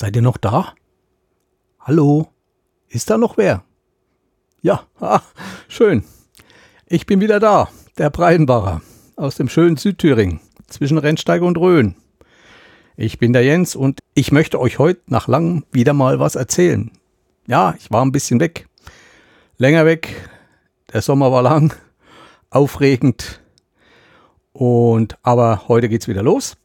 Seid 0.00 0.14
ihr 0.14 0.22
noch 0.22 0.36
da? 0.36 0.74
Hallo? 1.80 2.28
Ist 2.86 3.10
da 3.10 3.18
noch 3.18 3.36
wer? 3.36 3.64
Ja, 4.62 4.86
ah, 5.00 5.22
schön. 5.66 6.04
Ich 6.86 7.04
bin 7.04 7.20
wieder 7.20 7.40
da, 7.40 7.68
der 7.96 8.08
Breidenbacher 8.08 8.80
aus 9.16 9.34
dem 9.34 9.48
schönen 9.48 9.76
Südthüringen 9.76 10.38
zwischen 10.68 10.98
Rennsteig 10.98 11.42
und 11.42 11.58
Rhön. 11.58 11.96
Ich 12.96 13.18
bin 13.18 13.32
der 13.32 13.42
Jens 13.42 13.74
und 13.74 13.98
ich 14.14 14.30
möchte 14.30 14.60
euch 14.60 14.78
heute 14.78 15.00
nach 15.06 15.26
langem 15.26 15.64
wieder 15.72 15.94
mal 15.94 16.20
was 16.20 16.36
erzählen. 16.36 16.92
Ja, 17.48 17.74
ich 17.76 17.90
war 17.90 18.04
ein 18.04 18.12
bisschen 18.12 18.38
weg. 18.38 18.68
Länger 19.56 19.84
weg. 19.84 20.30
Der 20.92 21.02
Sommer 21.02 21.32
war 21.32 21.42
lang, 21.42 21.74
aufregend. 22.50 23.40
Und 24.52 25.18
aber 25.24 25.66
heute 25.66 25.88
geht's 25.88 26.06
wieder 26.06 26.22
los. 26.22 26.56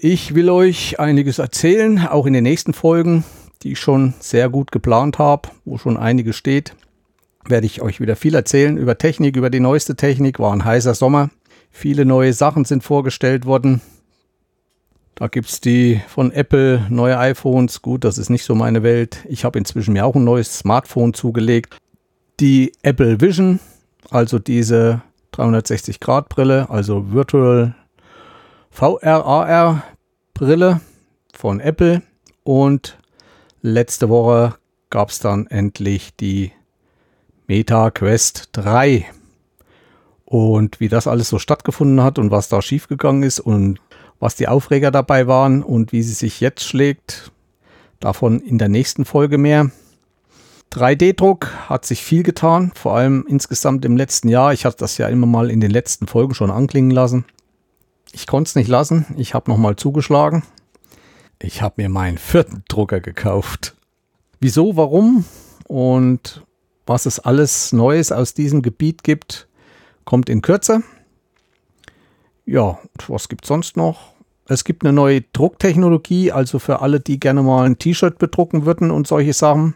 Ich 0.00 0.36
will 0.36 0.48
euch 0.48 1.00
einiges 1.00 1.40
erzählen, 1.40 2.06
auch 2.06 2.26
in 2.26 2.32
den 2.32 2.44
nächsten 2.44 2.72
Folgen, 2.72 3.24
die 3.62 3.72
ich 3.72 3.80
schon 3.80 4.14
sehr 4.20 4.48
gut 4.48 4.70
geplant 4.70 5.18
habe, 5.18 5.48
wo 5.64 5.76
schon 5.76 5.96
einiges 5.96 6.36
steht. 6.36 6.76
Werde 7.48 7.66
ich 7.66 7.82
euch 7.82 8.00
wieder 8.00 8.14
viel 8.14 8.36
erzählen 8.36 8.76
über 8.76 8.96
Technik, 8.96 9.34
über 9.34 9.50
die 9.50 9.58
neueste 9.58 9.96
Technik. 9.96 10.38
War 10.38 10.52
ein 10.52 10.64
heißer 10.64 10.94
Sommer. 10.94 11.30
Viele 11.72 12.04
neue 12.04 12.32
Sachen 12.32 12.64
sind 12.64 12.84
vorgestellt 12.84 13.44
worden. 13.44 13.80
Da 15.16 15.26
gibt 15.26 15.48
es 15.48 15.60
die 15.60 16.00
von 16.06 16.30
Apple, 16.30 16.86
neue 16.90 17.18
iPhones. 17.18 17.82
Gut, 17.82 18.04
das 18.04 18.18
ist 18.18 18.30
nicht 18.30 18.44
so 18.44 18.54
meine 18.54 18.84
Welt. 18.84 19.24
Ich 19.28 19.44
habe 19.44 19.58
inzwischen 19.58 19.94
mir 19.94 20.06
auch 20.06 20.14
ein 20.14 20.22
neues 20.22 20.60
Smartphone 20.60 21.12
zugelegt. 21.12 21.76
Die 22.38 22.70
Apple 22.82 23.20
Vision, 23.20 23.58
also 24.10 24.38
diese 24.38 25.02
360-Grad-Brille, 25.34 26.70
also 26.70 27.10
Virtual 27.10 27.74
VRAR-Brille 28.70 30.80
von 31.32 31.60
Apple. 31.60 32.02
Und 32.44 32.98
letzte 33.62 34.08
Woche 34.08 34.54
gab 34.90 35.10
es 35.10 35.18
dann 35.18 35.46
endlich 35.46 36.14
die 36.16 36.52
Meta 37.46 37.90
Quest 37.90 38.50
3. 38.52 39.06
Und 40.24 40.80
wie 40.80 40.88
das 40.88 41.06
alles 41.06 41.28
so 41.28 41.38
stattgefunden 41.38 42.02
hat 42.02 42.18
und 42.18 42.30
was 42.30 42.48
da 42.48 42.60
schiefgegangen 42.60 43.22
ist 43.22 43.40
und 43.40 43.80
was 44.20 44.36
die 44.36 44.48
Aufreger 44.48 44.90
dabei 44.90 45.26
waren 45.26 45.62
und 45.62 45.92
wie 45.92 46.02
sie 46.02 46.12
sich 46.12 46.40
jetzt 46.40 46.64
schlägt, 46.64 47.32
davon 48.00 48.40
in 48.40 48.58
der 48.58 48.68
nächsten 48.68 49.04
Folge 49.04 49.38
mehr. 49.38 49.70
3D-Druck 50.72 51.50
hat 51.68 51.86
sich 51.86 52.02
viel 52.02 52.22
getan, 52.22 52.72
vor 52.74 52.94
allem 52.94 53.24
insgesamt 53.26 53.84
im 53.84 53.96
letzten 53.96 54.28
Jahr. 54.28 54.52
Ich 54.52 54.66
hatte 54.66 54.76
das 54.78 54.98
ja 54.98 55.08
immer 55.08 55.26
mal 55.26 55.50
in 55.50 55.60
den 55.60 55.70
letzten 55.70 56.06
Folgen 56.06 56.34
schon 56.34 56.50
anklingen 56.50 56.90
lassen. 56.90 57.24
Ich 58.18 58.26
konnte 58.26 58.48
es 58.48 58.56
nicht 58.56 58.66
lassen. 58.66 59.06
Ich 59.16 59.32
habe 59.32 59.48
nochmal 59.48 59.76
zugeschlagen. 59.76 60.42
Ich 61.40 61.62
habe 61.62 61.74
mir 61.76 61.88
meinen 61.88 62.18
vierten 62.18 62.64
Drucker 62.66 62.98
gekauft. 62.98 63.76
Wieso, 64.40 64.76
warum 64.76 65.24
und 65.68 66.44
was 66.84 67.06
es 67.06 67.20
alles 67.20 67.72
Neues 67.72 68.10
aus 68.10 68.34
diesem 68.34 68.60
Gebiet 68.60 69.04
gibt, 69.04 69.46
kommt 70.04 70.28
in 70.28 70.42
Kürze. 70.42 70.82
Ja, 72.44 72.80
was 73.06 73.28
gibt 73.28 73.44
es 73.44 73.48
sonst 73.48 73.76
noch? 73.76 74.14
Es 74.48 74.64
gibt 74.64 74.82
eine 74.82 74.92
neue 74.92 75.20
Drucktechnologie, 75.20 76.32
also 76.32 76.58
für 76.58 76.80
alle, 76.82 76.98
die 76.98 77.20
gerne 77.20 77.44
mal 77.44 77.66
ein 77.66 77.78
T-Shirt 77.78 78.18
bedrucken 78.18 78.66
würden 78.66 78.90
und 78.90 79.06
solche 79.06 79.32
Sachen. 79.32 79.74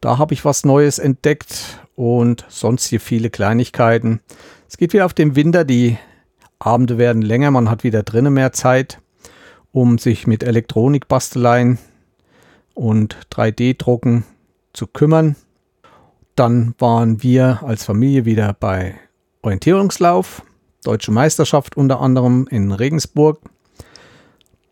Da 0.00 0.16
habe 0.16 0.32
ich 0.32 0.44
was 0.44 0.64
Neues 0.64 1.00
entdeckt 1.00 1.80
und 1.96 2.44
sonst 2.48 2.86
hier 2.86 3.00
viele 3.00 3.30
Kleinigkeiten. 3.30 4.20
Es 4.68 4.76
geht 4.76 4.92
wieder 4.92 5.06
auf 5.06 5.14
den 5.14 5.34
Winter, 5.34 5.64
die 5.64 5.98
Abende 6.58 6.98
werden 6.98 7.22
länger, 7.22 7.50
man 7.50 7.70
hat 7.70 7.84
wieder 7.84 8.02
drinnen 8.02 8.34
mehr 8.34 8.52
Zeit, 8.52 9.00
um 9.72 9.98
sich 9.98 10.26
mit 10.26 10.42
Elektronikbasteleien 10.42 11.78
und 12.74 13.16
3D-Drucken 13.32 14.24
zu 14.72 14.86
kümmern. 14.86 15.36
Dann 16.36 16.74
waren 16.78 17.22
wir 17.22 17.60
als 17.62 17.84
Familie 17.84 18.24
wieder 18.24 18.54
bei 18.54 18.94
Orientierungslauf 19.42 20.42
Deutsche 20.84 21.12
Meisterschaft 21.12 21.78
unter 21.78 22.00
anderem 22.00 22.46
in 22.50 22.70
Regensburg. 22.70 23.40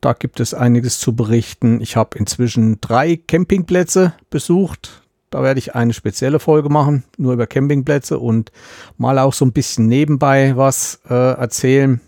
Da 0.03 0.13
gibt 0.13 0.41
es 0.41 0.53
einiges 0.53 1.01
zu 1.01 1.17
berichten. 1.17 1.81
Ich 1.81 1.97
habe 1.97 2.19
inzwischen 2.19 2.81
drei 2.83 3.17
Campingplätze 3.17 4.13
besucht. 4.29 5.02
Da 5.33 5.43
werde 5.43 5.59
ich 5.59 5.75
eine 5.75 5.95
spezielle 5.95 6.39
Folge 6.39 6.69
machen, 6.69 7.05
nur 7.17 7.33
über 7.33 7.47
Campingplätze 7.47 8.19
und 8.19 8.53
mal 8.99 9.19
auch 9.19 9.33
so 9.33 9.47
ein 9.47 9.53
bisschen 9.53 9.89
nebenbei 9.89 10.59
was 10.59 11.01
äh, 11.09 11.15
erzählen, 11.15 12.03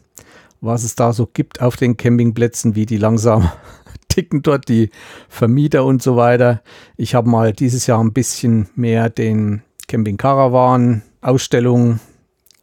was 0.61 0.85
es 0.85 0.95
da 0.95 1.15
so 1.15 1.27
gibt 1.27 1.62
auf 1.62 1.77
den 1.77 1.97
Campingplätzen, 1.97 2.75
wie 2.75 2.85
die 2.85 2.99
langsam 2.99 3.51
ticken 4.09 4.43
dort, 4.43 4.69
die 4.69 4.91
Vermieter 5.31 5.87
und 5.87 6.03
so 6.03 6.17
weiter. 6.17 6.61
Ich 6.99 7.15
habe 7.15 7.31
mal 7.31 7.55
dieses 7.55 7.87
Jahr 7.87 7.99
ein 8.05 8.12
bisschen 8.12 8.69
mehr 8.75 9.09
den 9.09 9.62
Camping 9.89 10.19
Caravan 10.19 11.01
Ausstellungen 11.23 12.01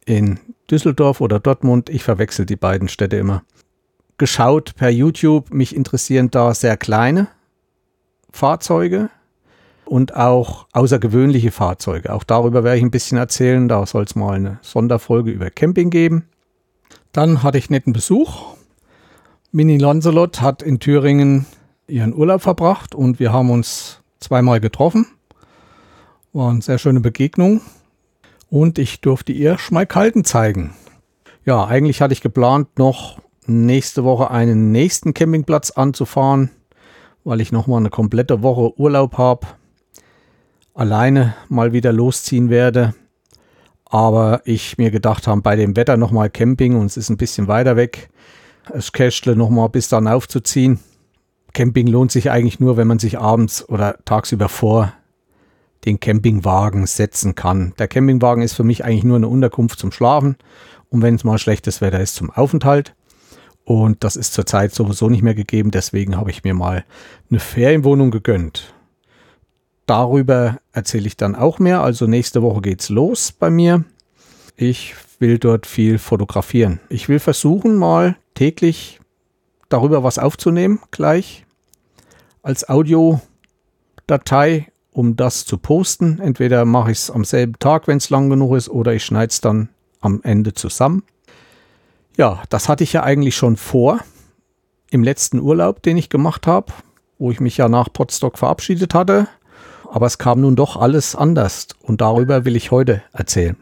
in 0.06 0.38
Düsseldorf 0.70 1.20
oder 1.20 1.40
Dortmund, 1.40 1.90
ich 1.90 2.04
verwechsel 2.04 2.46
die 2.46 2.54
beiden 2.54 2.86
Städte 2.86 3.16
immer, 3.16 3.42
geschaut 4.16 4.76
per 4.76 4.90
YouTube. 4.90 5.52
Mich 5.52 5.74
interessieren 5.74 6.30
da 6.30 6.54
sehr 6.54 6.76
kleine 6.76 7.26
Fahrzeuge 8.30 9.10
und 9.84 10.16
auch 10.16 10.66
außergewöhnliche 10.72 11.50
Fahrzeuge. 11.50 12.12
Auch 12.12 12.24
darüber 12.24 12.64
werde 12.64 12.78
ich 12.78 12.84
ein 12.84 12.90
bisschen 12.90 13.18
erzählen. 13.18 13.68
Da 13.68 13.84
soll 13.86 14.04
es 14.04 14.14
mal 14.14 14.34
eine 14.34 14.58
Sonderfolge 14.62 15.30
über 15.30 15.50
Camping 15.50 15.90
geben. 15.90 16.28
Dann 17.12 17.42
hatte 17.42 17.58
ich 17.58 17.70
netten 17.70 17.92
Besuch. 17.92 18.54
Mini 19.50 19.76
Lancelot 19.76 20.40
hat 20.40 20.62
in 20.62 20.80
Thüringen 20.80 21.46
ihren 21.86 22.14
Urlaub 22.14 22.40
verbracht 22.40 22.94
und 22.94 23.20
wir 23.20 23.32
haben 23.32 23.50
uns 23.50 24.00
zweimal 24.18 24.60
getroffen. 24.60 25.06
War 26.32 26.50
eine 26.50 26.62
sehr 26.62 26.78
schöne 26.78 27.00
Begegnung 27.00 27.60
und 28.48 28.78
ich 28.78 29.02
durfte 29.02 29.32
ihr 29.32 29.58
Schmalkalden 29.58 30.24
zeigen. 30.24 30.74
Ja, 31.44 31.66
eigentlich 31.66 32.00
hatte 32.00 32.14
ich 32.14 32.22
geplant, 32.22 32.78
noch 32.78 33.18
nächste 33.46 34.04
Woche 34.04 34.30
einen 34.30 34.72
nächsten 34.72 35.12
Campingplatz 35.12 35.72
anzufahren, 35.72 36.50
weil 37.24 37.40
ich 37.40 37.52
nochmal 37.52 37.80
eine 37.80 37.90
komplette 37.90 38.42
Woche 38.42 38.78
Urlaub 38.78 39.18
habe. 39.18 39.46
Alleine 40.74 41.34
mal 41.48 41.72
wieder 41.72 41.92
losziehen 41.92 42.48
werde. 42.50 42.94
Aber 43.84 44.40
ich 44.44 44.78
mir 44.78 44.90
gedacht 44.90 45.26
habe, 45.26 45.42
bei 45.42 45.54
dem 45.54 45.76
Wetter 45.76 45.96
nochmal 45.96 46.30
Camping 46.30 46.76
und 46.76 46.86
es 46.86 46.96
ist 46.96 47.10
ein 47.10 47.18
bisschen 47.18 47.46
weiter 47.46 47.76
weg, 47.76 48.08
das 48.72 48.92
Cashle 48.92 49.36
nochmal 49.36 49.68
bis 49.68 49.88
dann 49.88 50.08
aufzuziehen. 50.08 50.80
Camping 51.52 51.86
lohnt 51.86 52.10
sich 52.10 52.30
eigentlich 52.30 52.58
nur, 52.58 52.78
wenn 52.78 52.88
man 52.88 52.98
sich 52.98 53.18
abends 53.18 53.68
oder 53.68 53.98
tagsüber 54.06 54.48
vor 54.48 54.94
den 55.84 56.00
Campingwagen 56.00 56.86
setzen 56.86 57.34
kann. 57.34 57.74
Der 57.78 57.88
Campingwagen 57.88 58.42
ist 58.42 58.54
für 58.54 58.64
mich 58.64 58.84
eigentlich 58.84 59.04
nur 59.04 59.16
eine 59.16 59.28
Unterkunft 59.28 59.78
zum 59.78 59.92
Schlafen 59.92 60.36
und 60.88 61.02
wenn 61.02 61.16
es 61.16 61.24
mal 61.24 61.38
schlechtes 61.38 61.80
Wetter 61.80 62.00
ist 62.00 62.14
zum 62.14 62.30
Aufenthalt. 62.30 62.94
Und 63.64 64.02
das 64.04 64.16
ist 64.16 64.32
zurzeit 64.32 64.74
sowieso 64.74 65.08
nicht 65.08 65.22
mehr 65.22 65.34
gegeben, 65.34 65.70
deswegen 65.70 66.16
habe 66.16 66.30
ich 66.30 66.44
mir 66.44 66.54
mal 66.54 66.84
eine 67.30 67.40
Ferienwohnung 67.40 68.10
gegönnt. 68.10 68.72
Darüber 69.86 70.58
erzähle 70.72 71.06
ich 71.06 71.16
dann 71.16 71.34
auch 71.34 71.58
mehr. 71.58 71.82
Also 71.82 72.06
nächste 72.06 72.42
Woche 72.42 72.60
geht's 72.60 72.88
los 72.88 73.32
bei 73.32 73.50
mir. 73.50 73.84
Ich 74.56 74.94
will 75.18 75.38
dort 75.38 75.66
viel 75.66 75.98
fotografieren. 75.98 76.80
Ich 76.88 77.08
will 77.08 77.18
versuchen, 77.18 77.76
mal 77.76 78.16
täglich 78.34 79.00
darüber 79.68 80.02
was 80.02 80.18
aufzunehmen, 80.18 80.80
gleich 80.90 81.44
als 82.42 82.68
Audiodatei 82.68 83.20
um 84.92 85.16
das 85.16 85.44
zu 85.44 85.56
posten. 85.56 86.18
Entweder 86.20 86.64
mache 86.64 86.92
ich 86.92 86.98
es 86.98 87.10
am 87.10 87.24
selben 87.24 87.58
Tag, 87.58 87.88
wenn 87.88 87.96
es 87.96 88.10
lang 88.10 88.28
genug 88.30 88.54
ist, 88.56 88.68
oder 88.68 88.92
ich 88.92 89.04
schneide 89.04 89.30
es 89.30 89.40
dann 89.40 89.70
am 90.00 90.20
Ende 90.22 90.52
zusammen. 90.52 91.02
Ja, 92.16 92.42
das 92.50 92.68
hatte 92.68 92.84
ich 92.84 92.92
ja 92.92 93.02
eigentlich 93.02 93.34
schon 93.34 93.56
vor 93.56 94.00
im 94.90 95.02
letzten 95.02 95.40
Urlaub, 95.40 95.82
den 95.82 95.96
ich 95.96 96.10
gemacht 96.10 96.46
habe, 96.46 96.72
wo 97.18 97.30
ich 97.30 97.40
mich 97.40 97.56
ja 97.56 97.68
nach 97.68 97.90
Potsdok 97.90 98.36
verabschiedet 98.36 98.92
hatte. 98.92 99.28
Aber 99.92 100.06
es 100.06 100.16
kam 100.16 100.40
nun 100.40 100.56
doch 100.56 100.78
alles 100.78 101.14
anders 101.14 101.68
und 101.82 102.00
darüber 102.00 102.46
will 102.46 102.56
ich 102.56 102.70
heute 102.70 103.02
erzählen. 103.12 103.56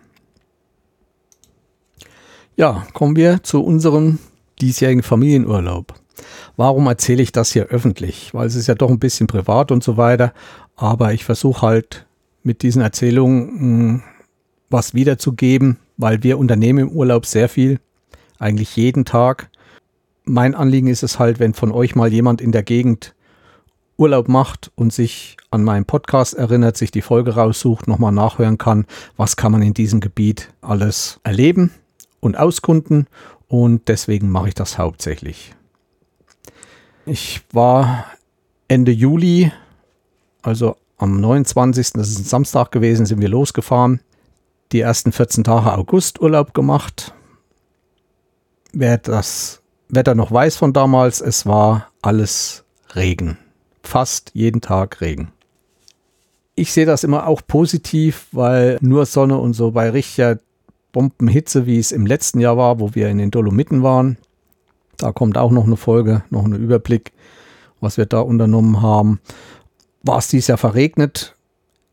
Ja, 2.54 2.86
kommen 2.92 3.16
wir 3.16 3.42
zu 3.42 3.64
unserem 3.64 4.20
diesjährigen 4.60 5.02
Familienurlaub. 5.02 5.92
Warum 6.56 6.86
erzähle 6.86 7.20
ich 7.20 7.32
das 7.32 7.50
hier 7.50 7.66
öffentlich? 7.66 8.32
Weil 8.32 8.46
es 8.46 8.54
ist 8.54 8.68
ja 8.68 8.76
doch 8.76 8.90
ein 8.90 9.00
bisschen 9.00 9.26
privat 9.26 9.72
und 9.72 9.82
so 9.82 9.96
weiter. 9.96 10.32
Aber 10.76 11.12
ich 11.12 11.24
versuche 11.24 11.62
halt 11.62 12.06
mit 12.44 12.62
diesen 12.62 12.80
Erzählungen 12.80 13.46
mh, 13.46 13.58
hm, 13.58 14.02
was 14.68 14.94
wiederzugeben, 14.94 15.78
weil 15.96 16.22
wir 16.22 16.38
unternehmen 16.38 16.90
im 16.90 16.90
Urlaub 16.90 17.26
sehr 17.26 17.48
viel, 17.48 17.80
eigentlich 18.38 18.76
jeden 18.76 19.04
Tag. 19.04 19.50
Mein 20.22 20.54
Anliegen 20.54 20.86
ist 20.86 21.02
es 21.02 21.18
halt, 21.18 21.40
wenn 21.40 21.54
von 21.54 21.72
euch 21.72 21.96
mal 21.96 22.12
jemand 22.12 22.40
in 22.40 22.52
der 22.52 22.62
Gegend 22.62 23.16
Urlaub 24.00 24.28
macht 24.28 24.72
und 24.76 24.92
sich 24.92 25.36
an 25.50 25.62
meinen 25.62 25.84
Podcast 25.84 26.34
erinnert, 26.34 26.76
sich 26.76 26.90
die 26.90 27.02
Folge 27.02 27.34
raussucht, 27.34 27.86
nochmal 27.86 28.12
nachhören 28.12 28.56
kann, 28.56 28.86
was 29.18 29.36
kann 29.36 29.52
man 29.52 29.60
in 29.60 29.74
diesem 29.74 30.00
Gebiet 30.00 30.52
alles 30.62 31.20
erleben 31.22 31.70
und 32.20 32.38
auskunden 32.38 33.06
und 33.46 33.88
deswegen 33.88 34.30
mache 34.30 34.48
ich 34.48 34.54
das 34.54 34.78
hauptsächlich. 34.78 35.54
Ich 37.04 37.42
war 37.52 38.06
Ende 38.68 38.92
Juli, 38.92 39.52
also 40.42 40.76
am 40.96 41.20
29., 41.20 41.92
das 41.94 42.08
ist 42.08 42.20
ein 42.20 42.24
Samstag 42.24 42.72
gewesen, 42.72 43.04
sind 43.04 43.20
wir 43.20 43.28
losgefahren. 43.28 44.00
Die 44.72 44.80
ersten 44.80 45.12
14 45.12 45.44
Tage 45.44 45.76
August 45.76 46.20
Urlaub 46.20 46.54
gemacht. 46.54 47.12
Wer 48.72 48.98
das 48.98 49.60
Wetter 49.88 50.14
noch 50.14 50.30
weiß 50.30 50.56
von 50.56 50.72
damals, 50.72 51.20
es 51.20 51.44
war 51.44 51.90
alles 52.00 52.64
Regen. 52.94 53.36
Fast 53.90 54.30
jeden 54.34 54.60
Tag 54.60 55.00
Regen. 55.00 55.32
Ich 56.54 56.72
sehe 56.72 56.86
das 56.86 57.02
immer 57.02 57.26
auch 57.26 57.42
positiv, 57.44 58.28
weil 58.30 58.78
nur 58.80 59.04
Sonne 59.04 59.36
und 59.38 59.54
so 59.54 59.72
bei 59.72 59.90
richtiger 59.90 60.38
Bombenhitze, 60.92 61.66
wie 61.66 61.80
es 61.80 61.90
im 61.90 62.06
letzten 62.06 62.38
Jahr 62.38 62.56
war, 62.56 62.78
wo 62.78 62.94
wir 62.94 63.08
in 63.08 63.18
den 63.18 63.32
Dolomiten 63.32 63.82
waren. 63.82 64.16
Da 64.96 65.10
kommt 65.10 65.36
auch 65.36 65.50
noch 65.50 65.64
eine 65.64 65.76
Folge, 65.76 66.22
noch 66.30 66.44
ein 66.44 66.52
Überblick, 66.52 67.10
was 67.80 67.96
wir 67.96 68.06
da 68.06 68.20
unternommen 68.20 68.80
haben. 68.80 69.18
War 70.04 70.18
es 70.18 70.28
dieses 70.28 70.46
Jahr 70.46 70.58
verregnet. 70.58 71.34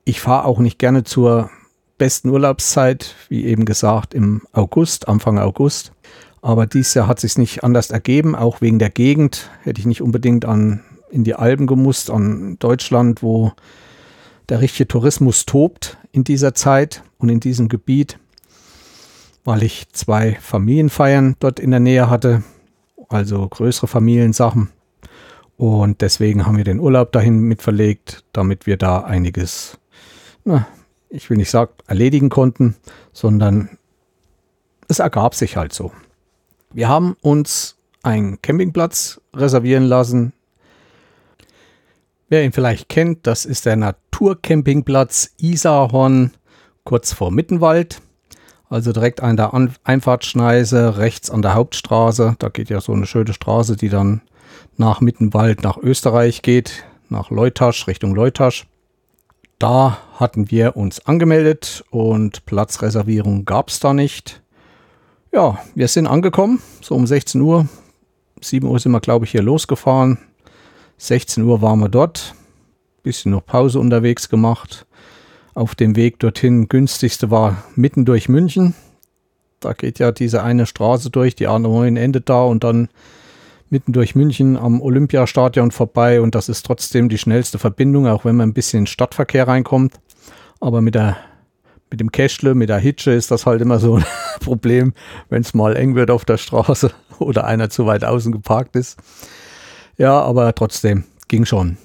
Ich 0.05 0.21
fahre 0.21 0.45
auch 0.45 0.59
nicht 0.59 0.77
gerne 0.77 1.03
zur 1.03 1.49
besten 1.97 2.29
Urlaubszeit, 2.29 3.15
wie 3.27 3.43
eben 3.43 3.65
gesagt, 3.65 4.13
im 4.13 4.43
August, 4.51 5.07
Anfang 5.07 5.39
August. 5.39 5.93
Aber 6.43 6.67
dieses 6.67 6.93
Jahr 6.93 7.07
hat 7.07 7.19
sich 7.19 7.39
nicht 7.39 7.63
anders 7.63 7.89
ergeben, 7.89 8.35
auch 8.35 8.61
wegen 8.61 8.77
der 8.77 8.91
Gegend. 8.91 9.49
Hätte 9.63 9.79
ich 9.79 9.87
nicht 9.87 10.03
unbedingt 10.03 10.45
an, 10.45 10.83
in 11.09 11.23
die 11.23 11.35
Alpen 11.35 11.67
gemusst, 11.67 12.09
an 12.09 12.57
Deutschland, 12.59 13.23
wo 13.23 13.53
der 14.49 14.61
richtige 14.61 14.87
Tourismus 14.87 15.45
tobt 15.45 15.97
in 16.11 16.23
dieser 16.23 16.53
Zeit 16.53 17.03
und 17.17 17.29
in 17.29 17.39
diesem 17.39 17.69
Gebiet 17.69 18.19
weil 19.47 19.63
ich 19.63 19.87
zwei 19.93 20.35
Familienfeiern 20.41 21.37
dort 21.39 21.61
in 21.61 21.71
der 21.71 21.79
Nähe 21.79 22.09
hatte, 22.09 22.43
also 23.07 23.47
größere 23.47 23.87
Familiensachen. 23.87 24.71
Und 25.55 26.01
deswegen 26.01 26.45
haben 26.45 26.57
wir 26.57 26.65
den 26.65 26.81
Urlaub 26.81 27.13
dahin 27.13 27.39
mitverlegt, 27.39 28.25
damit 28.33 28.67
wir 28.67 28.75
da 28.75 29.05
einiges, 29.05 29.79
na, 30.43 30.67
ich 31.09 31.29
will 31.29 31.37
nicht 31.37 31.49
sagen, 31.49 31.71
erledigen 31.87 32.27
konnten, 32.27 32.75
sondern 33.13 33.77
es 34.89 34.99
ergab 34.99 35.33
sich 35.33 35.55
halt 35.55 35.71
so. 35.71 35.93
Wir 36.73 36.89
haben 36.89 37.15
uns 37.21 37.77
einen 38.03 38.41
Campingplatz 38.41 39.21
reservieren 39.33 39.85
lassen. 39.85 40.33
Wer 42.29 42.43
ihn 42.43 42.51
vielleicht 42.51 42.89
kennt, 42.89 43.25
das 43.25 43.45
ist 43.45 43.65
der 43.65 43.77
Naturcampingplatz 43.77 45.31
Isarhorn 45.37 46.31
kurz 46.83 47.13
vor 47.13 47.31
Mittenwald. 47.31 48.01
Also 48.69 48.91
direkt 48.91 49.23
an 49.23 49.37
der 49.37 49.53
an 49.53 49.73
Einfahrtschneise, 49.85 50.97
rechts 50.97 51.31
an 51.31 51.41
der 51.41 51.53
Hauptstraße. 51.53 52.35
Da 52.37 52.49
geht 52.49 52.69
ja 52.69 52.81
so 52.81 52.91
eine 52.91 53.05
schöne 53.05 53.31
Straße, 53.31 53.77
die 53.77 53.87
dann 53.87 54.21
nach 54.75 54.99
Mittenwald 54.99 55.63
nach 55.63 55.77
Österreich 55.77 56.41
geht, 56.41 56.83
nach 57.07 57.29
Leutasch, 57.29 57.87
Richtung 57.87 58.13
Leutasch. 58.13 58.67
Da 59.57 59.97
hatten 60.19 60.51
wir 60.51 60.75
uns 60.75 61.05
angemeldet 61.05 61.85
und 61.91 62.45
Platzreservierung 62.45 63.45
gab 63.45 63.69
es 63.69 63.79
da 63.79 63.93
nicht. 63.93 64.41
Ja, 65.31 65.59
wir 65.75 65.87
sind 65.87 66.07
angekommen, 66.07 66.61
so 66.81 66.93
um 66.93 67.07
16 67.07 67.39
Uhr. 67.39 67.69
7 68.41 68.67
Uhr 68.67 68.79
sind 68.79 68.91
wir, 68.91 68.99
glaube 68.99 69.23
ich, 69.23 69.31
hier 69.31 69.41
losgefahren. 69.41 70.19
16 70.97 71.43
Uhr 71.43 71.61
waren 71.61 71.79
wir 71.79 71.89
dort. 71.89 72.35
Bisschen 73.03 73.31
noch 73.31 73.45
Pause 73.45 73.79
unterwegs 73.79 74.29
gemacht 74.29 74.85
auf 75.57 75.73
dem 75.73 75.95
Weg 75.95 76.19
dorthin. 76.19 76.69
Günstigste 76.69 77.31
war 77.31 77.63
mitten 77.75 78.05
durch 78.05 78.29
München. 78.29 78.75
Da 79.59 79.73
geht 79.73 79.97
ja 79.97 80.11
diese 80.11 80.43
eine 80.43 80.67
Straße 80.67 81.09
durch, 81.09 81.35
die 81.35 81.47
A9 81.47 81.97
endet 81.97 82.29
da 82.29 82.43
und 82.43 82.63
dann 82.63 82.89
mitten 83.71 83.91
durch 83.91 84.15
München 84.15 84.55
am 84.55 84.81
Olympiastadion 84.81 85.71
vorbei 85.71 86.21
und 86.21 86.35
das 86.35 86.47
ist 86.47 86.63
trotzdem 86.63 87.09
die 87.09 87.17
schnellste 87.17 87.57
Verbindung, 87.57 88.07
auch 88.07 88.23
wenn 88.23 88.35
man 88.35 88.49
ein 88.49 88.53
bisschen 88.53 88.81
in 88.81 88.87
Stadtverkehr 88.87 89.47
reinkommt. 89.47 89.95
Aber 90.59 90.81
mit 90.81 90.93
der 90.93 91.17
mit 91.89 92.01
dem 92.01 92.11
Cashle, 92.11 92.53
mit 92.53 92.69
der 92.69 92.79
Hitsche 92.79 93.11
ist 93.11 93.31
das 93.31 93.45
halt 93.45 93.61
immer 93.61 93.79
so 93.79 93.95
ein 93.95 94.05
Problem, 94.41 94.93
wenn 95.29 95.41
es 95.41 95.53
mal 95.53 95.75
eng 95.75 95.95
wird 95.95 96.11
auf 96.11 96.23
der 96.23 96.37
Straße 96.37 96.91
oder 97.19 97.45
einer 97.45 97.69
zu 97.69 97.85
weit 97.87 98.03
außen 98.03 98.31
geparkt 98.31 98.75
ist. 98.75 98.97
Ja, 99.97 100.21
aber 100.21 100.53
trotzdem 100.53 101.03
ging 101.27 101.45
schon. 101.45 101.77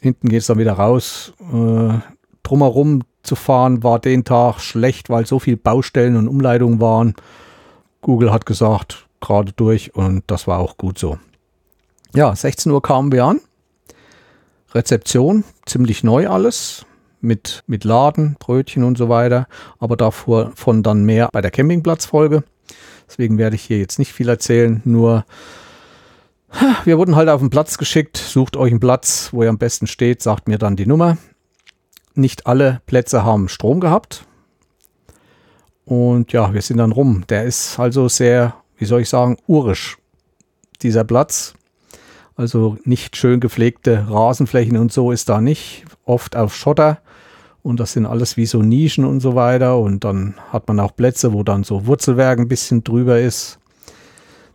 Hinten 0.00 0.28
geht 0.28 0.40
es 0.40 0.46
dann 0.46 0.58
wieder 0.58 0.72
raus. 0.72 1.32
Äh, 1.52 1.98
drumherum 2.42 3.02
zu 3.22 3.36
fahren 3.36 3.82
war 3.82 3.98
den 3.98 4.24
Tag 4.24 4.60
schlecht, 4.60 5.10
weil 5.10 5.26
so 5.26 5.38
viele 5.38 5.58
Baustellen 5.58 6.16
und 6.16 6.28
Umleitungen 6.28 6.80
waren. 6.80 7.14
Google 8.00 8.32
hat 8.32 8.46
gesagt, 8.46 9.06
gerade 9.20 9.52
durch 9.52 9.94
und 9.94 10.24
das 10.26 10.46
war 10.46 10.58
auch 10.58 10.78
gut 10.78 10.98
so. 10.98 11.18
Ja, 12.14 12.34
16 12.34 12.72
Uhr 12.72 12.82
kamen 12.82 13.12
wir 13.12 13.24
an. 13.24 13.40
Rezeption, 14.72 15.44
ziemlich 15.66 16.02
neu 16.02 16.28
alles, 16.28 16.86
mit, 17.20 17.62
mit 17.66 17.84
Laden, 17.84 18.36
Brötchen 18.38 18.84
und 18.84 18.96
so 18.96 19.08
weiter, 19.08 19.46
aber 19.78 19.96
davor 19.96 20.52
von 20.54 20.82
dann 20.82 21.04
mehr 21.04 21.28
bei 21.32 21.40
der 21.40 21.50
Campingplatzfolge. 21.50 22.44
Deswegen 23.08 23.38
werde 23.38 23.56
ich 23.56 23.62
hier 23.62 23.78
jetzt 23.78 23.98
nicht 23.98 24.12
viel 24.12 24.28
erzählen, 24.28 24.80
nur 24.84 25.24
wir 26.84 26.98
wurden 26.98 27.16
halt 27.16 27.28
auf 27.28 27.40
den 27.40 27.50
Platz 27.50 27.78
geschickt, 27.78 28.16
sucht 28.16 28.56
euch 28.56 28.70
einen 28.70 28.80
Platz, 28.80 29.30
wo 29.32 29.42
ihr 29.42 29.48
am 29.48 29.58
besten 29.58 29.86
steht, 29.86 30.22
sagt 30.22 30.48
mir 30.48 30.58
dann 30.58 30.76
die 30.76 30.86
Nummer 30.86 31.16
nicht 32.14 32.46
alle 32.46 32.80
Plätze 32.86 33.24
haben 33.24 33.48
Strom 33.48 33.80
gehabt. 33.80 34.24
Und 35.84 36.32
ja, 36.32 36.54
wir 36.54 36.62
sind 36.62 36.78
dann 36.78 36.92
rum. 36.92 37.24
Der 37.28 37.44
ist 37.44 37.78
also 37.78 38.08
sehr, 38.08 38.54
wie 38.76 38.84
soll 38.84 39.00
ich 39.00 39.08
sagen, 39.08 39.36
urisch, 39.46 39.98
dieser 40.82 41.04
Platz. 41.04 41.54
Also 42.36 42.78
nicht 42.84 43.16
schön 43.16 43.40
gepflegte 43.40 44.06
Rasenflächen 44.08 44.76
und 44.76 44.92
so 44.92 45.10
ist 45.10 45.28
da 45.28 45.40
nicht. 45.40 45.84
Oft 46.04 46.36
auf 46.36 46.54
Schotter. 46.54 46.98
Und 47.62 47.80
das 47.80 47.92
sind 47.92 48.06
alles 48.06 48.36
wie 48.36 48.46
so 48.46 48.62
Nischen 48.62 49.04
und 49.04 49.20
so 49.20 49.34
weiter. 49.34 49.78
Und 49.78 50.04
dann 50.04 50.36
hat 50.50 50.68
man 50.68 50.80
auch 50.80 50.96
Plätze, 50.96 51.32
wo 51.32 51.42
dann 51.42 51.64
so 51.64 51.86
Wurzelwerk 51.86 52.38
ein 52.38 52.48
bisschen 52.48 52.84
drüber 52.84 53.20
ist. 53.20 53.58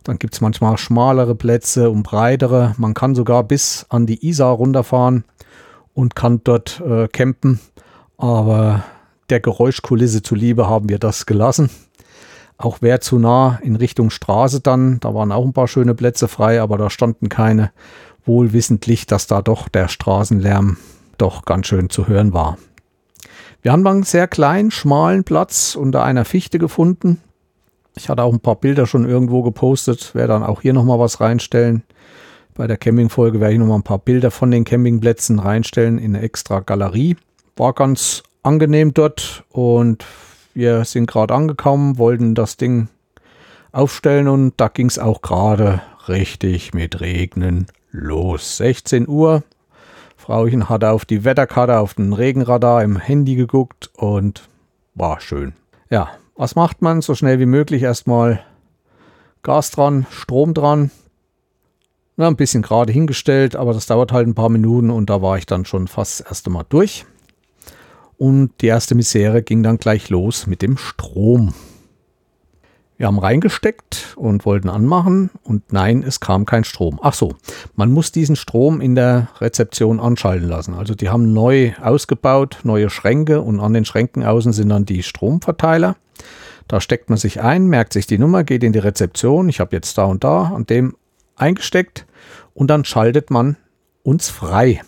Dann 0.06 0.20
gibt 0.20 0.34
es 0.34 0.40
manchmal 0.40 0.78
schmalere 0.78 1.34
Plätze 1.34 1.90
und 1.90 2.04
breitere. 2.04 2.76
Man 2.78 2.94
kann 2.94 3.16
sogar 3.16 3.42
bis 3.42 3.86
an 3.88 4.06
die 4.06 4.24
Isar 4.24 4.52
runterfahren 4.52 5.24
und 5.94 6.14
kann 6.14 6.42
dort 6.44 6.80
äh, 6.80 7.08
campen. 7.08 7.58
Aber 8.16 8.84
der 9.30 9.40
Geräuschkulisse 9.40 10.22
zuliebe 10.22 10.68
haben 10.68 10.88
wir 10.88 11.00
das 11.00 11.26
gelassen. 11.26 11.70
Auch 12.56 12.78
wer 12.82 13.00
zu 13.00 13.18
nah 13.18 13.58
in 13.62 13.74
Richtung 13.74 14.10
Straße 14.10 14.60
dann, 14.60 15.00
da 15.00 15.12
waren 15.12 15.32
auch 15.32 15.44
ein 15.44 15.52
paar 15.52 15.66
schöne 15.66 15.96
Plätze 15.96 16.28
frei, 16.28 16.62
aber 16.62 16.78
da 16.78 16.88
standen 16.88 17.28
keine, 17.28 17.72
wohlwissentlich, 18.24 19.06
dass 19.06 19.26
da 19.26 19.42
doch 19.42 19.66
der 19.68 19.88
Straßenlärm 19.88 20.76
doch 21.18 21.44
ganz 21.44 21.66
schön 21.66 21.90
zu 21.90 22.06
hören 22.06 22.32
war. 22.32 22.58
Wir 23.60 23.72
haben 23.72 23.84
einen 23.84 24.04
sehr 24.04 24.28
kleinen, 24.28 24.70
schmalen 24.70 25.24
Platz 25.24 25.74
unter 25.74 26.04
einer 26.04 26.24
Fichte 26.24 26.60
gefunden. 26.60 27.20
Ich 27.96 28.10
hatte 28.10 28.22
auch 28.22 28.32
ein 28.32 28.40
paar 28.40 28.56
Bilder 28.56 28.86
schon 28.86 29.08
irgendwo 29.08 29.42
gepostet, 29.42 30.14
werde 30.14 30.34
dann 30.34 30.42
auch 30.42 30.60
hier 30.60 30.74
nochmal 30.74 30.98
was 30.98 31.20
reinstellen. 31.20 31.82
Bei 32.54 32.66
der 32.66 32.76
Campingfolge 32.76 33.40
werde 33.40 33.54
ich 33.54 33.58
noch 33.58 33.66
mal 33.66 33.76
ein 33.76 33.82
paar 33.82 33.98
Bilder 33.98 34.30
von 34.30 34.50
den 34.50 34.64
Campingplätzen 34.64 35.38
reinstellen 35.38 35.98
in 35.98 36.14
eine 36.14 36.22
extra 36.22 36.60
Galerie. 36.60 37.16
War 37.56 37.72
ganz 37.72 38.22
angenehm 38.42 38.92
dort 38.92 39.44
und 39.50 40.04
wir 40.52 40.84
sind 40.84 41.06
gerade 41.06 41.34
angekommen, 41.34 41.96
wollten 41.96 42.34
das 42.34 42.58
Ding 42.58 42.88
aufstellen 43.72 44.28
und 44.28 44.54
da 44.58 44.68
ging 44.68 44.86
es 44.86 44.98
auch 44.98 45.22
gerade 45.22 45.82
richtig 46.08 46.74
mit 46.74 47.00
Regnen 47.00 47.66
los. 47.90 48.58
16 48.58 49.08
Uhr. 49.08 49.42
Frauchen 50.16 50.68
hatte 50.68 50.90
auf 50.90 51.04
die 51.04 51.24
Wetterkarte, 51.24 51.78
auf 51.78 51.94
den 51.94 52.12
Regenradar 52.12 52.82
im 52.82 52.96
Handy 52.98 53.36
geguckt 53.36 53.90
und 53.96 54.48
war 54.94 55.20
schön. 55.20 55.54
Ja, 55.90 56.10
was 56.36 56.54
macht 56.54 56.82
man? 56.82 57.00
So 57.00 57.14
schnell 57.14 57.38
wie 57.38 57.46
möglich 57.46 57.82
erstmal 57.82 58.40
Gas 59.42 59.70
dran, 59.70 60.06
Strom 60.10 60.54
dran, 60.54 60.90
na, 62.16 62.28
ein 62.28 62.36
bisschen 62.36 62.62
gerade 62.62 62.92
hingestellt, 62.92 63.56
aber 63.56 63.74
das 63.74 63.86
dauert 63.86 64.10
halt 64.10 64.26
ein 64.26 64.34
paar 64.34 64.48
Minuten 64.48 64.90
und 64.90 65.10
da 65.10 65.20
war 65.20 65.36
ich 65.36 65.46
dann 65.46 65.64
schon 65.66 65.86
fast 65.86 66.20
das 66.20 66.26
erste 66.26 66.50
Mal 66.50 66.64
durch. 66.68 67.04
Und 68.16 68.52
die 68.62 68.68
erste 68.68 68.94
Misere 68.94 69.42
ging 69.42 69.62
dann 69.62 69.76
gleich 69.76 70.08
los 70.08 70.46
mit 70.46 70.62
dem 70.62 70.78
Strom. 70.78 71.52
Wir 72.96 73.08
haben 73.08 73.18
reingesteckt 73.18 74.14
und 74.16 74.46
wollten 74.46 74.70
anmachen 74.70 75.28
und 75.44 75.70
nein, 75.70 76.02
es 76.02 76.18
kam 76.18 76.46
kein 76.46 76.64
Strom. 76.64 76.98
Ach 77.02 77.12
so, 77.12 77.34
man 77.74 77.92
muss 77.92 78.10
diesen 78.10 78.36
Strom 78.36 78.80
in 78.80 78.94
der 78.94 79.28
Rezeption 79.38 80.00
anschalten 80.00 80.48
lassen. 80.48 80.72
Also 80.72 80.94
die 80.94 81.10
haben 81.10 81.34
neu 81.34 81.74
ausgebaut, 81.82 82.60
neue 82.62 82.88
Schränke 82.88 83.42
und 83.42 83.60
an 83.60 83.74
den 83.74 83.84
Schränken 83.84 84.24
außen 84.24 84.54
sind 84.54 84.70
dann 84.70 84.86
die 84.86 85.02
Stromverteiler. 85.02 85.96
Da 86.68 86.80
steckt 86.80 87.08
man 87.10 87.18
sich 87.18 87.40
ein, 87.40 87.66
merkt 87.66 87.92
sich 87.92 88.06
die 88.06 88.18
Nummer, 88.18 88.44
geht 88.44 88.64
in 88.64 88.72
die 88.72 88.80
Rezeption. 88.80 89.48
Ich 89.48 89.60
habe 89.60 89.74
jetzt 89.76 89.96
da 89.98 90.04
und 90.04 90.24
da 90.24 90.52
an 90.54 90.66
dem 90.66 90.96
eingesteckt 91.36 92.06
und 92.54 92.68
dann 92.68 92.84
schaltet 92.84 93.30
man 93.30 93.56
uns 94.02 94.30
frei. 94.30 94.82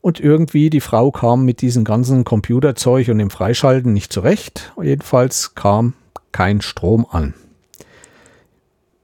Und 0.00 0.20
irgendwie 0.20 0.70
die 0.70 0.80
Frau 0.80 1.10
kam 1.10 1.44
mit 1.44 1.60
diesem 1.60 1.84
ganzen 1.84 2.24
Computerzeug 2.24 3.08
und 3.08 3.18
dem 3.18 3.30
Freischalten 3.30 3.92
nicht 3.92 4.12
zurecht. 4.12 4.72
Jedenfalls 4.80 5.54
kam 5.54 5.92
kein 6.32 6.62
Strom 6.62 7.06
an. 7.10 7.34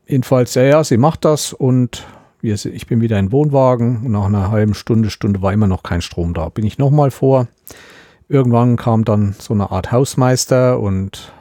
Jedenfalls, 0.07 0.55
ja, 0.55 0.63
ja, 0.63 0.85
sie 0.85 0.97
macht 0.97 1.25
das 1.25 1.53
und 1.53 2.07
ich 2.41 2.87
bin 2.87 3.01
wieder 3.01 3.19
in 3.19 3.33
Wohnwagen 3.33 4.11
nach 4.11 4.27
einer 4.27 4.51
halben 4.51 4.75
Stunde, 4.75 5.11
Stunde 5.11 5.43
war 5.43 5.53
immer 5.53 5.67
noch 5.67 5.83
kein 5.83 6.01
Strom 6.01 6.33
da. 6.33 6.49
Bin 6.49 6.65
ich 6.65 6.79
nochmal 6.79 7.11
vor. 7.11 7.49
Irgendwann 8.29 8.77
kam 8.77 9.05
dann 9.05 9.35
so 9.39 9.53
eine 9.53 9.73
Art 9.73 9.91
Hausmeister 9.91 10.79
und 10.79 11.33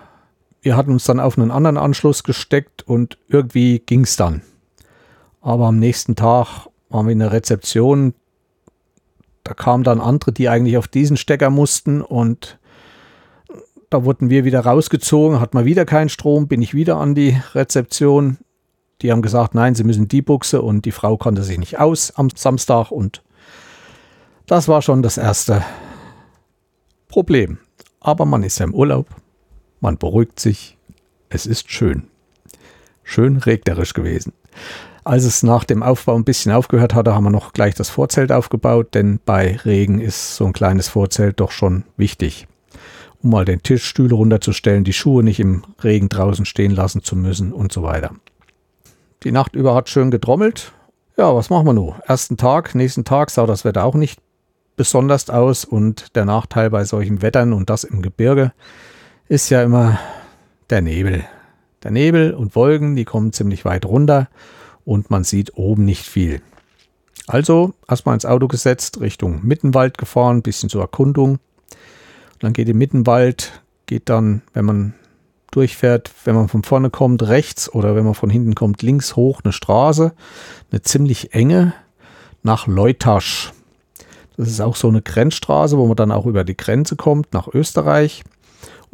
wir 0.65 0.75
hatten 0.75 0.91
uns 0.91 1.03
dann 1.03 1.19
auf 1.19 1.37
einen 1.37 1.51
anderen 1.51 1.77
Anschluss 1.77 2.23
gesteckt 2.23 2.81
und 2.81 3.19
irgendwie 3.27 3.83
ging 3.85 4.01
es 4.01 4.15
dann. 4.15 4.41
Aber 5.39 5.67
am 5.67 5.77
nächsten 5.77 6.15
Tag 6.15 6.67
waren 6.89 7.05
wir 7.05 7.13
in 7.13 7.19
der 7.19 7.31
Rezeption. 7.31 8.15
Da 9.43 9.53
kamen 9.53 9.83
dann 9.83 10.01
andere, 10.01 10.31
die 10.31 10.49
eigentlich 10.49 10.79
auf 10.79 10.87
diesen 10.87 11.17
Stecker 11.17 11.51
mussten 11.51 12.01
und 12.01 12.57
da 13.91 14.05
wurden 14.05 14.31
wir 14.31 14.43
wieder 14.43 14.61
rausgezogen, 14.61 15.39
hat 15.39 15.53
mal 15.53 15.65
wieder 15.65 15.85
keinen 15.85 16.09
Strom, 16.09 16.47
bin 16.47 16.63
ich 16.63 16.73
wieder 16.73 16.97
an 16.97 17.13
die 17.13 17.39
Rezeption. 17.53 18.39
Die 19.03 19.11
haben 19.11 19.21
gesagt, 19.21 19.53
nein, 19.53 19.75
sie 19.75 19.83
müssen 19.83 20.07
die 20.07 20.23
Buchse 20.23 20.63
und 20.63 20.85
die 20.85 20.91
Frau 20.91 21.15
konnte 21.15 21.43
sich 21.43 21.59
nicht 21.59 21.79
aus 21.79 22.09
am 22.15 22.31
Samstag 22.31 22.89
und 22.89 23.21
das 24.47 24.67
war 24.67 24.81
schon 24.81 25.03
das 25.03 25.17
erste 25.17 25.63
Problem. 27.07 27.59
Aber 27.99 28.25
man 28.25 28.41
ist 28.41 28.57
ja 28.57 28.65
im 28.65 28.73
Urlaub, 28.73 29.07
man 29.85 29.97
beruhigt 29.99 30.39
sich, 30.39 30.77
es 31.29 31.45
ist 31.45 31.71
schön. 31.71 32.07
Schön 33.03 33.37
regnerisch 33.37 33.93
gewesen. 33.93 34.33
Als 35.03 35.25
es 35.25 35.43
nach 35.43 35.63
dem 35.63 35.83
Aufbau 35.83 36.15
ein 36.15 36.23
bisschen 36.23 36.51
aufgehört 36.51 36.95
hatte, 36.95 37.13
haben 37.13 37.25
wir 37.25 37.29
noch 37.29 37.53
gleich 37.53 37.75
das 37.75 37.91
Vorzelt 37.91 38.31
aufgebaut, 38.31 38.95
denn 38.95 39.19
bei 39.23 39.57
Regen 39.63 40.01
ist 40.01 40.37
so 40.37 40.45
ein 40.47 40.53
kleines 40.53 40.87
Vorzelt 40.87 41.39
doch 41.39 41.51
schon 41.51 41.83
wichtig. 41.97 42.47
Um 43.21 43.29
mal 43.29 43.45
den 43.45 43.61
Tisch, 43.61 43.85
Stühle 43.85 44.15
runterzustellen, 44.15 44.85
die 44.85 44.93
Schuhe 44.93 45.21
nicht 45.23 45.39
im 45.39 45.63
Regen 45.83 46.09
draußen 46.09 46.45
stehen 46.45 46.71
lassen 46.71 47.03
zu 47.03 47.15
müssen 47.15 47.53
und 47.53 47.71
so 47.71 47.83
weiter. 47.83 48.09
Die 49.23 49.31
Nacht 49.31 49.55
über 49.55 49.75
hat 49.75 49.87
schön 49.87 50.09
gedrommelt. 50.09 50.73
Ja, 51.15 51.35
was 51.35 51.51
machen 51.51 51.67
wir 51.67 51.73
nun? 51.73 51.93
Ersten 52.07 52.37
Tag, 52.37 52.73
nächsten 52.73 53.05
Tag 53.05 53.29
sah 53.29 53.45
das 53.45 53.65
Wetter 53.65 53.83
auch 53.83 53.93
nicht 53.93 54.19
besonders 54.77 55.29
aus 55.29 55.63
und 55.63 56.15
der 56.15 56.25
Nachteil 56.25 56.71
bei 56.71 56.85
solchen 56.85 57.21
Wettern 57.21 57.53
und 57.53 57.69
das 57.69 57.83
im 57.83 58.01
Gebirge 58.01 58.51
ist 59.27 59.49
ja 59.49 59.63
immer 59.63 59.99
der 60.69 60.81
Nebel. 60.81 61.25
Der 61.83 61.91
Nebel 61.91 62.33
und 62.33 62.55
Wolken, 62.55 62.95
die 62.95 63.05
kommen 63.05 63.33
ziemlich 63.33 63.65
weit 63.65 63.85
runter 63.85 64.29
und 64.85 65.09
man 65.09 65.23
sieht 65.23 65.57
oben 65.57 65.85
nicht 65.85 66.05
viel. 66.05 66.41
Also 67.27 67.73
erstmal 67.87 68.15
ins 68.15 68.25
Auto 68.25 68.47
gesetzt, 68.47 69.01
Richtung 69.01 69.45
Mittenwald 69.45 69.97
gefahren, 69.97 70.41
bisschen 70.41 70.69
zur 70.69 70.81
Erkundung. 70.81 71.39
dann 72.39 72.53
geht 72.53 72.69
im 72.69 72.77
Mittenwald, 72.77 73.61
geht 73.87 74.09
dann, 74.09 74.43
wenn 74.53 74.65
man 74.65 74.93
durchfährt, 75.49 76.11
wenn 76.25 76.35
man 76.35 76.47
von 76.47 76.63
vorne 76.63 76.89
kommt, 76.89 77.23
rechts 77.23 77.71
oder 77.71 77.95
wenn 77.95 78.05
man 78.05 78.13
von 78.13 78.29
hinten 78.29 78.53
kommt, 78.53 78.81
links 78.81 79.15
hoch 79.15 79.41
eine 79.43 79.53
Straße, 79.53 80.13
eine 80.71 80.81
ziemlich 80.81 81.33
enge, 81.33 81.73
nach 82.43 82.67
Leutasch. 82.67 83.53
Das 84.37 84.47
ist 84.47 84.59
auch 84.59 84.75
so 84.75 84.87
eine 84.89 85.01
Grenzstraße, 85.01 85.77
wo 85.77 85.87
man 85.87 85.95
dann 85.95 86.11
auch 86.11 86.25
über 86.25 86.43
die 86.43 86.57
Grenze 86.57 86.95
kommt, 86.95 87.33
nach 87.33 87.47
Österreich. 87.47 88.23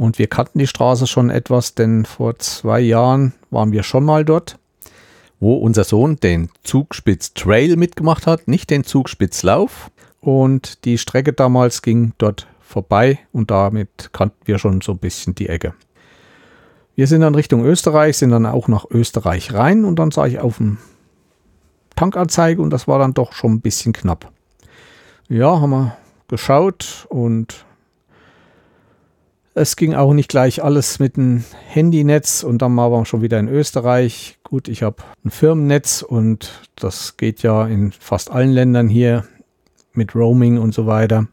Und 0.01 0.17
wir 0.17 0.25
kannten 0.27 0.57
die 0.57 0.67
Straße 0.67 1.05
schon 1.05 1.29
etwas, 1.29 1.75
denn 1.75 2.05
vor 2.05 2.39
zwei 2.39 2.79
Jahren 2.79 3.33
waren 3.51 3.71
wir 3.71 3.83
schon 3.83 4.03
mal 4.03 4.25
dort 4.25 4.57
wo 5.41 5.55
unser 5.55 5.83
Sohn 5.83 6.17
den 6.17 6.49
Zugspitz 6.63 7.33
Trail 7.33 7.75
mitgemacht 7.75 8.27
hat, 8.27 8.47
nicht 8.47 8.69
den 8.69 8.85
Zugspitzlauf. 8.85 9.91
Und 10.21 10.85
die 10.85 10.99
Strecke 10.99 11.33
damals 11.33 11.81
ging 11.81 12.13
dort 12.19 12.47
vorbei 12.61 13.19
und 13.33 13.49
damit 13.49 14.11
kannten 14.13 14.37
wir 14.45 14.59
schon 14.59 14.79
so 14.81 14.93
ein 14.93 14.99
bisschen 14.99 15.33
die 15.35 15.49
Ecke. 15.49 15.73
Wir 16.95 17.07
sind 17.07 17.21
dann 17.21 17.33
Richtung 17.33 17.65
Österreich, 17.65 18.17
sind 18.17 18.29
dann 18.29 18.45
auch 18.45 18.67
nach 18.67 18.85
Österreich 18.91 19.53
rein 19.53 19.83
und 19.83 19.97
dann 19.97 20.11
sah 20.11 20.27
ich 20.27 20.39
auf 20.39 20.57
dem 20.57 20.77
Tankanzeige 21.95 22.61
und 22.61 22.69
das 22.69 22.87
war 22.87 22.99
dann 22.99 23.15
doch 23.15 23.33
schon 23.33 23.53
ein 23.53 23.61
bisschen 23.61 23.93
knapp. 23.93 24.31
Ja, 25.27 25.59
haben 25.59 25.71
wir 25.71 25.97
geschaut 26.27 27.07
und 27.09 27.65
es 29.53 29.75
ging 29.75 29.93
auch 29.93 30.13
nicht 30.13 30.29
gleich 30.29 30.63
alles 30.63 30.99
mit 30.99 31.17
dem 31.17 31.43
Handynetz 31.67 32.43
und 32.43 32.61
dann 32.61 32.75
waren 32.77 32.91
wir 32.91 33.05
schon 33.05 33.21
wieder 33.21 33.39
in 33.39 33.49
Österreich. 33.49 34.37
Gut, 34.43 34.67
ich 34.67 34.83
habe 34.83 35.03
ein 35.25 35.31
Firmennetz 35.31 36.01
und 36.01 36.51
das 36.75 37.17
geht 37.17 37.43
ja 37.43 37.67
in 37.67 37.91
fast 37.91 38.31
allen 38.31 38.51
Ländern 38.51 38.87
hier 38.87 39.25
mit 39.93 40.15
Roaming 40.15 40.57
und 40.57 40.73
so 40.73 40.85
weiter. 40.85 41.27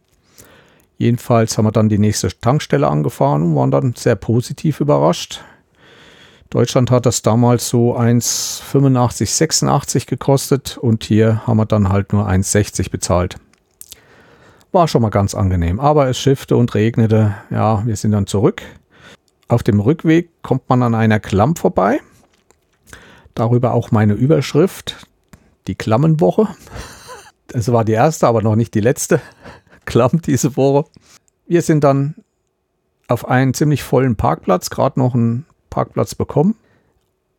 Jedenfalls 0.96 1.56
haben 1.56 1.64
wir 1.66 1.72
dann 1.72 1.88
die 1.88 1.98
nächste 1.98 2.28
Tankstelle 2.40 2.88
angefahren 2.88 3.42
und 3.42 3.54
waren 3.54 3.70
dann 3.70 3.94
sehr 3.96 4.16
positiv 4.16 4.80
überrascht. 4.80 5.42
Deutschland 6.50 6.90
hat 6.90 7.06
das 7.06 7.22
damals 7.22 7.68
so 7.68 7.96
1,85, 7.96 9.26
86 9.26 10.06
gekostet 10.06 10.76
und 10.78 11.04
hier 11.04 11.46
haben 11.46 11.58
wir 11.58 11.66
dann 11.66 11.90
halt 11.90 12.12
nur 12.12 12.28
1,60 12.28 12.90
bezahlt. 12.90 13.36
War 14.72 14.86
schon 14.86 15.02
mal 15.02 15.10
ganz 15.10 15.34
angenehm. 15.34 15.80
Aber 15.80 16.08
es 16.08 16.18
schiffte 16.18 16.56
und 16.56 16.74
regnete. 16.74 17.34
Ja, 17.50 17.84
wir 17.86 17.96
sind 17.96 18.12
dann 18.12 18.26
zurück. 18.26 18.62
Auf 19.48 19.62
dem 19.62 19.80
Rückweg 19.80 20.30
kommt 20.42 20.68
man 20.68 20.82
an 20.82 20.94
einer 20.94 21.20
Klamm 21.20 21.56
vorbei. 21.56 22.00
Darüber 23.34 23.72
auch 23.72 23.90
meine 23.90 24.14
Überschrift. 24.14 25.06
Die 25.66 25.74
Klammenwoche. 25.74 26.48
Es 27.52 27.72
war 27.72 27.84
die 27.84 27.92
erste, 27.92 28.26
aber 28.26 28.42
noch 28.42 28.56
nicht 28.56 28.74
die 28.74 28.80
letzte 28.80 29.20
Klamm 29.86 30.20
diese 30.20 30.56
Woche. 30.56 30.88
Wir 31.46 31.62
sind 31.62 31.82
dann 31.82 32.16
auf 33.08 33.26
einen 33.26 33.54
ziemlich 33.54 33.82
vollen 33.82 34.16
Parkplatz, 34.16 34.68
gerade 34.68 35.00
noch 35.00 35.14
einen 35.14 35.46
Parkplatz 35.70 36.14
bekommen 36.14 36.56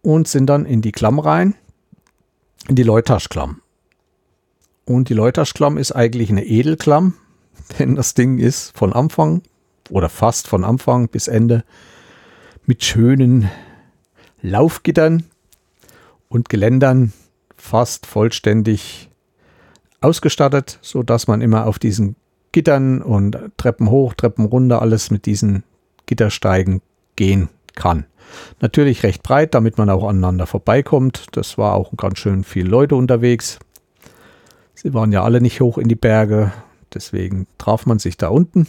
und 0.02 0.28
sind 0.28 0.48
dann 0.48 0.66
in 0.66 0.82
die 0.82 0.92
Klamm 0.92 1.20
rein, 1.20 1.54
in 2.68 2.76
die 2.76 2.84
Leutaschklamm. 2.84 3.62
Und 4.90 5.10
die 5.10 5.14
Leutaschklamm 5.14 5.78
ist 5.78 5.92
eigentlich 5.92 6.32
eine 6.32 6.44
Edelklamm, 6.44 7.14
denn 7.78 7.96
das 7.96 8.16
Ding 8.16 8.40
ist 8.40 8.76
von 8.76 8.92
Anfang 8.92 9.44
oder 9.92 10.10
fast 10.10 10.48
von 10.48 10.64
Anfang 10.64 11.10
bis 11.10 11.28
Ende 11.28 11.64
mit 12.66 12.84
schönen 12.84 13.52
Laufgittern 14.42 15.26
und 16.28 16.50
Geländern 16.50 17.14
fast 17.56 18.08
vollständig 18.08 19.12
ausgestattet, 20.02 20.80
so 20.82 21.04
dass 21.04 21.28
man 21.28 21.42
immer 21.42 21.68
auf 21.68 21.78
diesen 21.78 22.16
Gittern 22.52 23.04
und 23.04 23.38
Treppen 23.58 23.92
hoch, 23.92 24.16
Treppen 24.16 24.46
runter 24.46 24.82
alles 24.82 25.12
mit 25.12 25.28
diesen 25.28 25.64
Gittersteigen 26.08 26.82
gehen 27.16 27.50
kann. 27.76 28.06
Natürlich 28.60 29.04
recht 29.04 29.22
breit, 29.22 29.54
damit 29.54 29.78
man 29.78 29.92
auch 29.92 30.08
aneinander 30.08 30.48
vorbeikommt. 30.48 31.28
Das 31.34 31.60
war 31.60 31.76
auch 31.76 31.92
ganz 31.96 32.18
schön 32.18 32.44
viele 32.44 32.70
Leute 32.70 32.96
unterwegs. 32.96 33.60
Sie 34.82 34.94
waren 34.94 35.12
ja 35.12 35.24
alle 35.24 35.42
nicht 35.42 35.60
hoch 35.60 35.78
in 35.78 35.90
die 35.90 35.96
Berge, 35.96 36.54
deswegen 36.94 37.48
traf 37.58 37.86
man 37.86 38.00
sich 38.00 38.16
da 38.16 38.30
unten. 38.30 38.66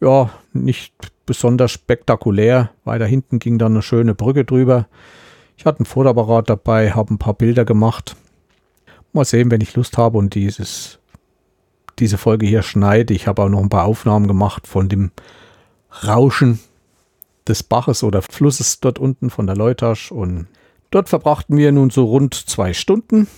Ja, 0.00 0.30
nicht 0.52 0.94
besonders 1.26 1.70
spektakulär. 1.70 2.70
Weiter 2.82 3.06
hinten 3.06 3.38
ging 3.38 3.56
dann 3.56 3.74
eine 3.74 3.82
schöne 3.82 4.16
Brücke 4.16 4.44
drüber. 4.44 4.88
Ich 5.56 5.64
hatte 5.64 5.84
ein 5.84 5.86
Fotoapparat 5.86 6.50
dabei, 6.50 6.90
habe 6.90 7.14
ein 7.14 7.18
paar 7.18 7.34
Bilder 7.34 7.64
gemacht. 7.64 8.16
Mal 9.12 9.24
sehen, 9.24 9.48
wenn 9.52 9.60
ich 9.60 9.76
Lust 9.76 9.96
habe 9.96 10.18
und 10.18 10.34
dieses, 10.34 10.98
diese 12.00 12.18
Folge 12.18 12.44
hier 12.44 12.62
schneide. 12.62 13.14
Ich 13.14 13.28
habe 13.28 13.44
auch 13.44 13.48
noch 13.48 13.62
ein 13.62 13.68
paar 13.68 13.84
Aufnahmen 13.84 14.26
gemacht 14.26 14.66
von 14.66 14.88
dem 14.88 15.12
Rauschen 16.04 16.58
des 17.46 17.62
Baches 17.62 18.02
oder 18.02 18.22
Flusses 18.22 18.80
dort 18.80 18.98
unten 18.98 19.30
von 19.30 19.46
der 19.46 19.54
Leutasch. 19.54 20.10
Und 20.10 20.48
dort 20.90 21.08
verbrachten 21.08 21.56
wir 21.56 21.70
nun 21.70 21.90
so 21.90 22.06
rund 22.06 22.34
zwei 22.34 22.72
Stunden. 22.72 23.28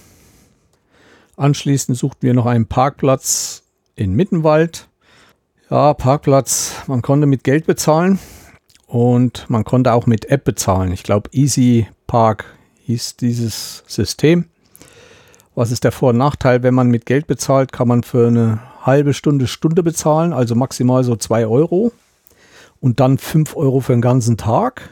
Anschließend 1.39 1.97
suchten 1.97 2.23
wir 2.23 2.35
noch 2.35 2.47
einen 2.47 2.67
Parkplatz 2.67 3.63
in 3.95 4.13
Mittenwald. 4.13 4.89
Ja, 5.71 5.95
Parkplatz, 5.95 6.73
man 6.89 7.01
konnte 7.01 7.29
mit 7.29 7.45
Geld 7.45 7.65
bezahlen 7.65 8.19
und 8.89 9.49
man 9.49 9.63
konnte 9.63 9.93
auch 9.93 10.07
mit 10.07 10.25
App 10.33 10.43
bezahlen. 10.43 10.91
Ich 10.91 11.05
glaube, 11.05 11.31
Easy 11.33 11.87
Park 12.09 12.45
hieß 12.87 13.19
dieses 13.19 13.85
System. 13.87 14.47
Was 15.55 15.71
ist 15.71 15.85
der 15.85 15.93
Vor- 15.93 16.11
und 16.11 16.17
Nachteil? 16.17 16.65
Wenn 16.65 16.75
man 16.75 16.89
mit 16.89 17.07
Geld 17.07 17.29
bezahlt, 17.29 17.71
kann 17.71 17.87
man 17.87 18.03
für 18.03 18.27
eine 18.27 18.59
halbe 18.83 19.15
Stunde, 19.15 19.47
Stunde 19.47 19.85
bezahlen, 19.85 20.33
also 20.33 20.57
maximal 20.57 21.05
so 21.05 21.15
2 21.15 21.47
Euro 21.47 21.93
und 22.81 22.99
dann 22.99 23.17
5 23.17 23.55
Euro 23.55 23.79
für 23.79 23.93
den 23.93 24.03
ganzen 24.03 24.39
Tag. 24.39 24.91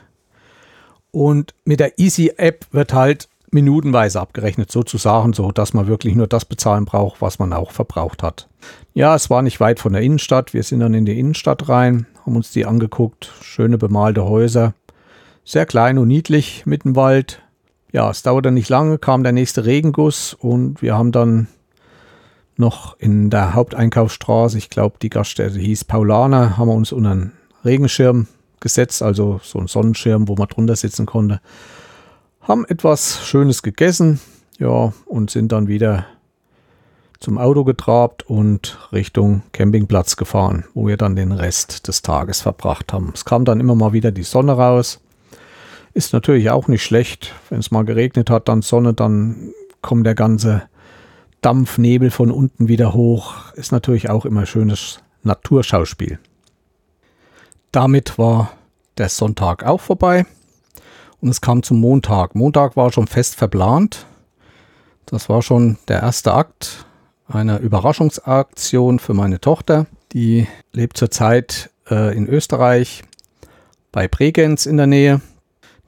Und 1.11 1.55
mit 1.65 1.81
der 1.81 1.99
Easy 1.99 2.35
App 2.37 2.67
wird 2.71 2.95
halt 2.95 3.29
minutenweise 3.57 4.21
abgerechnet, 4.21 4.71
sozusagen, 4.71 5.33
so 5.33 5.51
dass 5.51 5.73
man 5.73 5.87
wirklich 5.87 6.15
nur 6.15 6.27
das 6.27 6.45
bezahlen 6.45 6.85
braucht, 6.85 7.21
was 7.21 7.39
man 7.39 7.53
auch 7.53 7.73
verbraucht 7.73 8.23
hat. 8.23 8.49
Ja, 8.95 9.15
es 9.15 9.31
war 9.31 9.43
nicht 9.43 9.59
weit 9.61 9.81
von 9.81 9.95
der 9.95 10.03
Innenstadt. 10.03 10.55
Wir 10.55 10.63
sind 10.63 10.81
dann 10.81 10.95
in 10.95 11.07
die 11.07 11.19
Innenstadt 11.19 11.69
rein, 11.69 12.07
haben 12.25 12.37
uns 12.37 12.53
die 12.53 12.67
angeguckt. 12.67 13.33
Schöne 13.41 13.79
bemalte 13.79 14.25
Häuser. 14.25 14.75
Sehr 15.45 15.65
klein 15.65 15.99
und 15.99 16.09
niedlich 16.09 16.67
mit 16.67 16.85
dem 16.85 16.97
Wald. 16.97 17.43
Ja, 17.93 18.11
es 18.11 18.23
dauerte 18.23 18.53
nicht 18.53 18.69
lange, 18.69 18.99
kam 18.99 19.23
der 19.23 19.33
nächste 19.33 19.65
Regenguss 19.65 20.35
und 20.35 20.83
wir 20.83 20.97
haben 20.97 21.13
dann 21.13 21.49
noch 22.57 22.99
in 22.99 23.31
der 23.31 23.55
Haupteinkaufsstraße, 23.55 24.59
ich 24.59 24.71
glaube, 24.71 24.97
die 25.01 25.11
Gaststätte 25.11 25.59
hieß 25.59 25.85
Paulaner, 25.85 26.57
haben 26.59 26.69
wir 26.69 26.75
uns 26.75 26.93
unter 26.93 27.11
einen 27.11 27.33
Regenschirm 27.65 28.29
gesetzt, 28.61 29.03
also 29.03 29.41
so 29.43 29.59
einen 29.59 29.69
Sonnenschirm, 29.69 30.29
wo 30.29 30.35
man 30.35 30.49
drunter 30.49 30.77
sitzen 30.77 31.07
konnte 31.07 31.41
haben 32.47 32.65
etwas 32.65 33.27
Schönes 33.27 33.63
gegessen 33.63 34.21
Ja, 34.59 34.93
und 35.05 35.31
sind 35.31 35.53
dann 35.53 35.69
wieder 35.69 36.07
zum 37.19 37.39
Auto 37.39 37.65
getrabt 37.65 38.23
und 38.29 38.79
Richtung 38.93 39.43
Campingplatz 39.53 40.17
gefahren, 40.17 40.65
wo 40.75 40.87
wir 40.87 40.97
dann 40.97 41.17
den 41.17 41.33
Rest 41.33 41.89
des 41.89 42.03
Tages 42.03 42.41
verbracht 42.43 42.93
haben. 42.93 43.11
Es 43.15 43.25
kam 43.25 43.45
dann 43.45 43.59
immer 43.59 43.75
mal 43.75 43.93
wieder 43.93 44.13
die 44.13 44.23
Sonne 44.23 44.53
raus. 44.53 45.01
Ist 45.95 46.13
natürlich 46.13 46.51
auch 46.51 46.69
nicht 46.69 46.85
schlecht. 46.85 47.35
Wenn 47.49 47.59
es 47.59 47.71
mal 47.71 47.85
geregnet 47.85 48.31
hat, 48.31 48.49
dann 48.49 48.63
Sonne, 48.63 48.93
dann 48.95 49.53
kommt 49.81 50.07
der 50.07 50.15
ganze 50.15 50.63
Dampfnebel 51.41 52.11
von 52.11 52.31
unten 52.31 52.69
wieder 52.69 52.93
hoch. 52.93 53.35
Ist 53.55 53.73
natürlich 53.73 54.11
auch 54.11 54.25
immer 54.25 54.47
schönes 54.47 55.01
Naturschauspiel. 55.23 56.19
Damit 57.73 58.19
war 58.19 58.53
der 58.99 59.09
Sonntag 59.09 59.65
auch 59.65 59.81
vorbei 59.81 60.27
und 61.27 61.31
es 61.31 61.41
kam 61.41 61.65
zum 61.65 61.81
Montag. 61.81 62.37
Montag 62.37 62.77
war 62.77 62.93
schon 62.93 63.09
fest 63.09 63.35
verplant. 63.35 64.07
Das 65.07 65.29
war 65.29 65.43
schon 65.43 65.77
der 65.89 66.01
erste 66.01 66.33
Akt 66.33 66.87
einer 67.27 67.59
Überraschungsaktion 67.59 69.01
für 69.01 69.13
meine 69.13 69.41
Tochter. 69.41 69.87
Die 70.13 70.47
lebt 70.73 70.97
zurzeit 70.97 71.71
äh, 71.91 72.17
in 72.17 72.29
Österreich 72.29 73.03
bei 73.91 74.07
Bregenz 74.07 74.67
in 74.67 74.77
der 74.77 74.87
Nähe. 74.87 75.21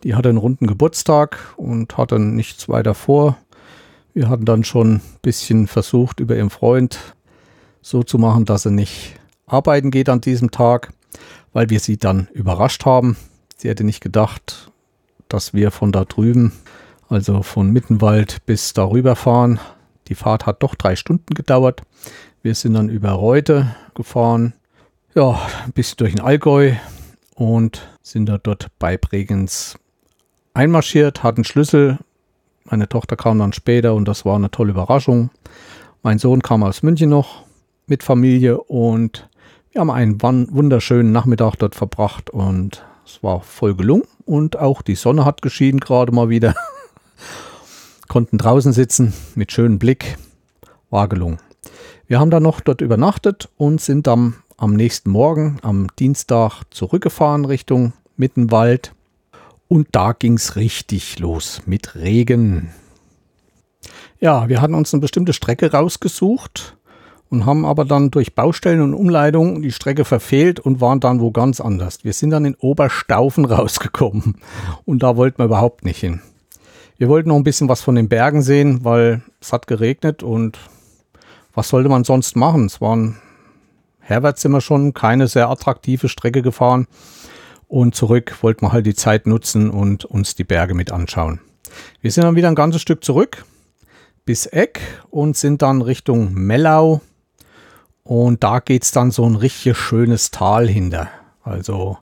Die 0.03 0.17
hatte 0.17 0.29
einen 0.29 0.39
runden 0.39 0.67
Geburtstag 0.67 1.39
und 1.57 1.97
hatte 1.97 2.19
nichts 2.19 2.69
weiter 2.69 2.95
vor. 2.95 3.37
Wir 4.15 4.29
hatten 4.29 4.45
dann 4.45 4.65
schon 4.65 4.95
ein 4.95 5.03
bisschen 5.23 5.69
versucht, 5.69 6.19
über 6.19 6.35
ihren 6.35 6.51
Freund 6.51 7.15
so 7.81 8.03
zu 8.03 8.19
machen, 8.19 8.45
dass 8.45 8.65
er 8.65 8.73
nicht 8.73 9.15
arbeiten 9.47 9.93
geht 9.93 10.09
an 10.09 10.21
diesem 10.21 10.51
Tag, 10.51 10.93
weil 11.53 11.71
wir 11.71 11.79
sie 11.79 11.97
dann 11.97 12.27
überrascht 12.33 12.85
haben. 12.85 13.17
Sie 13.57 13.69
hätte 13.69 13.85
nicht 13.85 14.01
gedacht, 14.01 14.73
dass 15.29 15.55
wir 15.55 15.71
von 15.71 15.93
da 15.93 16.05
drüben, 16.05 16.53
also 17.09 17.43
von 17.43 17.71
Mittenwald 17.71 18.45
bis 18.47 18.73
darüber 18.73 19.17
fahren. 19.17 19.61
Die 20.09 20.15
Fahrt 20.15 20.47
hat 20.47 20.63
doch 20.63 20.75
drei 20.75 20.97
Stunden 20.97 21.35
gedauert. 21.35 21.83
Wir 22.43 22.55
sind 22.55 22.75
dann 22.75 22.89
über 22.89 23.11
Reute 23.11 23.75
gefahren, 23.95 24.55
ja, 25.15 25.41
ein 25.65 25.73
bisschen 25.73 25.97
durch 25.99 26.15
den 26.15 26.21
Allgäu 26.21 26.75
und 27.35 27.89
sind 28.03 28.27
da 28.27 28.39
dort 28.39 28.69
bei 28.79 28.97
Bregenz 28.97 29.79
einmarschiert, 30.55 31.23
hatten 31.23 31.45
Schlüssel. 31.45 31.99
Meine 32.65 32.89
Tochter 32.89 33.17
kam 33.17 33.39
dann 33.39 33.53
später 33.53 33.95
und 33.95 34.07
das 34.07 34.25
war 34.25 34.37
eine 34.37 34.51
tolle 34.51 34.71
Überraschung. 34.71 35.31
Mein 36.03 36.19
Sohn 36.19 36.43
kam 36.43 36.63
aus 36.63 36.83
München 36.83 37.11
noch 37.11 37.45
mit 37.87 38.03
Familie 38.03 38.61
und 38.61 39.29
wir 39.73 39.81
haben 39.81 39.91
einen 39.91 40.21
wunderschönen 40.23 41.13
Nachmittag 41.13 41.57
dort 41.57 41.75
verbracht 41.75 42.31
und 42.31 42.85
es 43.09 43.23
war 43.23 43.41
voll 43.41 43.75
gelungen 43.75 44.07
und 44.27 44.59
auch 44.59 44.83
die 44.83 44.95
Sonne 44.95 45.25
hat 45.25 45.41
geschienen 45.41 45.81
gerade 45.81 46.13
mal 46.13 46.29
wieder. 46.29 46.55
Konnten 48.09 48.37
draußen 48.37 48.73
sitzen 48.73 49.15
mit 49.35 49.51
schönem 49.51 49.79
Blick. 49.79 50.19
War 50.91 51.09
gelungen. 51.09 51.39
Wir 52.07 52.21
haben 52.21 52.31
dann 52.31 52.43
noch 52.43 52.61
dort 52.61 52.83
übernachtet 52.83 53.49
und 53.57 53.81
sind 53.81 54.07
dann 54.07 54.37
am 54.59 54.75
nächsten 54.75 55.11
Morgen, 55.11 55.59
am 55.63 55.89
Dienstag, 55.99 56.65
zurückgefahren 56.71 57.45
Richtung 57.47 57.95
Mittenwald. 58.17 58.93
Und 59.69 59.89
da 59.93 60.13
ging 60.13 60.35
es 60.35 60.57
richtig 60.57 61.19
los 61.19 61.63
mit 61.65 61.95
Regen. 61.95 62.73
Ja, 64.21 64.49
wir 64.49 64.61
hatten 64.61 64.75
uns 64.75 64.93
eine 64.93 65.01
bestimmte 65.01 65.33
Strecke 65.33 65.73
rausgesucht 65.73 66.77
und 67.31 67.47
haben 67.47 67.65
aber 67.65 67.85
dann 67.85 68.11
durch 68.11 68.35
Baustellen 68.35 68.81
und 68.81 68.95
Umleitungen 68.95 69.63
die 69.63 69.73
Strecke 69.73 70.05
verfehlt 70.05 70.61
und 70.61 70.81
waren 70.81 71.01
dann 71.01 71.21
wo 71.21 71.31
ganz 71.31 71.61
anders. 71.61 72.05
Wir 72.05 72.13
sind 72.13 72.31
dann 72.31 72.45
in 72.45 72.55
Oberstaufen 72.57 73.45
rausgekommen 73.47 74.37
und 74.85 75.03
da 75.03 75.17
wollten 75.17 75.39
wir 75.39 75.47
überhaupt 75.47 75.85
nicht 75.85 75.99
hin. 75.99 76.21
Wir 76.97 77.09
wollten 77.09 77.29
noch 77.29 77.37
ein 77.37 77.45
bisschen 77.45 77.69
was 77.69 77.81
von 77.81 77.95
den 77.95 78.09
Bergen 78.09 78.43
sehen, 78.43 78.85
weil 78.85 79.23
es 79.41 79.53
hat 79.53 79.67
geregnet 79.67 80.23
und 80.23 80.59
was 81.55 81.69
sollte 81.69 81.89
man 81.89 82.05
sonst 82.05 82.37
machen? 82.37 82.67
Es 82.67 82.81
waren 82.81 83.19
herwärts 84.01 84.45
wir 84.45 84.61
schon 84.61 84.95
keine 84.95 85.29
sehr 85.29 85.51
attraktive 85.51 86.09
Strecke 86.09 86.43
gefahren 86.43 86.87
und 87.69 87.95
zurück 87.95 88.37
wollten 88.41 88.63
wir 88.63 88.73
halt 88.73 88.87
die 88.87 88.95
Zeit 88.95 89.27
nutzen 89.27 89.71
und 89.71 90.05
uns 90.05 90.35
die 90.35 90.45
Berge 90.45 90.75
mit 90.75 90.91
anschauen. 90.91 91.41
Wir 92.01 92.11
sind 92.11 92.25
dann 92.25 92.37
wieder 92.37 92.49
ein 92.49 92.55
ganzes 92.55 92.81
Stück 92.81 93.05
zurück 93.05 93.45
bis 94.25 94.47
Eck 94.47 94.81
und 95.11 95.37
sind 95.37 95.63
dann 95.63 95.83
Richtung 95.83 96.35
Mellau 96.35 97.01
und 98.09 98.43
da 98.43 98.61
geht 98.61 98.85
es 98.85 98.91
dann 98.91 99.11
so 99.11 99.27
ein 99.27 99.37
richtig 99.37 99.77
schönes 99.77 100.31
Tal 100.31 100.67
hinter. 100.67 101.09
Also 101.45 101.99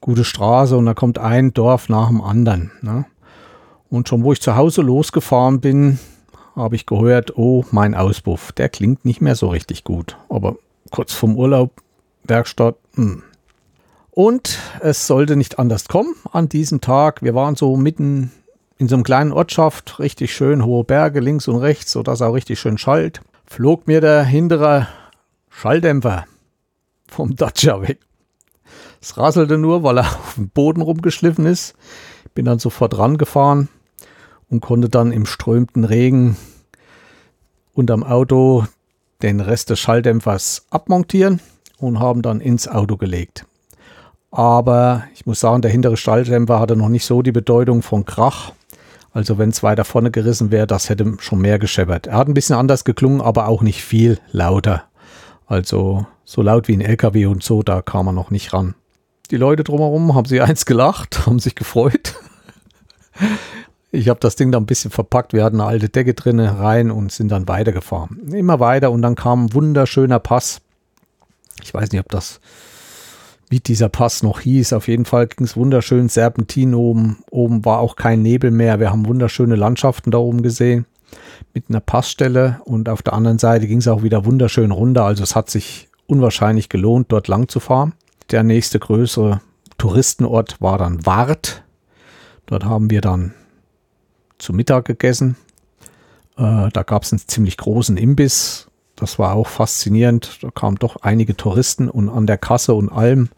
gute 0.00 0.24
Straße 0.24 0.76
und 0.76 0.84
da 0.84 0.94
kommt 0.94 1.16
ein 1.16 1.54
Dorf 1.54 1.88
nach 1.88 2.08
dem 2.08 2.20
anderen. 2.20 2.72
Ne? 2.82 3.04
Und 3.88 4.08
schon 4.08 4.24
wo 4.24 4.32
ich 4.32 4.42
zu 4.42 4.56
Hause 4.56 4.82
losgefahren 4.82 5.60
bin, 5.60 6.00
habe 6.56 6.74
ich 6.74 6.86
gehört, 6.86 7.38
oh, 7.38 7.64
mein 7.70 7.94
Auspuff, 7.94 8.50
der 8.50 8.68
klingt 8.68 9.04
nicht 9.04 9.20
mehr 9.20 9.36
so 9.36 9.46
richtig 9.46 9.84
gut. 9.84 10.16
Aber 10.28 10.56
kurz 10.90 11.12
vom 11.12 11.36
Urlaub, 11.36 11.70
Werkstatt, 12.24 12.74
hm. 12.96 13.22
Und 14.10 14.58
es 14.80 15.06
sollte 15.06 15.36
nicht 15.36 15.60
anders 15.60 15.86
kommen 15.86 16.16
an 16.32 16.48
diesem 16.48 16.80
Tag. 16.80 17.22
Wir 17.22 17.36
waren 17.36 17.54
so 17.54 17.76
mitten 17.76 18.32
in 18.76 18.88
so 18.88 18.96
einem 18.96 19.04
kleinen 19.04 19.30
Ortschaft, 19.30 20.00
richtig 20.00 20.34
schön 20.34 20.64
hohe 20.64 20.82
Berge 20.82 21.20
links 21.20 21.46
und 21.46 21.56
rechts, 21.56 21.92
sodass 21.92 22.22
auch 22.22 22.32
richtig 22.32 22.58
schön 22.58 22.76
schallt. 22.76 23.20
Flog 23.46 23.86
mir 23.86 24.00
der 24.00 24.24
hintere 24.24 24.88
Schalldämpfer 25.56 26.26
vom 27.08 27.36
Dacia 27.36 27.80
weg. 27.80 28.00
Es 29.00 29.16
rasselte 29.16 29.56
nur, 29.56 29.82
weil 29.82 29.98
er 29.98 30.06
auf 30.06 30.34
dem 30.34 30.48
Boden 30.48 30.82
rumgeschliffen 30.82 31.46
ist. 31.46 31.74
Bin 32.34 32.44
dann 32.44 32.58
sofort 32.58 32.98
rangefahren 32.98 33.68
und 34.50 34.60
konnte 34.60 34.88
dann 34.88 35.12
im 35.12 35.26
strömten 35.26 35.84
Regen 35.84 36.36
unterm 37.72 38.02
Auto 38.02 38.66
den 39.22 39.40
Rest 39.40 39.70
des 39.70 39.78
Schalldämpfers 39.78 40.66
abmontieren 40.70 41.40
und 41.78 42.00
haben 42.00 42.22
dann 42.22 42.40
ins 42.40 42.68
Auto 42.68 42.96
gelegt. 42.96 43.46
Aber 44.32 45.04
ich 45.14 45.24
muss 45.24 45.40
sagen, 45.40 45.62
der 45.62 45.70
hintere 45.70 45.96
Schalldämpfer 45.96 46.58
hatte 46.58 46.76
noch 46.76 46.88
nicht 46.88 47.06
so 47.06 47.22
die 47.22 47.32
Bedeutung 47.32 47.82
von 47.82 48.04
Krach. 48.04 48.52
Also 49.12 49.38
wenn 49.38 49.50
es 49.50 49.62
weiter 49.62 49.84
vorne 49.84 50.10
gerissen 50.10 50.50
wäre, 50.50 50.66
das 50.66 50.90
hätte 50.90 51.16
schon 51.20 51.40
mehr 51.40 51.60
gescheppert. 51.60 52.08
Er 52.08 52.16
hat 52.16 52.26
ein 52.26 52.34
bisschen 52.34 52.56
anders 52.56 52.84
geklungen, 52.84 53.20
aber 53.20 53.46
auch 53.46 53.62
nicht 53.62 53.82
viel 53.84 54.18
lauter. 54.32 54.84
Also 55.46 56.06
so 56.24 56.42
laut 56.42 56.68
wie 56.68 56.76
ein 56.76 56.80
LKW 56.80 57.26
und 57.26 57.42
so, 57.42 57.62
da 57.62 57.82
kam 57.82 58.06
man 58.06 58.14
noch 58.14 58.30
nicht 58.30 58.52
ran. 58.52 58.74
Die 59.30 59.36
Leute 59.36 59.64
drumherum 59.64 60.14
haben 60.14 60.26
sie 60.26 60.40
eins 60.40 60.66
gelacht, 60.66 61.26
haben 61.26 61.38
sich 61.38 61.54
gefreut. 61.54 62.14
Ich 63.90 64.08
habe 64.08 64.20
das 64.20 64.36
Ding 64.36 64.50
da 64.50 64.58
ein 64.58 64.66
bisschen 64.66 64.90
verpackt. 64.90 65.32
Wir 65.32 65.44
hatten 65.44 65.60
eine 65.60 65.68
alte 65.68 65.88
Decke 65.88 66.14
drin 66.14 66.40
rein 66.40 66.90
und 66.90 67.12
sind 67.12 67.28
dann 67.28 67.46
weitergefahren. 67.46 68.32
Immer 68.32 68.58
weiter 68.58 68.90
und 68.90 69.02
dann 69.02 69.14
kam 69.14 69.46
ein 69.46 69.54
wunderschöner 69.54 70.18
Pass. 70.18 70.60
Ich 71.62 71.72
weiß 71.72 71.92
nicht, 71.92 72.00
ob 72.00 72.08
das, 72.08 72.40
wie 73.48 73.60
dieser 73.60 73.88
Pass 73.88 74.24
noch 74.24 74.40
hieß. 74.40 74.72
Auf 74.72 74.88
jeden 74.88 75.04
Fall 75.04 75.28
ging 75.28 75.46
es 75.46 75.56
wunderschön 75.56 76.08
Serpentin 76.08 76.74
oben. 76.74 77.22
Oben 77.30 77.64
war 77.64 77.78
auch 77.78 77.94
kein 77.94 78.22
Nebel 78.22 78.50
mehr. 78.50 78.80
Wir 78.80 78.90
haben 78.90 79.06
wunderschöne 79.06 79.54
Landschaften 79.54 80.10
da 80.10 80.18
oben 80.18 80.42
gesehen 80.42 80.86
mit 81.52 81.64
einer 81.68 81.80
Passstelle 81.80 82.60
und 82.64 82.88
auf 82.88 83.02
der 83.02 83.12
anderen 83.12 83.38
Seite 83.38 83.66
ging 83.66 83.78
es 83.78 83.88
auch 83.88 84.02
wieder 84.02 84.24
wunderschön 84.24 84.70
runter. 84.70 85.04
Also 85.04 85.22
es 85.22 85.36
hat 85.36 85.50
sich 85.50 85.88
unwahrscheinlich 86.06 86.68
gelohnt, 86.68 87.06
dort 87.10 87.28
lang 87.28 87.48
zu 87.48 87.60
fahren. 87.60 87.94
Der 88.30 88.42
nächste 88.42 88.78
größere 88.78 89.40
Touristenort 89.78 90.60
war 90.60 90.78
dann 90.78 91.04
Wart. 91.06 91.62
Dort 92.46 92.64
haben 92.64 92.90
wir 92.90 93.00
dann 93.00 93.34
zu 94.38 94.52
Mittag 94.52 94.86
gegessen. 94.86 95.36
Äh, 96.36 96.68
da 96.72 96.82
gab 96.84 97.02
es 97.04 97.12
einen 97.12 97.20
ziemlich 97.26 97.56
großen 97.56 97.96
Imbiss. 97.96 98.68
Das 98.96 99.18
war 99.18 99.34
auch 99.34 99.48
faszinierend. 99.48 100.38
Da 100.42 100.50
kamen 100.50 100.76
doch 100.76 100.96
einige 101.02 101.36
Touristen 101.36 101.88
und 101.88 102.08
an 102.08 102.26
der 102.26 102.38
Kasse 102.38 102.74
und 102.74 102.90
allem 102.90 103.30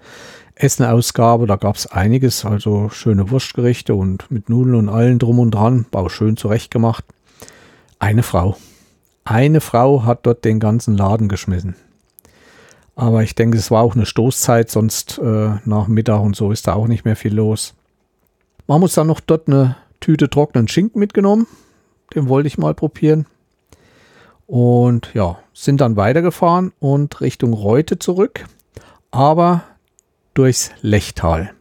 Essenausgabe, 0.56 1.46
da 1.46 1.56
gab 1.56 1.76
es 1.76 1.86
einiges, 1.86 2.46
also 2.46 2.88
schöne 2.88 3.30
Wurstgerichte 3.30 3.94
und 3.94 4.30
mit 4.30 4.48
Nudeln 4.48 4.74
und 4.74 4.88
allen 4.88 5.18
drum 5.18 5.38
und 5.38 5.50
dran, 5.50 5.84
war 5.92 6.04
auch 6.04 6.10
schön 6.10 6.38
zurechtgemacht. 6.38 7.04
Eine 7.98 8.22
Frau. 8.22 8.56
Eine 9.24 9.60
Frau 9.60 10.04
hat 10.04 10.26
dort 10.26 10.44
den 10.44 10.60
ganzen 10.60 10.96
Laden 10.96 11.28
geschmissen. 11.28 11.76
Aber 12.94 13.22
ich 13.22 13.34
denke, 13.34 13.58
es 13.58 13.70
war 13.70 13.82
auch 13.82 13.94
eine 13.94 14.06
Stoßzeit, 14.06 14.70
sonst 14.70 15.18
äh, 15.18 15.50
nach 15.64 15.86
Mittag 15.86 16.20
und 16.20 16.36
so 16.36 16.52
ist 16.52 16.66
da 16.66 16.74
auch 16.74 16.88
nicht 16.88 17.04
mehr 17.04 17.16
viel 17.16 17.34
los. 17.34 17.74
Haben 18.68 18.82
uns 18.82 18.94
dann 18.94 19.06
noch 19.06 19.20
dort 19.20 19.48
eine 19.48 19.76
Tüte 20.00 20.30
trockenen 20.30 20.68
Schinken 20.68 20.98
mitgenommen. 20.98 21.46
Den 22.14 22.28
wollte 22.28 22.46
ich 22.46 22.58
mal 22.58 22.74
probieren. 22.74 23.26
Und 24.46 25.10
ja, 25.14 25.38
sind 25.52 25.80
dann 25.80 25.96
weitergefahren 25.96 26.72
und 26.78 27.20
Richtung 27.20 27.52
Reute 27.52 27.98
zurück, 27.98 28.46
aber 29.10 29.64
durchs 30.34 30.70
Lechtal. 30.82 31.55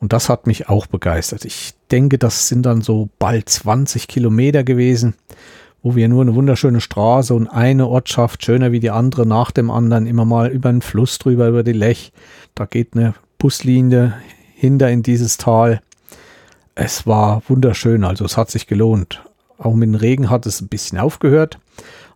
Und 0.00 0.12
das 0.12 0.28
hat 0.28 0.46
mich 0.46 0.68
auch 0.68 0.86
begeistert. 0.86 1.44
Ich 1.44 1.74
denke, 1.90 2.18
das 2.18 2.48
sind 2.48 2.64
dann 2.64 2.82
so 2.82 3.08
bald 3.18 3.48
20 3.48 4.08
Kilometer 4.08 4.62
gewesen, 4.62 5.14
wo 5.82 5.96
wir 5.96 6.08
nur 6.08 6.22
eine 6.22 6.34
wunderschöne 6.34 6.80
Straße 6.80 7.34
und 7.34 7.48
eine 7.48 7.86
Ortschaft, 7.86 8.44
schöner 8.44 8.72
wie 8.72 8.80
die 8.80 8.90
andere, 8.90 9.26
nach 9.26 9.50
dem 9.50 9.70
anderen, 9.70 10.06
immer 10.06 10.24
mal 10.24 10.48
über 10.48 10.70
den 10.70 10.82
Fluss 10.82 11.18
drüber, 11.18 11.48
über 11.48 11.62
die 11.62 11.72
Lech. 11.72 12.12
Da 12.54 12.66
geht 12.66 12.94
eine 12.94 13.14
Buslinie 13.38 14.14
hinter 14.54 14.90
in 14.90 15.02
dieses 15.02 15.36
Tal. 15.36 15.80
Es 16.74 17.06
war 17.06 17.42
wunderschön, 17.48 18.04
also 18.04 18.24
es 18.24 18.36
hat 18.36 18.50
sich 18.50 18.66
gelohnt. 18.66 19.22
Auch 19.58 19.74
mit 19.74 19.88
dem 19.88 19.94
Regen 19.96 20.30
hat 20.30 20.46
es 20.46 20.60
ein 20.60 20.68
bisschen 20.68 20.98
aufgehört. 20.98 21.58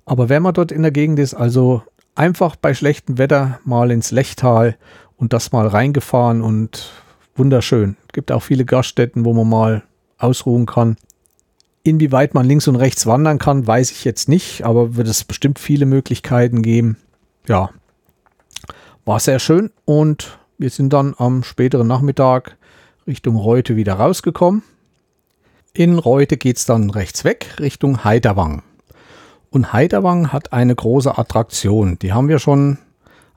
Aber 0.05 0.29
wenn 0.29 0.43
man 0.43 0.55
dort 0.55 0.73
in 0.73 0.83
der 0.83 0.93
Gegend 0.93 1.19
ist, 1.19 1.35
also 1.35 1.83
einfach 2.15 2.57
bei 2.57 2.75
schlechtem 2.75 3.19
Wetter 3.19 3.61
mal 3.65 3.91
ins 3.91 4.11
Lechtal 4.11 4.77
und 5.17 5.33
das 5.33 5.53
mal 5.53 5.67
reingefahren 5.67 6.43
und 6.43 6.93
wunderschön. 7.37 7.97
Gibt 8.13 8.33
auch 8.33 8.43
viele 8.43 8.65
Gaststätten, 8.65 9.25
wo 9.25 9.33
man 9.33 9.49
mal 9.49 9.83
ausruhen 10.19 10.67
kann. 10.67 10.97
Inwieweit 11.85 12.35
man 12.35 12.47
links 12.47 12.69
und 12.69 12.77
rechts 12.77 13.07
wandern 13.07 13.39
kann, 13.39 13.67
weiß 13.67 13.91
ich 13.91 14.05
jetzt 14.05 14.29
nicht, 14.29 14.65
aber 14.65 14.95
wird 14.97 15.09
es 15.09 15.25
bestimmt 15.25 15.59
viele 15.59 15.85
Möglichkeiten 15.85 16.63
geben. 16.63 16.97
Ja, 17.49 17.71
war 19.05 19.19
sehr 19.19 19.41
schön 19.41 19.71
und 19.85 20.39
wir 20.59 20.71
sind 20.71 20.93
dann 20.93 21.15
am 21.19 21.43
späteren 21.43 21.89
Nachmittag 21.89 22.57
Richtung 23.07 23.37
Reute 23.37 23.75
wieder 23.75 23.95
rausgekommen. 23.95 24.63
In 25.75 25.99
Reute 25.99 26.37
geht 26.37 26.59
es 26.59 26.67
dann 26.67 26.91
rechts 26.91 27.25
weg 27.25 27.57
Richtung 27.59 28.05
Heiderwang. 28.05 28.63
Und 29.51 29.73
Heiderwang 29.73 30.33
hat 30.33 30.53
eine 30.53 30.75
große 30.75 31.19
Attraktion. 31.19 31.99
Die 31.99 32.13
haben 32.13 32.29
wir 32.29 32.39
schon 32.39 32.79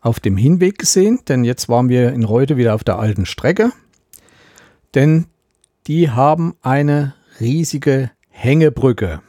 auf 0.02 0.20
dem 0.20 0.38
Hinweg 0.38 0.78
gesehen, 0.78 1.20
denn 1.28 1.44
jetzt 1.44 1.68
waren 1.68 1.90
wir 1.90 2.14
in 2.14 2.24
Reute 2.24 2.58
wieder 2.58 2.76
auf 2.76 2.84
der 2.84 3.00
alten 3.00 3.26
Strecke. 3.26 3.72
Denn 4.96 5.26
die 5.88 6.10
haben 6.10 6.56
eine 6.62 7.14
riesige 7.40 8.12
Hängebrücke. 8.30 9.22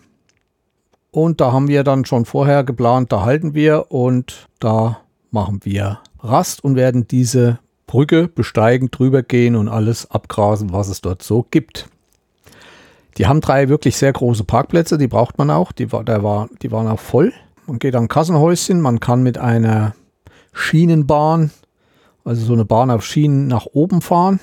Und 1.11 1.41
da 1.41 1.53
haben 1.53 1.69
wir 1.69 1.83
dann 1.83 2.05
schon 2.05 2.25
vorher 2.25 2.65
geplant, 2.65 3.13
da 3.13 3.23
halten 3.23 3.55
wir 3.55 3.91
und 3.91 4.49
da 4.61 5.01
machen 5.31 5.61
wir 5.65 6.01
Rast 6.21 6.63
und 6.63 6.77
werden 6.77 7.09
diese 7.09 7.59
Brücke 7.87 8.29
besteigen, 8.29 8.91
drüber 8.91 9.23
gehen 9.23 9.57
und 9.57 9.69
alles 9.69 10.11
abgrasen, 10.11 10.73
was 10.73 10.89
es 10.89 11.01
dort 11.01 11.23
so 11.23 11.47
gibt. 11.51 11.89
Die 13.17 13.27
haben 13.27 13.41
drei 13.41 13.69
wirklich 13.69 13.97
sehr 13.97 14.13
große 14.13 14.45
Parkplätze, 14.45 14.99
die 14.99 15.07
braucht 15.07 15.39
man 15.39 15.51
auch. 15.51 15.73
Die, 15.73 15.87
der 15.87 16.23
war, 16.23 16.49
die 16.63 16.71
waren 16.71 16.89
auch 16.89 17.01
voll. 17.01 17.33
Man 17.67 17.79
geht 17.79 17.97
an 17.97 18.09
Kassenhäuschen, 18.09 18.81
man 18.81 19.01
kann 19.01 19.23
mit 19.23 19.39
einer 19.39 19.95
Schienenbahn, 20.53 21.51
also 22.25 22.45
so 22.45 22.53
eine 22.53 22.65
Bahn 22.65 22.91
auf 22.91 23.05
Schienen 23.05 23.47
nach 23.47 23.67
oben 23.73 24.03
fahren, 24.03 24.41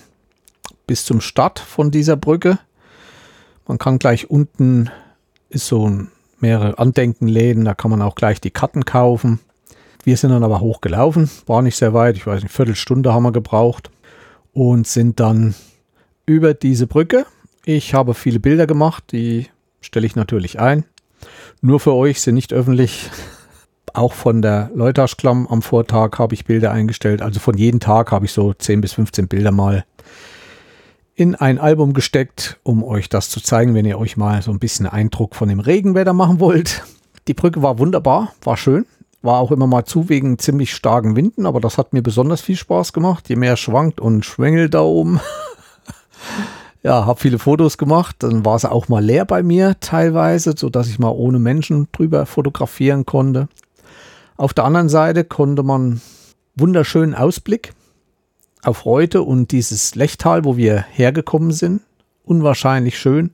bis 0.87 1.05
zum 1.05 1.21
Start 1.21 1.59
von 1.59 1.91
dieser 1.91 2.15
Brücke. 2.15 2.59
Man 3.67 3.77
kann 3.77 3.99
gleich 3.99 4.29
unten, 4.29 4.89
ist 5.49 5.67
so 5.67 5.87
ein, 5.87 6.09
mehrere 6.39 6.77
Andenkenläden, 6.77 7.65
da 7.65 7.73
kann 7.73 7.89
man 7.89 8.01
auch 8.01 8.15
gleich 8.15 8.41
die 8.41 8.51
Karten 8.51 8.85
kaufen. 8.85 9.39
Wir 10.03 10.17
sind 10.17 10.31
dann 10.31 10.43
aber 10.43 10.59
hochgelaufen, 10.59 11.31
war 11.47 11.61
nicht 11.61 11.77
sehr 11.77 11.93
weit, 11.93 12.17
ich 12.17 12.27
weiß 12.27 12.43
nicht, 12.43 12.51
Viertelstunde 12.51 13.13
haben 13.13 13.23
wir 13.23 13.31
gebraucht 13.31 13.89
und 14.51 14.85
sind 14.85 15.21
dann 15.21 15.55
über 16.25 16.53
diese 16.53 16.85
Brücke. 16.85 17.25
Ich 17.65 17.93
habe 17.93 18.13
viele 18.13 18.41
Bilder 18.41 18.67
gemacht, 18.67 19.05
die 19.13 19.47
stelle 19.79 20.05
ich 20.05 20.15
natürlich 20.15 20.59
ein. 20.59 20.83
Nur 21.61 21.79
für 21.79 21.93
euch 21.93 22.21
sind 22.21 22.35
nicht 22.35 22.51
öffentlich. 22.53 23.09
Auch 23.93 24.13
von 24.13 24.41
der 24.41 24.71
Leutaschklamm 24.73 25.47
am 25.47 25.61
Vortag 25.61 26.17
habe 26.17 26.33
ich 26.33 26.45
Bilder 26.45 26.71
eingestellt. 26.71 27.21
Also 27.21 27.39
von 27.39 27.55
jedem 27.55 27.79
Tag 27.79 28.11
habe 28.11 28.25
ich 28.25 28.33
so 28.33 28.53
10 28.53 28.81
bis 28.81 28.93
15 28.93 29.27
Bilder 29.27 29.51
mal 29.51 29.85
in 31.15 31.35
ein 31.35 31.59
Album 31.59 31.93
gesteckt, 31.93 32.59
um 32.63 32.83
euch 32.83 33.07
das 33.09 33.29
zu 33.29 33.39
zeigen, 33.39 33.75
wenn 33.75 33.85
ihr 33.85 33.99
euch 33.99 34.17
mal 34.17 34.41
so 34.41 34.51
ein 34.51 34.59
bisschen 34.59 34.87
Eindruck 34.87 35.35
von 35.35 35.47
dem 35.47 35.59
Regenwetter 35.59 36.13
machen 36.13 36.39
wollt. 36.39 36.83
Die 37.27 37.33
Brücke 37.33 37.61
war 37.61 37.79
wunderbar, 37.79 38.33
war 38.43 38.57
schön. 38.57 38.85
War 39.21 39.39
auch 39.39 39.51
immer 39.51 39.67
mal 39.67 39.85
zu 39.85 40.09
wegen 40.09 40.37
ziemlich 40.37 40.73
starken 40.73 41.15
Winden, 41.15 41.45
aber 41.45 41.61
das 41.61 41.77
hat 41.77 41.93
mir 41.93 42.01
besonders 42.01 42.41
viel 42.41 42.57
Spaß 42.57 42.91
gemacht. 42.91 43.29
Je 43.29 43.37
mehr 43.37 43.55
schwankt 43.55 44.01
und 44.01 44.25
schwängelt 44.25 44.73
da 44.73 44.81
oben. 44.81 45.21
ja, 46.83 47.05
habe 47.05 47.21
viele 47.21 47.39
Fotos 47.39 47.77
gemacht. 47.77 48.17
Dann 48.19 48.43
war 48.43 48.55
es 48.55 48.65
auch 48.65 48.89
mal 48.89 49.03
leer 49.03 49.23
bei 49.23 49.41
mir 49.41 49.79
teilweise, 49.79 50.55
so 50.57 50.69
dass 50.69 50.89
ich 50.89 50.99
mal 50.99 51.09
ohne 51.09 51.39
Menschen 51.39 51.87
drüber 51.93 52.25
fotografieren 52.25 53.05
konnte. 53.05 53.47
Auf 54.35 54.53
der 54.53 54.65
anderen 54.65 54.89
Seite 54.89 55.23
konnte 55.23 55.63
man 55.63 56.01
wunderschönen 56.55 57.15
Ausblick 57.15 57.73
auf 58.63 58.85
Reute 58.85 59.21
und 59.21 59.51
dieses 59.51 59.95
Lechtal, 59.95 60.45
wo 60.45 60.57
wir 60.57 60.85
hergekommen 60.91 61.51
sind. 61.51 61.81
Unwahrscheinlich 62.23 62.97
schön. 62.97 63.31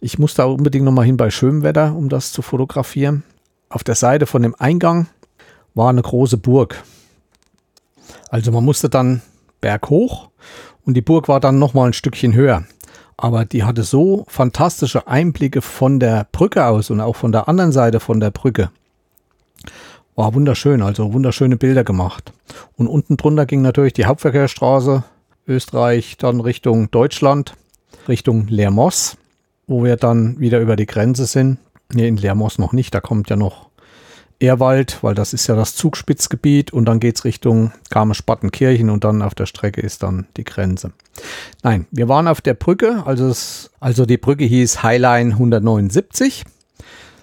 Ich 0.00 0.18
musste 0.18 0.44
auch 0.44 0.54
unbedingt 0.54 0.84
noch 0.84 0.92
mal 0.92 1.04
hin 1.04 1.16
bei 1.16 1.30
schönem 1.30 1.62
Wetter, 1.62 1.94
um 1.94 2.08
das 2.08 2.32
zu 2.32 2.42
fotografieren 2.42 3.24
auf 3.68 3.84
der 3.84 3.94
Seite 3.94 4.26
von 4.26 4.42
dem 4.42 4.54
Eingang 4.58 5.08
war 5.74 5.90
eine 5.90 6.02
große 6.02 6.36
Burg. 6.36 6.82
Also 8.30 8.52
man 8.52 8.64
musste 8.64 8.88
dann 8.88 9.22
berghoch 9.60 10.28
und 10.84 10.94
die 10.94 11.02
Burg 11.02 11.28
war 11.28 11.40
dann 11.40 11.58
noch 11.58 11.74
mal 11.74 11.86
ein 11.86 11.92
Stückchen 11.92 12.34
höher. 12.34 12.64
Aber 13.16 13.44
die 13.44 13.64
hatte 13.64 13.82
so 13.82 14.24
fantastische 14.28 15.06
Einblicke 15.08 15.62
von 15.62 15.98
der 15.98 16.26
Brücke 16.32 16.64
aus 16.66 16.90
und 16.90 17.00
auch 17.00 17.16
von 17.16 17.32
der 17.32 17.48
anderen 17.48 17.72
Seite 17.72 17.98
von 17.98 18.20
der 18.20 18.30
Brücke. 18.30 18.70
War 20.16 20.34
wunderschön, 20.34 20.82
also 20.82 21.12
wunderschöne 21.12 21.56
Bilder 21.56 21.84
gemacht. 21.84 22.32
Und 22.76 22.88
unten 22.88 23.16
drunter 23.16 23.46
ging 23.46 23.62
natürlich 23.62 23.92
die 23.92 24.06
Hauptverkehrsstraße 24.06 25.04
Österreich, 25.46 26.16
dann 26.16 26.40
Richtung 26.40 26.90
Deutschland, 26.90 27.54
Richtung 28.08 28.48
Lermoos, 28.48 29.16
wo 29.68 29.84
wir 29.84 29.96
dann 29.96 30.40
wieder 30.40 30.58
über 30.58 30.74
die 30.74 30.86
Grenze 30.86 31.26
sind 31.26 31.58
Nee, 31.92 32.08
in 32.08 32.16
Lermos 32.16 32.58
noch 32.58 32.72
nicht. 32.72 32.94
Da 32.94 33.00
kommt 33.00 33.30
ja 33.30 33.36
noch 33.36 33.68
Ehrwald, 34.38 35.02
weil 35.02 35.14
das 35.14 35.32
ist 35.32 35.46
ja 35.46 35.54
das 35.54 35.76
Zugspitzgebiet 35.76 36.72
und 36.72 36.84
dann 36.84 37.00
geht 37.00 37.16
es 37.16 37.24
Richtung 37.24 37.72
Garmisch-Partenkirchen 37.90 38.90
und 38.90 39.04
dann 39.04 39.22
auf 39.22 39.34
der 39.34 39.46
Strecke 39.46 39.80
ist 39.80 40.02
dann 40.02 40.26
die 40.36 40.44
Grenze. 40.44 40.92
Nein, 41.62 41.86
wir 41.90 42.08
waren 42.08 42.28
auf 42.28 42.42
der 42.42 42.54
Brücke, 42.54 43.02
also, 43.06 43.28
es, 43.28 43.70
also 43.80 44.04
die 44.04 44.18
Brücke 44.18 44.44
hieß 44.44 44.82
Highline 44.82 45.32
179. 45.32 46.44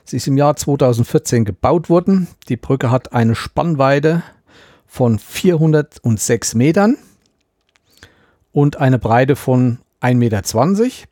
Sie 0.06 0.18
ist 0.18 0.28
im 0.28 0.38
Jahr 0.38 0.56
2014 0.56 1.46
gebaut 1.46 1.90
worden. 1.90 2.28
Die 2.50 2.58
Brücke 2.58 2.92
hat 2.92 3.14
eine 3.14 3.36
Spannweite 3.36 4.24
von 4.86 5.18
406 5.18 6.56
Metern 6.56 6.98
und 8.52 8.78
eine 8.78 9.00
Breite 9.00 9.36
von 9.36 9.80
1,20 10.02 10.16
Meter. 10.16 11.08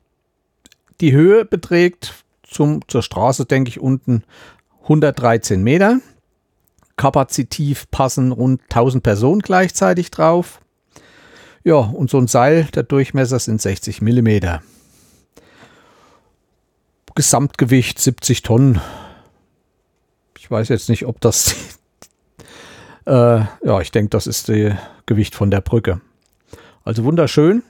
Die 0.99 1.13
Höhe 1.13 1.45
beträgt 1.45 2.23
zum, 2.43 2.81
zur 2.87 3.01
Straße, 3.01 3.45
denke 3.45 3.69
ich, 3.69 3.79
unten 3.79 4.23
113 4.83 5.63
Meter. 5.63 5.99
Kapazitiv 6.97 7.89
passen 7.89 8.31
rund 8.31 8.61
1000 8.63 9.01
Personen 9.01 9.41
gleichzeitig 9.41 10.11
drauf. 10.11 10.59
Ja, 11.63 11.77
und 11.77 12.09
so 12.09 12.17
ein 12.17 12.27
Seil, 12.27 12.65
der 12.75 12.83
Durchmesser 12.83 13.39
sind 13.39 13.61
60 13.61 14.01
Millimeter. 14.01 14.61
Gesamtgewicht 17.15 17.99
70 17.99 18.41
Tonnen. 18.41 18.81
Ich 20.37 20.49
weiß 20.49 20.69
jetzt 20.69 20.89
nicht, 20.89 21.05
ob 21.05 21.21
das. 21.21 21.55
äh, 23.05 23.11
ja, 23.11 23.81
ich 23.81 23.91
denke, 23.91 24.09
das 24.09 24.27
ist 24.27 24.49
das 24.49 24.73
Gewicht 25.05 25.35
von 25.35 25.51
der 25.51 25.61
Brücke. 25.61 26.01
Also 26.83 27.03
wunderschön. 27.03 27.63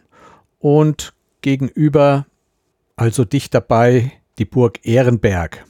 Und 0.60 1.14
gegenüber, 1.42 2.26
also 2.96 3.26
dicht 3.26 3.54
dabei, 3.54 4.12
die 4.38 4.46
Burg 4.46 4.80
Ehrenberg. 4.84 5.66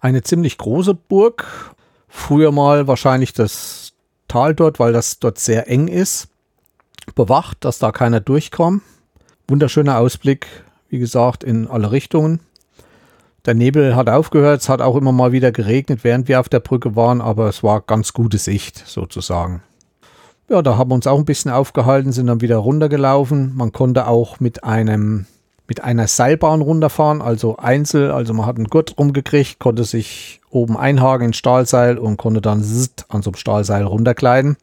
Eine 0.00 0.22
ziemlich 0.22 0.58
große 0.58 0.94
Burg. 0.94 1.74
Früher 2.08 2.52
mal 2.52 2.86
wahrscheinlich 2.88 3.32
das 3.32 3.92
Tal 4.28 4.54
dort, 4.54 4.78
weil 4.80 4.92
das 4.92 5.18
dort 5.18 5.38
sehr 5.38 5.68
eng 5.68 5.88
ist. 5.88 6.28
Bewacht, 7.14 7.64
dass 7.64 7.78
da 7.78 7.92
keiner 7.92 8.20
durchkommt. 8.20 8.82
Wunderschöner 9.48 9.98
Ausblick, 9.98 10.46
wie 10.92 10.98
gesagt, 10.98 11.42
in 11.42 11.66
alle 11.66 11.90
Richtungen. 11.90 12.40
Der 13.46 13.54
Nebel 13.54 13.96
hat 13.96 14.08
aufgehört, 14.08 14.60
es 14.60 14.68
hat 14.68 14.82
auch 14.82 14.94
immer 14.94 15.10
mal 15.10 15.32
wieder 15.32 15.50
geregnet, 15.50 16.04
während 16.04 16.28
wir 16.28 16.38
auf 16.38 16.50
der 16.50 16.60
Brücke 16.60 16.94
waren, 16.94 17.20
aber 17.20 17.48
es 17.48 17.62
war 17.62 17.80
ganz 17.80 18.12
gute 18.12 18.36
Sicht 18.38 18.86
sozusagen. 18.86 19.62
Ja, 20.50 20.60
da 20.60 20.76
haben 20.76 20.90
wir 20.90 20.94
uns 20.94 21.06
auch 21.06 21.18
ein 21.18 21.24
bisschen 21.24 21.50
aufgehalten, 21.50 22.12
sind 22.12 22.26
dann 22.26 22.42
wieder 22.42 22.58
runtergelaufen. 22.58 23.56
Man 23.56 23.72
konnte 23.72 24.06
auch 24.06 24.38
mit 24.38 24.64
einem 24.64 25.26
mit 25.66 25.82
einer 25.82 26.08
Seilbahn 26.08 26.60
runterfahren, 26.60 27.22
also 27.22 27.56
einzel, 27.56 28.10
also 28.10 28.34
man 28.34 28.44
hat 28.44 28.56
einen 28.56 28.66
Gurt 28.66 28.98
rumgekriegt, 28.98 29.58
konnte 29.58 29.84
sich 29.84 30.42
oben 30.50 30.76
einhaken 30.76 31.28
in 31.28 31.32
Stahlseil 31.32 31.96
und 31.96 32.18
konnte 32.18 32.42
dann 32.42 32.58
an 32.58 33.22
so 33.22 33.30
einem 33.30 33.36
Stahlseil 33.36 33.84
runtergleiten. 33.84 34.58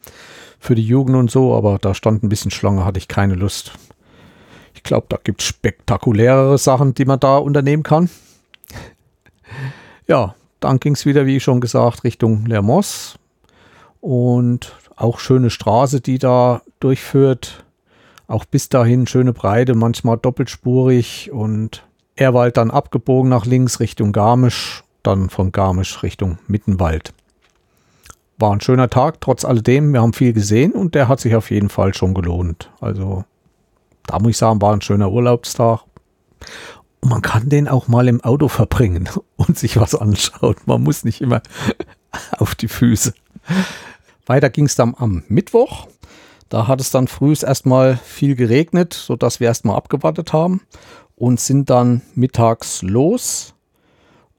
Für 0.59 0.75
die 0.75 0.85
Jugend 0.85 1.15
und 1.17 1.31
so, 1.31 1.55
aber 1.55 1.79
da 1.81 1.95
stand 1.95 2.21
ein 2.21 2.29
bisschen 2.29 2.51
Schlange, 2.51 2.85
hatte 2.85 2.99
ich 2.99 3.07
keine 3.07 3.33
Lust. 3.33 3.71
Ich 4.79 4.83
glaube, 4.83 5.07
da 5.09 5.17
gibt 5.21 5.41
es 5.41 5.47
spektakulärere 5.47 6.57
Sachen, 6.57 6.93
die 6.93 7.03
man 7.03 7.19
da 7.19 7.37
unternehmen 7.37 7.83
kann. 7.83 8.09
ja, 10.07 10.35
dann 10.61 10.79
ging 10.79 10.93
es 10.93 11.05
wieder, 11.05 11.25
wie 11.25 11.41
schon 11.41 11.59
gesagt, 11.59 12.05
Richtung 12.05 12.45
Lermos. 12.45 13.19
Und 13.99 14.73
auch 14.95 15.19
schöne 15.19 15.49
Straße, 15.49 15.99
die 15.99 16.17
da 16.17 16.61
durchführt 16.79 17.65
auch 18.29 18.45
bis 18.45 18.69
dahin 18.69 19.05
schöne 19.05 19.33
Breite, 19.33 19.75
manchmal 19.75 20.17
doppelspurig 20.17 21.31
und 21.31 21.83
Erwald 22.15 22.57
dann 22.57 22.71
abgebogen 22.71 23.29
nach 23.29 23.45
links 23.45 23.79
Richtung 23.79 24.13
Garmisch, 24.13 24.83
dann 25.03 25.29
von 25.29 25.51
Garmisch 25.51 26.03
Richtung 26.03 26.37
Mittenwald. 26.47 27.11
War 28.37 28.53
ein 28.53 28.61
schöner 28.61 28.89
Tag, 28.89 29.19
trotz 29.19 29.43
alledem. 29.43 29.91
Wir 29.91 30.01
haben 30.01 30.13
viel 30.13 30.31
gesehen 30.31 30.71
und 30.71 30.95
der 30.95 31.09
hat 31.09 31.19
sich 31.19 31.35
auf 31.35 31.51
jeden 31.51 31.67
Fall 31.67 31.93
schon 31.93 32.13
gelohnt. 32.13 32.71
Also, 32.79 33.25
da 34.09 34.17
muss 34.17 34.31
ich 34.31 34.37
sagen, 34.37 34.61
war 34.61 34.73
ein 34.73 34.81
schöner 34.81 35.11
Urlaubstag. 35.11 35.81
man 37.01 37.21
kann 37.21 37.47
den 37.47 37.67
auch 37.67 37.87
mal 37.87 38.07
im 38.07 38.21
Auto 38.23 38.47
verbringen 38.47 39.07
und 39.35 39.57
sich 39.57 39.79
was 39.79 39.93
anschauen. 39.93 40.55
Man 40.65 40.81
muss 40.81 41.03
nicht 41.03 41.21
immer 41.21 41.41
auf 42.39 42.55
die 42.55 42.67
Füße. 42.67 43.13
Weiter 44.25 44.49
ging 44.49 44.65
es 44.65 44.75
dann 44.75 44.95
am 44.97 45.23
Mittwoch. 45.27 45.87
Da 46.49 46.67
hat 46.67 46.81
es 46.81 46.89
dann 46.89 47.07
früh 47.07 47.35
erstmal 47.39 47.97
viel 47.97 48.35
geregnet, 48.35 48.93
sodass 48.93 49.39
wir 49.39 49.47
erstmal 49.47 49.77
abgewartet 49.77 50.33
haben 50.33 50.61
und 51.15 51.39
sind 51.39 51.69
dann 51.69 52.01
mittags 52.15 52.81
los. 52.81 53.53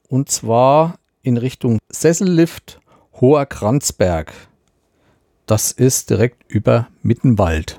Und 0.08 0.28
zwar 0.30 0.98
in 1.22 1.36
Richtung 1.36 1.78
Sessellift 1.88 2.80
Hoher 3.20 3.46
Kranzberg. 3.46 4.32
Das 5.46 5.70
ist 5.70 6.10
direkt 6.10 6.50
über 6.50 6.88
Mittenwald. 7.02 7.78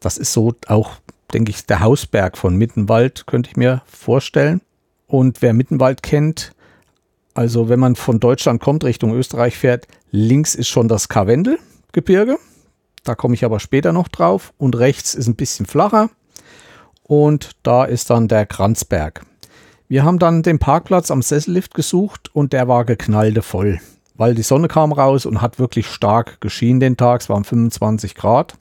Das 0.00 0.18
ist 0.18 0.34
so 0.34 0.54
auch 0.66 0.96
denke 1.32 1.50
ich, 1.50 1.66
der 1.66 1.80
Hausberg 1.80 2.36
von 2.36 2.56
Mittenwald, 2.56 3.26
könnte 3.26 3.50
ich 3.50 3.56
mir 3.56 3.82
vorstellen. 3.86 4.60
Und 5.06 5.42
wer 5.42 5.52
Mittenwald 5.52 6.02
kennt, 6.02 6.52
also 7.34 7.68
wenn 7.68 7.80
man 7.80 7.96
von 7.96 8.20
Deutschland 8.20 8.60
kommt, 8.60 8.84
Richtung 8.84 9.14
Österreich 9.14 9.56
fährt, 9.56 9.86
links 10.10 10.54
ist 10.54 10.68
schon 10.68 10.88
das 10.88 11.08
Karwendelgebirge. 11.08 12.38
Da 13.04 13.14
komme 13.14 13.34
ich 13.34 13.44
aber 13.44 13.60
später 13.60 13.92
noch 13.92 14.08
drauf. 14.08 14.52
Und 14.58 14.76
rechts 14.78 15.14
ist 15.14 15.26
ein 15.26 15.36
bisschen 15.36 15.66
flacher. 15.66 16.10
Und 17.02 17.52
da 17.62 17.84
ist 17.84 18.10
dann 18.10 18.28
der 18.28 18.46
Kranzberg. 18.46 19.24
Wir 19.88 20.04
haben 20.04 20.20
dann 20.20 20.44
den 20.44 20.60
Parkplatz 20.60 21.10
am 21.10 21.22
Sessellift 21.22 21.74
gesucht 21.74 22.32
und 22.32 22.52
der 22.52 22.68
war 22.68 22.84
geknallte 22.84 23.42
voll, 23.42 23.80
weil 24.14 24.36
die 24.36 24.42
Sonne 24.44 24.68
kam 24.68 24.92
raus 24.92 25.26
und 25.26 25.42
hat 25.42 25.58
wirklich 25.58 25.88
stark 25.88 26.40
geschienen 26.40 26.78
den 26.78 26.96
Tag. 26.96 27.22
Es 27.22 27.28
waren 27.28 27.42
25 27.42 28.14
Grad. 28.14 28.54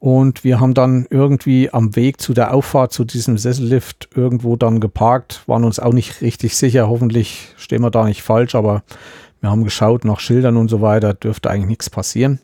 Und 0.00 0.44
wir 0.44 0.60
haben 0.60 0.72
dann 0.72 1.06
irgendwie 1.10 1.70
am 1.70 1.94
Weg 1.94 2.22
zu 2.22 2.32
der 2.32 2.54
Auffahrt 2.54 2.90
zu 2.90 3.04
diesem 3.04 3.36
Sessellift 3.36 4.08
irgendwo 4.14 4.56
dann 4.56 4.80
geparkt, 4.80 5.42
waren 5.46 5.62
uns 5.62 5.78
auch 5.78 5.92
nicht 5.92 6.22
richtig 6.22 6.56
sicher. 6.56 6.88
Hoffentlich 6.88 7.54
stehen 7.58 7.82
wir 7.82 7.90
da 7.90 8.06
nicht 8.06 8.22
falsch, 8.22 8.54
aber 8.54 8.82
wir 9.42 9.50
haben 9.50 9.62
geschaut 9.62 10.06
nach 10.06 10.18
Schildern 10.18 10.56
und 10.56 10.68
so 10.68 10.80
weiter, 10.80 11.12
dürfte 11.12 11.50
eigentlich 11.50 11.68
nichts 11.68 11.90
passieren. 11.90 12.40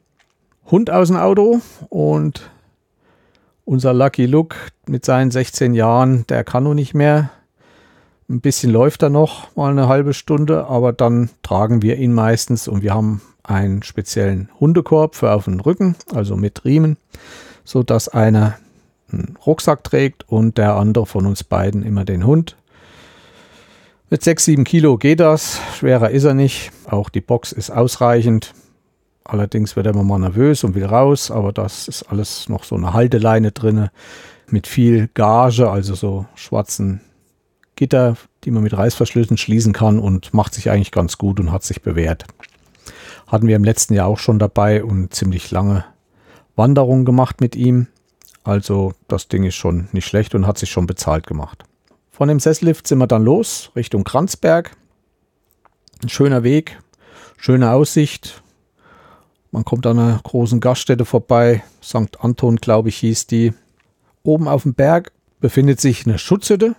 Hund 0.70 0.90
aus 0.90 1.08
dem 1.08 1.16
Auto 1.16 1.62
und 1.88 2.50
unser 3.64 3.94
Lucky 3.94 4.26
Luke 4.26 4.56
mit 4.86 5.06
seinen 5.06 5.30
16 5.30 5.72
Jahren, 5.72 6.26
der 6.26 6.44
kann 6.44 6.64
noch 6.64 6.74
nicht 6.74 6.92
mehr. 6.92 7.30
Ein 8.28 8.42
bisschen 8.42 8.70
läuft 8.70 9.02
er 9.02 9.08
noch, 9.08 9.56
mal 9.56 9.70
eine 9.70 9.88
halbe 9.88 10.12
Stunde, 10.12 10.66
aber 10.66 10.92
dann 10.92 11.30
tragen 11.42 11.80
wir 11.80 11.96
ihn 11.96 12.12
meistens 12.12 12.68
und 12.68 12.82
wir 12.82 12.92
haben 12.92 13.22
einen 13.44 13.82
speziellen 13.82 14.50
Hundekorb 14.60 15.14
für 15.14 15.32
auf 15.32 15.46
den 15.46 15.60
Rücken, 15.60 15.96
also 16.12 16.36
mit 16.36 16.66
Riemen 16.66 16.98
so 17.66 17.82
dass 17.82 18.08
einer 18.08 18.56
einen 19.12 19.36
Rucksack 19.44 19.84
trägt 19.84 20.28
und 20.28 20.56
der 20.56 20.76
andere 20.76 21.06
von 21.06 21.26
uns 21.26 21.44
beiden 21.44 21.82
immer 21.82 22.04
den 22.04 22.24
Hund. 22.24 22.56
Mit 24.08 24.22
6, 24.22 24.44
7 24.44 24.64
Kilo 24.64 24.96
geht 24.98 25.20
das. 25.20 25.60
Schwerer 25.76 26.10
ist 26.10 26.24
er 26.24 26.34
nicht. 26.34 26.70
Auch 26.88 27.08
die 27.08 27.20
Box 27.20 27.52
ist 27.52 27.70
ausreichend. 27.70 28.54
Allerdings 29.24 29.74
wird 29.74 29.86
er 29.86 29.92
immer 29.92 30.04
mal 30.04 30.18
nervös 30.18 30.62
und 30.62 30.76
will 30.76 30.84
raus, 30.84 31.32
aber 31.32 31.52
das 31.52 31.88
ist 31.88 32.04
alles 32.04 32.48
noch 32.48 32.62
so 32.62 32.76
eine 32.76 32.92
Halteleine 32.92 33.50
drin 33.50 33.88
mit 34.48 34.68
viel 34.68 35.08
Gage, 35.14 35.68
also 35.68 35.96
so 35.96 36.26
schwarzen 36.36 37.00
Gitter, 37.74 38.16
die 38.44 38.52
man 38.52 38.62
mit 38.62 38.76
Reißverschlüssen 38.76 39.36
schließen 39.36 39.72
kann 39.72 39.98
und 39.98 40.32
macht 40.32 40.54
sich 40.54 40.70
eigentlich 40.70 40.92
ganz 40.92 41.18
gut 41.18 41.40
und 41.40 41.50
hat 41.50 41.64
sich 41.64 41.82
bewährt. 41.82 42.24
Hatten 43.26 43.48
wir 43.48 43.56
im 43.56 43.64
letzten 43.64 43.94
Jahr 43.94 44.06
auch 44.06 44.18
schon 44.18 44.38
dabei 44.38 44.84
und 44.84 45.12
ziemlich 45.12 45.50
lange 45.50 45.84
Wanderung 46.56 47.04
gemacht 47.04 47.40
mit 47.40 47.54
ihm. 47.54 47.86
Also 48.42 48.94
das 49.08 49.28
Ding 49.28 49.44
ist 49.44 49.54
schon 49.54 49.88
nicht 49.92 50.06
schlecht 50.06 50.34
und 50.34 50.46
hat 50.46 50.58
sich 50.58 50.70
schon 50.70 50.86
bezahlt 50.86 51.26
gemacht. 51.26 51.64
Von 52.10 52.28
dem 52.28 52.40
Sesslift 52.40 52.86
sind 52.86 52.98
wir 52.98 53.06
dann 53.06 53.24
los 53.24 53.70
Richtung 53.76 54.04
Kranzberg. 54.04 54.74
Ein 56.02 56.08
schöner 56.08 56.42
Weg, 56.42 56.78
schöne 57.36 57.72
Aussicht. 57.72 58.42
Man 59.50 59.64
kommt 59.64 59.86
an 59.86 59.98
einer 59.98 60.20
großen 60.22 60.60
Gaststätte 60.60 61.04
vorbei. 61.04 61.62
St. 61.82 62.20
Anton, 62.20 62.56
glaube 62.56 62.88
ich, 62.88 62.96
hieß 62.98 63.26
die. 63.26 63.52
Oben 64.22 64.48
auf 64.48 64.62
dem 64.62 64.74
Berg 64.74 65.12
befindet 65.40 65.80
sich 65.80 66.06
eine 66.06 66.18
Schutzhütte, 66.18 66.74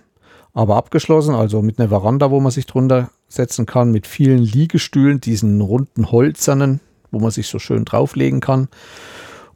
aber 0.54 0.76
abgeschlossen, 0.76 1.34
also 1.34 1.62
mit 1.62 1.78
einer 1.78 1.88
Veranda, 1.88 2.30
wo 2.30 2.40
man 2.40 2.50
sich 2.50 2.66
drunter 2.66 3.10
setzen 3.28 3.66
kann, 3.66 3.90
mit 3.90 4.06
vielen 4.06 4.38
Liegestühlen, 4.38 5.20
diesen 5.20 5.60
runden 5.60 6.10
Holzernen, 6.10 6.80
wo 7.10 7.20
man 7.20 7.30
sich 7.30 7.46
so 7.46 7.58
schön 7.58 7.84
drauflegen 7.84 8.40
kann 8.40 8.68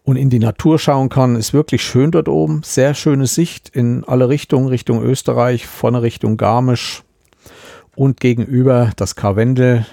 und 0.04 0.16
in 0.16 0.30
die 0.30 0.38
Natur 0.38 0.78
schauen 0.78 1.08
kann. 1.08 1.36
Ist 1.36 1.52
wirklich 1.52 1.82
schön 1.82 2.10
dort 2.10 2.28
oben. 2.28 2.62
Sehr 2.64 2.94
schöne 2.94 3.26
Sicht 3.26 3.68
in 3.68 4.04
alle 4.04 4.28
Richtungen, 4.28 4.68
Richtung 4.68 5.02
Österreich, 5.02 5.66
vorne 5.66 6.02
Richtung 6.02 6.36
Garmisch 6.36 7.02
und 7.94 8.20
gegenüber 8.20 8.90
das 8.96 9.16
Karwendel, 9.16 9.86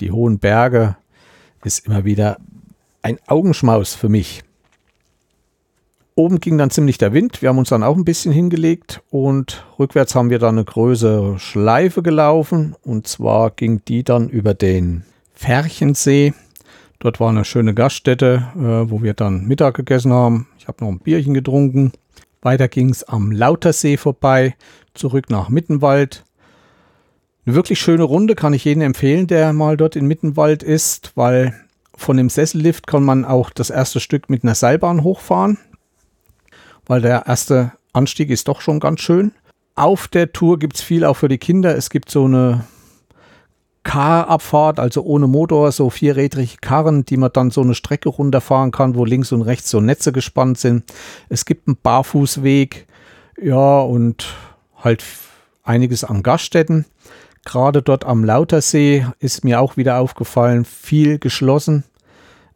die 0.00 0.12
hohen 0.12 0.38
Berge, 0.38 0.96
ist 1.64 1.86
immer 1.86 2.04
wieder 2.04 2.38
ein 3.02 3.18
Augenschmaus 3.26 3.94
für 3.94 4.08
mich. 4.08 4.42
Oben 6.14 6.40
ging 6.40 6.56
dann 6.56 6.70
ziemlich 6.70 6.96
der 6.96 7.12
Wind. 7.12 7.42
Wir 7.42 7.50
haben 7.50 7.58
uns 7.58 7.68
dann 7.68 7.82
auch 7.82 7.96
ein 7.96 8.04
bisschen 8.04 8.32
hingelegt 8.32 9.02
und 9.10 9.66
rückwärts 9.78 10.14
haben 10.14 10.30
wir 10.30 10.38
dann 10.38 10.54
eine 10.54 10.64
größere 10.64 11.38
Schleife 11.38 12.02
gelaufen. 12.02 12.74
Und 12.82 13.06
zwar 13.06 13.50
ging 13.50 13.82
die 13.86 14.02
dann 14.02 14.30
über 14.30 14.54
den 14.54 15.04
Färchensee 15.34 16.32
Dort 17.06 17.20
war 17.20 17.28
eine 17.28 17.44
schöne 17.44 17.72
Gaststätte, 17.72 18.48
äh, 18.56 18.90
wo 18.90 19.00
wir 19.00 19.14
dann 19.14 19.46
Mittag 19.46 19.76
gegessen 19.76 20.12
haben. 20.12 20.48
Ich 20.58 20.66
habe 20.66 20.84
noch 20.84 20.90
ein 20.90 20.98
Bierchen 20.98 21.34
getrunken. 21.34 21.92
Weiter 22.42 22.66
ging 22.66 22.90
es 22.90 23.04
am 23.04 23.30
Lautersee 23.30 23.96
vorbei, 23.96 24.56
zurück 24.92 25.30
nach 25.30 25.48
Mittenwald. 25.48 26.24
Eine 27.44 27.54
wirklich 27.54 27.78
schöne 27.78 28.02
Runde 28.02 28.34
kann 28.34 28.54
ich 28.54 28.64
jedem 28.64 28.82
empfehlen, 28.82 29.28
der 29.28 29.52
mal 29.52 29.76
dort 29.76 29.94
in 29.94 30.08
Mittenwald 30.08 30.64
ist, 30.64 31.12
weil 31.14 31.54
von 31.96 32.16
dem 32.16 32.28
Sessellift 32.28 32.88
kann 32.88 33.04
man 33.04 33.24
auch 33.24 33.50
das 33.50 33.70
erste 33.70 34.00
Stück 34.00 34.28
mit 34.28 34.42
einer 34.42 34.56
Seilbahn 34.56 35.04
hochfahren, 35.04 35.58
weil 36.86 37.02
der 37.02 37.28
erste 37.28 37.70
Anstieg 37.92 38.30
ist 38.30 38.48
doch 38.48 38.60
schon 38.60 38.80
ganz 38.80 39.00
schön. 39.00 39.30
Auf 39.76 40.08
der 40.08 40.32
Tour 40.32 40.58
gibt 40.58 40.74
es 40.74 40.82
viel 40.82 41.04
auch 41.04 41.14
für 41.14 41.28
die 41.28 41.38
Kinder. 41.38 41.76
Es 41.76 41.88
gibt 41.88 42.10
so 42.10 42.24
eine 42.24 42.64
Car-Abfahrt, 43.86 44.80
also 44.80 45.02
ohne 45.04 45.28
Motor, 45.28 45.70
so 45.70 45.90
vierrädrige 45.90 46.56
Karren, 46.60 47.04
die 47.04 47.16
man 47.16 47.30
dann 47.32 47.52
so 47.52 47.60
eine 47.60 47.76
Strecke 47.76 48.08
runterfahren 48.08 48.72
kann, 48.72 48.96
wo 48.96 49.04
links 49.04 49.30
und 49.30 49.42
rechts 49.42 49.70
so 49.70 49.80
Netze 49.80 50.10
gespannt 50.10 50.58
sind. 50.58 50.82
Es 51.28 51.44
gibt 51.44 51.68
einen 51.68 51.78
Barfußweg, 51.80 52.88
ja, 53.40 53.78
und 53.78 54.26
halt 54.82 55.04
einiges 55.62 56.02
an 56.02 56.24
Gaststätten. 56.24 56.84
Gerade 57.44 57.80
dort 57.80 58.04
am 58.04 58.24
Lautersee 58.24 59.06
ist 59.20 59.44
mir 59.44 59.60
auch 59.60 59.76
wieder 59.76 60.00
aufgefallen, 60.00 60.64
viel 60.64 61.20
geschlossen. 61.20 61.84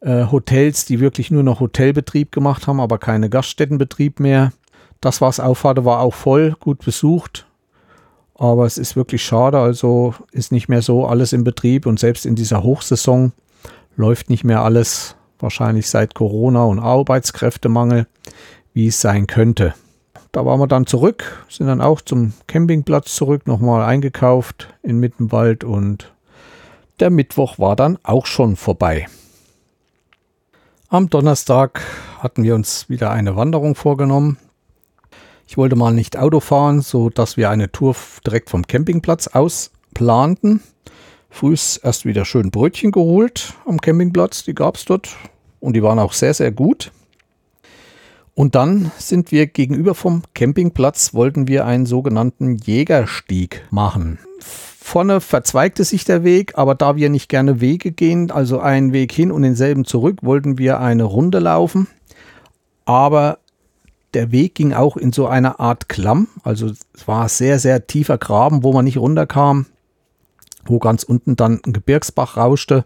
Äh, 0.00 0.24
Hotels, 0.32 0.84
die 0.84 0.98
wirklich 0.98 1.30
nur 1.30 1.44
noch 1.44 1.60
Hotelbetrieb 1.60 2.32
gemacht 2.32 2.66
haben, 2.66 2.80
aber 2.80 2.98
keine 2.98 3.30
Gaststättenbetrieb 3.30 4.18
mehr. 4.18 4.52
Das, 5.00 5.20
was 5.20 5.38
aufhatte, 5.38 5.84
war 5.84 6.00
auch 6.00 6.14
voll, 6.14 6.56
gut 6.58 6.84
besucht. 6.84 7.46
Aber 8.40 8.64
es 8.64 8.78
ist 8.78 8.96
wirklich 8.96 9.22
schade, 9.22 9.58
also 9.58 10.14
ist 10.32 10.50
nicht 10.50 10.66
mehr 10.66 10.80
so 10.80 11.04
alles 11.04 11.34
in 11.34 11.44
Betrieb 11.44 11.84
und 11.84 12.00
selbst 12.00 12.24
in 12.24 12.36
dieser 12.36 12.62
Hochsaison 12.62 13.32
läuft 13.96 14.30
nicht 14.30 14.44
mehr 14.44 14.62
alles, 14.62 15.14
wahrscheinlich 15.38 15.90
seit 15.90 16.14
Corona 16.14 16.64
und 16.64 16.78
Arbeitskräftemangel, 16.78 18.06
wie 18.72 18.86
es 18.86 18.98
sein 18.98 19.26
könnte. 19.26 19.74
Da 20.32 20.46
waren 20.46 20.58
wir 20.58 20.68
dann 20.68 20.86
zurück, 20.86 21.44
sind 21.50 21.66
dann 21.66 21.82
auch 21.82 22.00
zum 22.00 22.32
Campingplatz 22.46 23.14
zurück, 23.14 23.46
nochmal 23.46 23.82
eingekauft 23.82 24.72
in 24.82 24.98
Mittenwald 24.98 25.62
und 25.62 26.14
der 26.98 27.10
Mittwoch 27.10 27.58
war 27.58 27.76
dann 27.76 27.98
auch 28.04 28.24
schon 28.24 28.56
vorbei. 28.56 29.06
Am 30.88 31.10
Donnerstag 31.10 31.82
hatten 32.20 32.42
wir 32.42 32.54
uns 32.54 32.88
wieder 32.88 33.10
eine 33.10 33.36
Wanderung 33.36 33.74
vorgenommen. 33.74 34.38
Ich 35.50 35.56
wollte 35.56 35.74
mal 35.74 35.92
nicht 35.92 36.16
Auto 36.16 36.38
fahren, 36.38 36.80
so 36.80 37.10
dass 37.10 37.36
wir 37.36 37.50
eine 37.50 37.72
Tour 37.72 37.96
direkt 38.24 38.50
vom 38.50 38.68
Campingplatz 38.68 39.26
aus 39.26 39.72
planten. 39.94 40.62
Frühs 41.28 41.76
erst 41.76 42.04
wieder 42.04 42.24
schön 42.24 42.52
Brötchen 42.52 42.92
geholt 42.92 43.54
am 43.66 43.80
Campingplatz, 43.80 44.44
die 44.44 44.54
gab 44.54 44.76
es 44.76 44.84
dort 44.84 45.08
und 45.58 45.72
die 45.72 45.82
waren 45.82 45.98
auch 45.98 46.12
sehr, 46.12 46.34
sehr 46.34 46.52
gut. 46.52 46.92
Und 48.36 48.54
dann 48.54 48.92
sind 48.96 49.32
wir 49.32 49.48
gegenüber 49.48 49.96
vom 49.96 50.22
Campingplatz, 50.34 51.14
wollten 51.14 51.48
wir 51.48 51.66
einen 51.66 51.84
sogenannten 51.84 52.54
Jägerstieg 52.58 53.66
machen. 53.70 54.20
Vorne 54.38 55.20
verzweigte 55.20 55.82
sich 55.82 56.04
der 56.04 56.22
Weg, 56.22 56.56
aber 56.58 56.76
da 56.76 56.94
wir 56.94 57.10
nicht 57.10 57.28
gerne 57.28 57.60
Wege 57.60 57.90
gehen, 57.90 58.30
also 58.30 58.60
einen 58.60 58.92
Weg 58.92 59.10
hin 59.10 59.32
und 59.32 59.42
denselben 59.42 59.84
zurück, 59.84 60.18
wollten 60.22 60.58
wir 60.58 60.78
eine 60.78 61.02
Runde 61.02 61.40
laufen. 61.40 61.88
Aber 62.84 63.38
der 64.14 64.32
Weg 64.32 64.54
ging 64.54 64.72
auch 64.72 64.96
in 64.96 65.12
so 65.12 65.26
eine 65.26 65.60
Art 65.60 65.88
Klamm. 65.88 66.28
Also 66.42 66.66
es 66.68 67.06
war 67.06 67.28
sehr, 67.28 67.58
sehr 67.58 67.86
tiefer 67.86 68.18
Graben, 68.18 68.62
wo 68.62 68.72
man 68.72 68.84
nicht 68.84 68.98
runterkam, 68.98 69.66
wo 70.64 70.78
ganz 70.78 71.02
unten 71.02 71.36
dann 71.36 71.60
ein 71.64 71.72
Gebirgsbach 71.72 72.36
rauschte, 72.36 72.84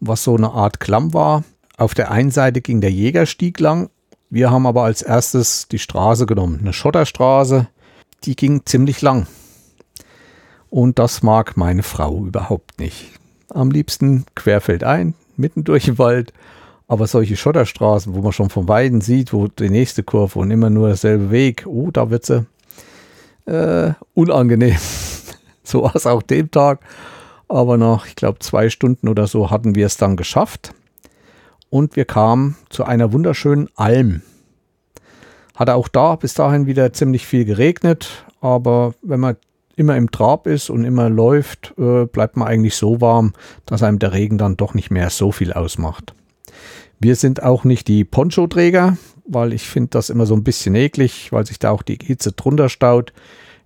was 0.00 0.24
so 0.24 0.36
eine 0.36 0.52
Art 0.52 0.80
Klamm 0.80 1.14
war. 1.14 1.44
Auf 1.76 1.94
der 1.94 2.10
einen 2.10 2.30
Seite 2.30 2.60
ging 2.60 2.80
der 2.80 2.92
Jägerstieg 2.92 3.60
lang. 3.60 3.90
Wir 4.30 4.50
haben 4.50 4.66
aber 4.66 4.84
als 4.84 5.02
erstes 5.02 5.68
die 5.68 5.78
Straße 5.78 6.26
genommen, 6.26 6.60
eine 6.60 6.72
Schotterstraße. 6.72 7.68
die 8.24 8.34
ging 8.34 8.62
ziemlich 8.64 9.02
lang. 9.02 9.26
Und 10.70 10.98
das 10.98 11.22
mag 11.22 11.56
meine 11.56 11.82
Frau 11.82 12.24
überhaupt 12.24 12.80
nicht. 12.80 13.12
Am 13.50 13.70
liebsten 13.70 14.24
querfeldein, 14.34 15.14
mitten 15.36 15.64
durch 15.64 15.84
den 15.84 15.98
Wald. 15.98 16.32
Aber 16.88 17.06
solche 17.06 17.36
Schotterstraßen, 17.36 18.14
wo 18.14 18.22
man 18.22 18.32
schon 18.32 18.50
von 18.50 18.68
Weiden 18.68 19.00
sieht, 19.00 19.32
wo 19.32 19.48
die 19.48 19.70
nächste 19.70 20.02
Kurve 20.02 20.38
und 20.38 20.50
immer 20.50 20.70
nur 20.70 20.88
derselbe 20.88 21.30
Weg, 21.30 21.64
oh, 21.66 21.90
da 21.90 22.10
wird 22.10 22.24
sie 22.24 22.46
äh, 23.46 23.92
unangenehm. 24.14 24.76
so 25.64 25.82
war 25.82 25.96
es 25.96 26.06
auch 26.06 26.22
dem 26.22 26.50
Tag. 26.50 26.80
Aber 27.48 27.76
nach, 27.76 28.06
ich 28.06 28.16
glaube, 28.16 28.38
zwei 28.40 28.70
Stunden 28.70 29.08
oder 29.08 29.26
so 29.26 29.50
hatten 29.50 29.74
wir 29.74 29.86
es 29.86 29.96
dann 29.96 30.16
geschafft. 30.16 30.74
Und 31.70 31.96
wir 31.96 32.04
kamen 32.04 32.56
zu 32.70 32.84
einer 32.84 33.12
wunderschönen 33.12 33.68
Alm. 33.74 34.22
Hat 35.54 35.70
auch 35.70 35.88
da 35.88 36.16
bis 36.16 36.34
dahin 36.34 36.66
wieder 36.66 36.92
ziemlich 36.92 37.26
viel 37.26 37.44
geregnet. 37.44 38.24
Aber 38.40 38.94
wenn 39.02 39.20
man 39.20 39.36
immer 39.74 39.96
im 39.96 40.10
Trab 40.10 40.46
ist 40.46 40.70
und 40.70 40.84
immer 40.84 41.08
läuft, 41.08 41.74
äh, 41.78 42.06
bleibt 42.06 42.36
man 42.36 42.48
eigentlich 42.48 42.76
so 42.76 43.00
warm, 43.00 43.32
dass 43.66 43.82
einem 43.82 43.98
der 43.98 44.12
Regen 44.12 44.38
dann 44.38 44.56
doch 44.56 44.74
nicht 44.74 44.90
mehr 44.90 45.10
so 45.10 45.32
viel 45.32 45.52
ausmacht. 45.52 46.14
Wir 46.98 47.16
sind 47.16 47.42
auch 47.42 47.64
nicht 47.64 47.88
die 47.88 48.04
Poncho-Träger, 48.04 48.96
weil 49.26 49.52
ich 49.52 49.68
finde 49.68 49.90
das 49.90 50.10
immer 50.10 50.26
so 50.26 50.34
ein 50.34 50.44
bisschen 50.44 50.74
eklig, 50.74 51.30
weil 51.32 51.46
sich 51.46 51.58
da 51.58 51.70
auch 51.70 51.82
die 51.82 51.98
Hitze 52.02 52.32
drunter 52.32 52.68
staut. 52.68 53.12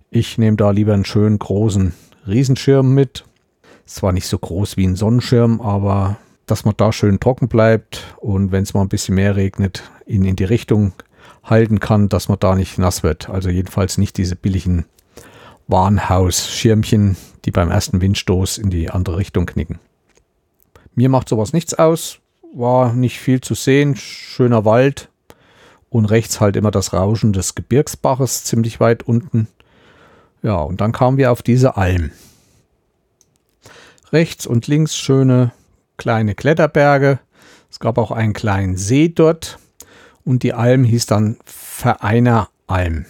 Ich 0.09 0.37
nehme 0.37 0.57
da 0.57 0.71
lieber 0.71 0.93
einen 0.93 1.05
schönen 1.05 1.39
großen 1.39 1.93
Riesenschirm 2.27 2.93
mit. 2.93 3.23
Zwar 3.85 4.11
nicht 4.11 4.27
so 4.27 4.37
groß 4.37 4.77
wie 4.77 4.85
ein 4.85 4.95
Sonnenschirm, 4.95 5.61
aber 5.61 6.17
dass 6.45 6.65
man 6.65 6.75
da 6.75 6.91
schön 6.91 7.19
trocken 7.19 7.47
bleibt 7.47 8.15
und 8.17 8.51
wenn 8.51 8.63
es 8.63 8.73
mal 8.73 8.81
ein 8.81 8.89
bisschen 8.89 9.15
mehr 9.15 9.35
regnet, 9.35 9.83
ihn 10.05 10.25
in 10.25 10.35
die 10.35 10.43
Richtung 10.43 10.93
halten 11.43 11.79
kann, 11.79 12.09
dass 12.09 12.27
man 12.27 12.39
da 12.39 12.55
nicht 12.55 12.77
nass 12.77 13.03
wird. 13.03 13.29
Also 13.29 13.49
jedenfalls 13.49 13.97
nicht 13.97 14.17
diese 14.17 14.35
billigen 14.35 14.85
Warnhaus-Schirmchen, 15.67 17.15
die 17.45 17.51
beim 17.51 17.71
ersten 17.71 18.01
Windstoß 18.01 18.57
in 18.57 18.69
die 18.69 18.89
andere 18.89 19.17
Richtung 19.17 19.45
knicken. 19.45 19.79
Mir 20.93 21.09
macht 21.09 21.29
sowas 21.29 21.53
nichts 21.53 21.73
aus. 21.73 22.19
War 22.53 22.93
nicht 22.93 23.19
viel 23.19 23.41
zu 23.41 23.53
sehen. 23.53 23.95
Schöner 23.95 24.65
Wald. 24.65 25.09
Und 25.89 26.05
rechts 26.05 26.39
halt 26.39 26.55
immer 26.55 26.71
das 26.71 26.93
Rauschen 26.93 27.33
des 27.33 27.55
Gebirgsbaches 27.55 28.43
ziemlich 28.43 28.79
weit 28.79 29.03
unten. 29.03 29.47
Ja, 30.41 30.55
und 30.61 30.81
dann 30.81 30.91
kamen 30.91 31.17
wir 31.17 31.31
auf 31.31 31.41
diese 31.41 31.77
Alm. 31.77 32.11
Rechts 34.11 34.45
und 34.45 34.67
links 34.67 34.95
schöne 34.95 35.51
kleine 35.97 36.35
Kletterberge. 36.35 37.19
Es 37.69 37.79
gab 37.79 37.97
auch 37.97 38.11
einen 38.11 38.33
kleinen 38.33 38.77
See 38.77 39.09
dort. 39.09 39.59
Und 40.23 40.43
die 40.43 40.53
Alm 40.53 40.83
hieß 40.83 41.05
dann 41.05 41.37
Vereiner 41.45 42.49
Alm. 42.67 43.05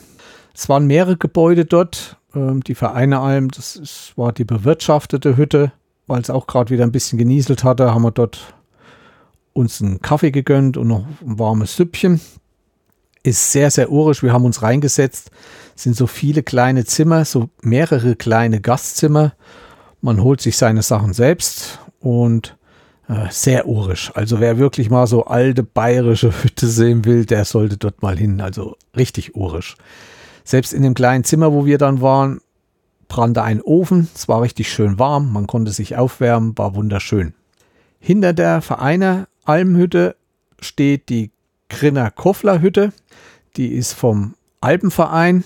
Es 0.54 0.70
waren 0.70 0.88
mehrere 0.88 1.18
Gebäude 1.18 1.66
dort, 1.66 2.18
ähm, 2.36 2.64
die 2.64 2.76
Vereinealm, 2.76 3.50
das 3.50 3.76
ist, 3.76 4.14
war 4.16 4.32
die 4.32 4.44
bewirtschaftete 4.44 5.38
Hütte, 5.38 5.72
weil 6.08 6.22
es 6.22 6.30
auch 6.30 6.48
gerade 6.48 6.70
wieder 6.72 6.84
ein 6.84 6.92
bisschen 6.92 7.18
genieselt 7.18 7.64
hatte, 7.64 7.94
haben 7.94 8.04
wir 8.04 8.12
dort 8.12 8.54
uns 9.54 9.82
einen 9.82 10.02
Kaffee 10.02 10.32
gegönnt 10.32 10.78
und 10.78 10.88
noch 10.88 11.06
ein 11.22 11.40
warmes 11.40 11.76
Süppchen. 11.76 12.22
Ist 13.24 13.52
sehr, 13.52 13.70
sehr 13.70 13.92
urisch. 13.92 14.24
Wir 14.24 14.34
haben 14.34 14.46
uns 14.46 14.62
reingesetzt. 14.62 15.32
Es 15.76 15.84
sind 15.84 15.96
so 15.96 16.08
viele 16.08 16.44
kleine 16.44 16.86
Zimmer, 16.86 17.26
so 17.26 17.50
mehrere 17.62 18.16
kleine 18.16 18.62
Gastzimmer. 18.62 19.34
Man 20.02 20.22
holt 20.22 20.42
sich 20.42 20.58
seine 20.58 20.82
Sachen 20.82 21.14
selbst 21.14 21.80
und 22.00 22.58
äh, 23.08 23.28
sehr 23.30 23.68
urisch. 23.68 24.12
Also 24.16 24.40
wer 24.40 24.58
wirklich 24.58 24.90
mal 24.90 25.06
so 25.06 25.26
alte 25.26 25.64
bayerische 25.64 26.44
Hütte 26.44 26.68
sehen 26.68 27.06
will, 27.06 27.26
der 27.26 27.46
sollte 27.46 27.78
dort 27.78 28.02
mal 28.02 28.18
hin. 28.18 28.42
Also 28.42 28.76
richtig 28.96 29.36
urisch. 29.36 29.76
Selbst 30.44 30.74
in 30.74 30.82
dem 30.82 30.96
kleinen 30.96 31.24
Zimmer, 31.24 31.54
wo 31.54 31.66
wir 31.66 31.78
dann 31.78 32.02
waren, 32.02 32.42
brannte 33.08 33.44
ein 33.44 33.62
Ofen. 33.62 34.08
Es 34.16 34.28
war 34.28 34.42
richtig 34.42 34.72
schön 34.72 34.98
warm. 34.98 35.32
Man 35.34 35.46
konnte 35.46 35.72
sich 35.72 35.98
aufwärmen, 35.98 36.58
war 36.58 36.76
wunderschön. 36.76 37.34
Hinter 38.00 38.34
der 38.34 38.62
Vereiner 38.62 39.28
Almhütte 39.46 40.16
steht 40.60 41.10
die 41.10 41.32
Grinner 41.70 42.12
Koffler 42.12 42.62
Hütte. 42.62 42.94
Die 43.58 43.74
ist 43.74 43.94
vom 43.94 44.36
Alpenverein. 44.62 45.44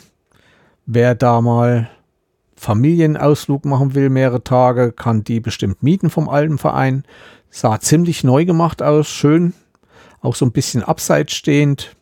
Wer 0.86 1.15
da 1.15 1.41
mal 1.41 1.89
Familienausflug 2.55 3.65
machen 3.65 3.95
will, 3.95 4.10
mehrere 4.10 4.43
Tage, 4.43 4.91
kann 4.91 5.23
die 5.23 5.39
bestimmt 5.39 5.84
mieten 5.84 6.10
vom 6.10 6.29
Alpenverein. 6.29 7.03
Sah 7.49 7.79
ziemlich 7.79 8.23
neu 8.23 8.45
gemacht 8.45 8.81
aus, 8.81 9.08
schön. 9.08 9.53
Auch 10.21 10.36
so 10.36 10.45
ein 10.45 10.51
bisschen 10.51 10.84
abseits 10.84 11.34
stehend 11.34 11.95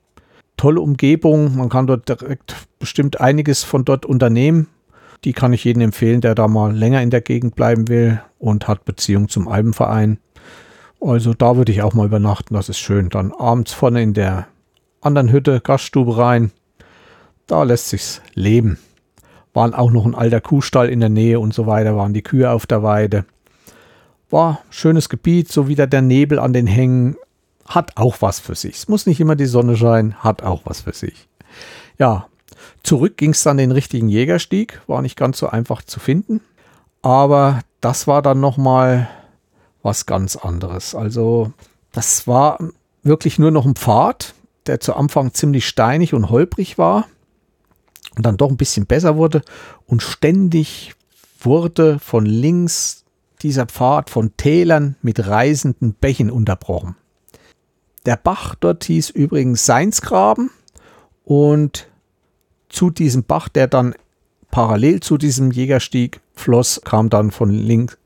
tolle 0.58 0.82
Umgebung. 0.82 1.58
Man 1.58 1.69
kann 1.69 1.88
dort 1.88 2.08
direkt 2.08 2.56
bestimmt 2.79 3.19
einiges 3.19 3.63
von 3.63 3.86
dort 3.86 4.06
unternehmen. 4.06 4.67
Die 5.23 5.34
kann 5.34 5.53
ich 5.53 5.63
jedem 5.63 5.82
empfehlen, 5.82 6.21
der 6.21 6.36
da 6.36 6.47
mal 6.47 6.75
länger 6.75 7.01
in 7.01 7.10
der 7.10 7.21
Gegend 7.21 7.56
bleiben 7.56 7.88
will 7.88 8.21
und 8.39 8.67
hat 8.67 8.86
Beziehung 8.86 9.29
zum 9.29 9.47
Alpenverein. 9.47 10.19
Also 11.05 11.33
da 11.33 11.57
würde 11.57 11.71
ich 11.73 11.81
auch 11.81 11.93
mal 11.93 12.05
übernachten, 12.05 12.53
das 12.53 12.69
ist 12.69 12.79
schön. 12.79 13.09
Dann 13.09 13.33
abends 13.33 13.73
vorne 13.73 14.01
in 14.01 14.13
der 14.13 14.47
anderen 15.01 15.31
Hütte, 15.31 15.59
Gaststube 15.59 16.17
rein. 16.17 16.51
Da 17.45 17.63
lässt 17.63 17.89
sich's 17.89 18.21
leben. 18.35 18.79
Waren 19.53 19.73
auch 19.73 19.91
noch 19.91 20.05
ein 20.05 20.15
alter 20.15 20.39
Kuhstall 20.39 20.87
in 20.87 21.01
der 21.01 21.09
Nähe 21.09 21.39
und 21.39 21.53
so 21.53 21.67
weiter, 21.67 21.97
waren 21.97 22.13
die 22.13 22.23
Kühe 22.23 22.49
auf 22.49 22.65
der 22.65 22.83
Weide. 22.83 23.25
War 24.29 24.61
schönes 24.69 25.09
Gebiet, 25.09 25.51
so 25.51 25.67
wieder 25.67 25.87
der 25.87 26.01
Nebel 26.01 26.39
an 26.39 26.53
den 26.53 26.67
Hängen 26.67 27.17
hat 27.65 27.97
auch 27.97 28.21
was 28.21 28.39
für 28.39 28.55
sich. 28.55 28.75
Es 28.75 28.87
muss 28.87 29.05
nicht 29.05 29.19
immer 29.19 29.35
die 29.35 29.45
Sonne 29.45 29.75
scheinen, 29.75 30.15
hat 30.15 30.41
auch 30.41 30.61
was 30.65 30.81
für 30.81 30.93
sich. 30.93 31.27
Ja, 31.99 32.27
zurück 32.81 33.17
ging 33.17 33.31
es 33.31 33.43
dann 33.43 33.57
den 33.57 33.71
richtigen 33.71 34.09
Jägerstieg, 34.09 34.81
war 34.87 35.01
nicht 35.01 35.17
ganz 35.17 35.37
so 35.37 35.47
einfach 35.47 35.81
zu 35.81 35.99
finden, 35.99 36.41
aber 37.01 37.59
das 37.81 38.07
war 38.07 38.21
dann 38.21 38.39
nochmal 38.39 39.07
was 39.83 40.05
ganz 40.05 40.35
anderes. 40.35 40.95
Also 40.95 41.53
das 41.91 42.25
war 42.25 42.57
wirklich 43.03 43.37
nur 43.37 43.51
noch 43.51 43.65
ein 43.65 43.75
Pfad, 43.75 44.33
der 44.65 44.79
zu 44.79 44.95
Anfang 44.95 45.33
ziemlich 45.33 45.67
steinig 45.67 46.13
und 46.13 46.29
holprig 46.29 46.77
war 46.77 47.05
und 48.15 48.25
dann 48.25 48.37
doch 48.37 48.49
ein 48.49 48.57
bisschen 48.57 48.85
besser 48.85 49.17
wurde 49.17 49.41
und 49.85 50.01
ständig 50.01 50.95
wurde 51.39 51.99
von 51.99 52.25
links 52.25 53.03
dieser 53.41 53.65
Pfad 53.65 54.09
von 54.09 54.35
Tälern 54.37 54.95
mit 55.01 55.27
reisenden 55.27 55.93
Bächen 55.93 56.31
unterbrochen. 56.31 56.95
Der 58.05 58.15
Bach 58.15 58.55
dort 58.55 58.85
hieß 58.85 59.09
übrigens 59.09 59.65
Seinsgraben 59.65 60.49
und 61.25 61.87
zu 62.69 62.89
diesem 62.89 63.23
Bach, 63.23 63.49
der 63.49 63.67
dann 63.67 63.95
parallel 64.49 65.01
zu 65.01 65.17
diesem 65.17 65.51
Jägerstieg 65.51 66.21
floss, 66.35 66.81
kam 66.83 67.09
dann 67.09 67.31
von 67.31 67.49
links 67.49 67.97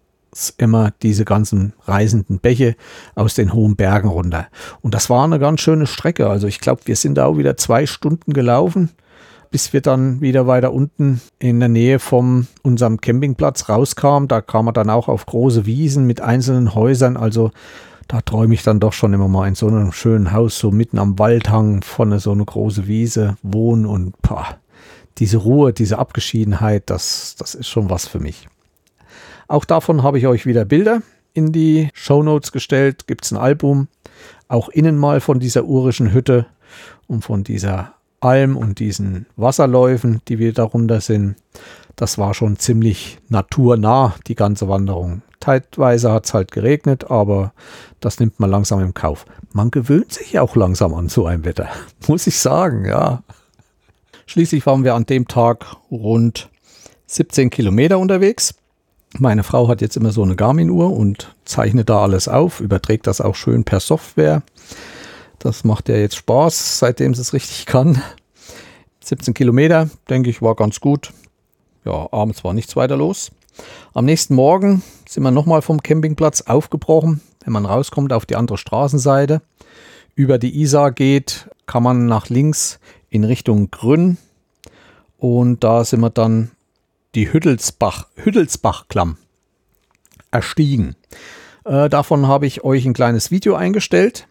immer 0.58 0.91
diese 1.02 1.26
ganzen 1.26 1.73
reisenden 1.86 2.39
Bäche 2.39 2.76
aus 3.15 3.36
den 3.36 3.54
hohen 3.54 3.76
Bergen 3.76 4.08
runter. 4.08 4.47
Und 4.82 4.93
das 4.93 5.10
war 5.10 5.23
eine 5.23 5.39
ganz 5.39 5.62
schöne 5.62 5.88
Strecke. 5.88 6.30
Also 6.30 6.47
ich 6.47 6.59
glaube, 6.59 6.82
wir 6.86 6.95
sind 6.95 7.16
da 7.16 7.26
auch 7.26 7.38
wieder 7.38 7.57
zwei 7.57 7.86
Stunden 7.86 8.34
gelaufen, 8.34 8.89
bis 9.51 9.74
wir 9.74 9.82
dann 9.82 10.22
wieder 10.22 10.47
weiter 10.47 10.74
unten 10.74 11.22
in 11.39 11.59
der 11.59 11.70
Nähe 11.70 11.99
von 11.99 12.47
unserem 12.64 12.99
Campingplatz 13.01 13.70
rauskamen. 13.70 14.28
Da 14.28 14.41
kam 14.41 14.66
man 14.66 14.74
dann 14.74 14.89
auch 14.89 15.07
auf 15.07 15.26
große 15.26 15.66
Wiesen 15.66 16.05
mit 16.05 16.22
einzelnen 16.22 16.76
Häusern. 16.76 17.18
Also 17.18 17.51
da 18.07 18.22
träume 18.22 18.53
ich 18.53 18.64
dann 18.64 18.80
doch 18.80 18.93
schon 18.93 19.14
immer 19.14 19.28
mal 19.28 19.47
in 19.47 19.55
so 19.55 19.68
einem 19.68 19.91
schönen 19.91 20.32
Haus, 20.32 20.57
so 20.57 20.72
mitten 20.72 20.97
am 20.97 21.20
Waldhang, 21.20 21.82
vorne 21.84 22.20
so 22.20 22.32
eine 22.32 22.45
große 22.45 22.88
Wiese 22.88 23.38
wohnen 23.43 23.86
und 23.86 24.22
pah, 24.22 24.57
diese 25.18 25.38
Ruhe, 25.38 25.74
diese 25.74 25.99
Abgeschiedenheit, 25.99 26.89
das, 26.89 27.36
das 27.38 27.55
ist 27.55 27.68
schon 27.68 27.89
was 27.89 28.07
für 28.07 28.20
mich. 28.20 28.47
Auch 29.48 29.66
davon 29.66 30.04
habe 30.04 30.18
ich 30.18 30.28
euch 30.28 30.45
wieder 30.45 30.66
Bilder 30.66 31.02
in 31.34 31.52
die 31.52 31.89
Show 31.93 32.24
Notes 32.24 32.52
gestellt. 32.52 33.08
Gibt 33.08 33.26
es 33.26 33.32
ein 33.32 33.38
Album, 33.38 33.88
auch 34.48 34.70
innen 34.70 34.98
mal 34.98 35.22
von 35.22 35.39
dieser 35.39 35.66
urischen 35.66 36.14
Hütte 36.14 36.48
und 37.08 37.24
von 37.24 37.43
dieser 37.43 37.93
Alm 38.20 38.58
und 38.58 38.80
diesen 38.80 39.28
Wasserläufen, 39.36 40.22
die 40.28 40.39
wir 40.39 40.54
darunter 40.54 41.02
sind. 41.02 41.36
Das 41.95 42.18
war 42.18 42.34
schon 42.34 42.58
ziemlich 42.58 43.20
naturnah, 43.30 44.16
die 44.28 44.36
ganze 44.36 44.68
Wanderung. 44.68 45.22
Teilweise 45.39 46.12
hat 46.12 46.26
es 46.26 46.34
halt 46.34 46.52
geregnet, 46.52 47.10
aber 47.10 47.54
das 48.00 48.20
nimmt 48.20 48.39
man 48.39 48.50
langsam 48.50 48.82
im 48.82 48.93
Kauf. 48.93 49.26
Man 49.54 49.72
gewöhnt 49.72 50.12
sich 50.12 50.39
auch 50.39 50.56
langsam 50.56 50.93
an 50.93 51.10
so 51.10 51.26
ein 51.26 51.45
Wetter, 51.45 51.70
muss 52.08 52.28
ich 52.28 52.39
sagen, 52.39 52.86
ja. 52.86 53.24
Schließlich 54.26 54.66
waren 54.66 54.84
wir 54.84 54.93
an 54.93 55.06
dem 55.06 55.28
Tag 55.28 55.66
rund 55.89 56.50
17 57.06 57.50
Kilometer 57.50 57.98
unterwegs. 57.98 58.56
Meine 59.20 59.43
Frau 59.43 59.68
hat 59.68 59.82
jetzt 59.82 59.97
immer 59.97 60.11
so 60.11 60.22
eine 60.22 60.36
Garmin-Uhr 60.36 60.91
und 60.91 61.36
zeichnet 61.43 61.89
da 61.89 62.03
alles 62.03 62.28
auf, 62.28 62.59
überträgt 62.59 63.07
das 63.07 63.20
auch 63.20 63.34
schön 63.34 63.63
per 63.63 63.80
Software. 63.80 64.43
Das 65.39 65.63
macht 65.63 65.89
ja 65.89 65.95
jetzt 65.95 66.15
Spaß, 66.18 66.78
seitdem 66.78 67.15
sie 67.15 67.22
es 67.22 67.34
richtig 67.34 67.65
kann. 67.65 68.01
17 69.03 69.34
Kilometer, 69.34 69.89
denke 70.07 70.30
ich, 70.30 70.41
war 70.43 70.55
ganz 70.55 70.80
gut. 70.80 71.13
Ja, 71.84 72.07
abends 72.11 72.43
war 72.43 72.53
nichts 72.53 72.76
weiter 72.76 72.95
los. 72.95 73.32
Am 73.95 74.05
nächsten 74.05 74.36
Morgen 74.36 74.84
sind 75.07 75.24
wir 75.24 75.32
nochmal 75.32 75.63
vom 75.63 75.82
Campingplatz 75.82 76.41
aufgebrochen. 76.41 77.22
Wenn 77.43 77.53
man 77.53 77.65
rauskommt 77.65 78.13
auf 78.13 78.28
die 78.28 78.36
andere 78.36 78.59
Straßenseite, 78.59 79.41
über 80.13 80.38
die 80.38 80.61
Isar 80.61 80.91
geht, 80.91 81.49
kann 81.65 81.82
man 81.82 82.05
nach 82.05 82.30
links 82.30 82.80
in 83.09 83.24
Richtung 83.24 83.72
Grün 83.72 84.18
und 85.18 85.63
da 85.63 85.84
sind 85.84 86.01
wir 86.01 86.11
dann 86.11 86.51
die 87.18 87.34
Hüttelsbach, 87.34 88.05
Hüttelsbach-Klamm 88.18 89.18
erstiegen. 90.30 90.95
Äh, 91.65 91.89
davon 91.89 92.28
habe 92.28 92.45
ich 92.45 92.63
euch 92.63 92.86
ein 92.86 92.93
kleines 92.93 93.32
Video 93.32 93.55
eingestellt. 93.55 94.28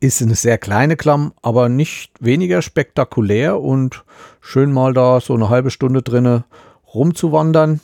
Ist 0.00 0.20
eine 0.20 0.34
sehr 0.34 0.58
kleine 0.58 0.96
Klamm, 0.96 1.34
aber 1.40 1.68
nicht 1.68 2.10
weniger 2.18 2.62
spektakulär 2.62 3.60
und 3.60 4.04
schön 4.40 4.72
mal 4.72 4.92
da 4.92 5.20
so 5.20 5.34
eine 5.34 5.50
halbe 5.50 5.70
Stunde 5.70 6.02
drinne 6.02 6.44
rumzuwandern. 6.92 7.78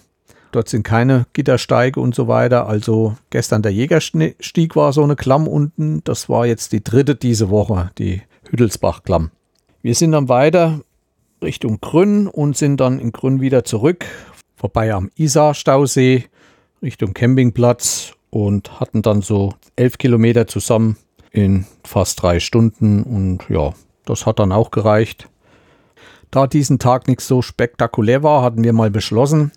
Dort 0.50 0.68
sind 0.68 0.82
keine 0.82 1.26
Gittersteige 1.34 2.00
und 2.00 2.16
so 2.16 2.26
weiter. 2.26 2.66
Also 2.66 3.16
gestern 3.30 3.62
der 3.62 3.72
Jägerstieg 3.72 4.74
war 4.74 4.92
so 4.92 5.04
eine 5.04 5.14
Klamm 5.14 5.46
unten. 5.46 6.02
Das 6.02 6.28
war 6.28 6.46
jetzt 6.46 6.72
die 6.72 6.82
dritte 6.82 7.14
diese 7.14 7.48
Woche, 7.48 7.92
die 7.96 8.22
Hüttelsbach-Klamm. 8.50 9.30
Wir 9.82 9.94
sind 9.94 10.10
dann 10.10 10.28
weiter 10.28 10.80
Richtung 11.42 11.80
Grün 11.80 12.26
und 12.26 12.56
sind 12.56 12.78
dann 12.78 12.98
in 12.98 13.12
Grün 13.12 13.40
wieder 13.40 13.64
zurück, 13.64 14.06
vorbei 14.62 14.94
am 14.94 15.10
Isar-Stausee, 15.16 16.26
Richtung 16.82 17.14
Campingplatz 17.14 18.12
und 18.30 18.78
hatten 18.78 19.02
dann 19.02 19.20
so 19.20 19.54
elf 19.74 19.98
Kilometer 19.98 20.46
zusammen 20.46 20.96
in 21.32 21.66
fast 21.82 22.22
drei 22.22 22.38
Stunden 22.38 23.02
und 23.02 23.40
ja, 23.48 23.74
das 24.04 24.24
hat 24.24 24.38
dann 24.38 24.52
auch 24.52 24.70
gereicht. 24.70 25.28
Da 26.30 26.46
diesen 26.46 26.78
Tag 26.78 27.08
nicht 27.08 27.22
so 27.22 27.42
spektakulär 27.42 28.22
war, 28.22 28.42
hatten 28.42 28.62
wir 28.62 28.72
mal 28.72 28.92
beschlossen, 28.92 29.50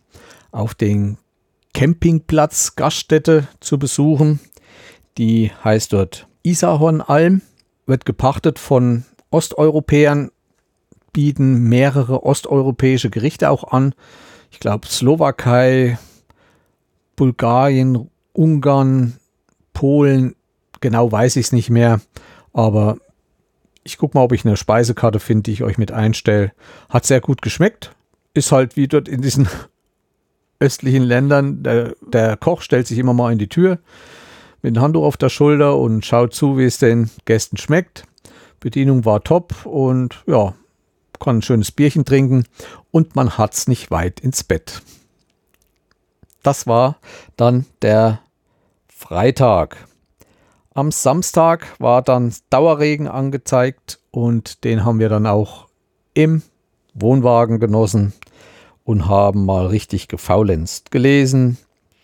auf 0.51 0.73
den 0.73 1.19
Campingplatz 1.75 2.75
Gaststätte 2.75 3.47
zu 3.59 3.77
besuchen. 3.77 4.39
Die 5.19 5.51
heißt 5.63 5.93
dort 5.93 6.27
Isarhornalm, 6.41 7.43
wird 7.85 8.07
gepachtet 8.07 8.57
von 8.57 9.05
Osteuropäern, 9.29 10.31
bieten 11.13 11.69
mehrere 11.69 12.23
osteuropäische 12.23 13.11
Gerichte 13.11 13.51
auch 13.51 13.65
an. 13.65 13.93
Ich 14.55 14.61
glaube 14.61 14.87
Slowakei, 14.87 15.99
Bulgarien, 17.17 18.09
Ungarn, 18.31 19.17
Polen, 19.73 20.33
genau 20.79 21.11
weiß 21.11 21.35
ich 21.35 21.47
es 21.47 21.51
nicht 21.51 21.69
mehr, 21.69 21.99
aber 22.53 22.95
ich 23.83 23.97
gucke 23.97 24.17
mal, 24.17 24.23
ob 24.23 24.31
ich 24.31 24.45
eine 24.45 24.55
Speisekarte 24.55 25.19
finde, 25.19 25.43
die 25.43 25.51
ich 25.51 25.63
euch 25.63 25.77
mit 25.77 25.91
einstelle. 25.91 26.53
Hat 26.87 27.05
sehr 27.05 27.19
gut 27.19 27.41
geschmeckt. 27.41 27.93
Ist 28.33 28.53
halt 28.53 28.77
wie 28.77 28.87
dort 28.87 29.09
in 29.09 29.21
diesen 29.21 29.49
östlichen 30.61 31.03
Ländern, 31.03 31.61
der, 31.61 31.93
der 32.01 32.37
Koch 32.37 32.61
stellt 32.61 32.87
sich 32.87 32.97
immer 32.97 33.13
mal 33.13 33.33
in 33.33 33.39
die 33.39 33.49
Tür 33.49 33.79
mit 34.61 34.77
dem 34.77 34.81
Handtuch 34.81 35.03
auf 35.03 35.17
der 35.17 35.27
Schulter 35.27 35.75
und 35.75 36.05
schaut 36.05 36.33
zu, 36.33 36.57
wie 36.57 36.63
es 36.63 36.77
den 36.77 37.09
Gästen 37.25 37.57
schmeckt. 37.57 38.05
Bedienung 38.61 39.03
war 39.03 39.21
top 39.21 39.65
und 39.65 40.23
ja, 40.27 40.53
kann 41.19 41.37
ein 41.37 41.41
schönes 41.41 41.71
Bierchen 41.71 42.05
trinken 42.05 42.45
und 42.91 43.15
man 43.15 43.37
hat 43.37 43.53
es 43.53 43.67
nicht 43.67 43.91
weit 43.91 44.19
ins 44.19 44.43
Bett. 44.43 44.81
Das 46.43 46.67
war 46.67 46.97
dann 47.37 47.65
der 47.81 48.19
Freitag. 48.87 49.77
Am 50.73 50.91
Samstag 50.91 51.67
war 51.79 52.01
dann 52.01 52.33
Dauerregen 52.49 53.07
angezeigt 53.07 53.99
und 54.11 54.63
den 54.63 54.85
haben 54.85 54.99
wir 54.99 55.09
dann 55.09 55.25
auch 55.25 55.67
im 56.13 56.43
Wohnwagen 56.93 57.59
genossen 57.59 58.13
und 58.83 59.07
haben 59.07 59.45
mal 59.45 59.67
richtig 59.67 60.07
gefaulenzt. 60.07 60.91
Gelesen, 60.91 61.57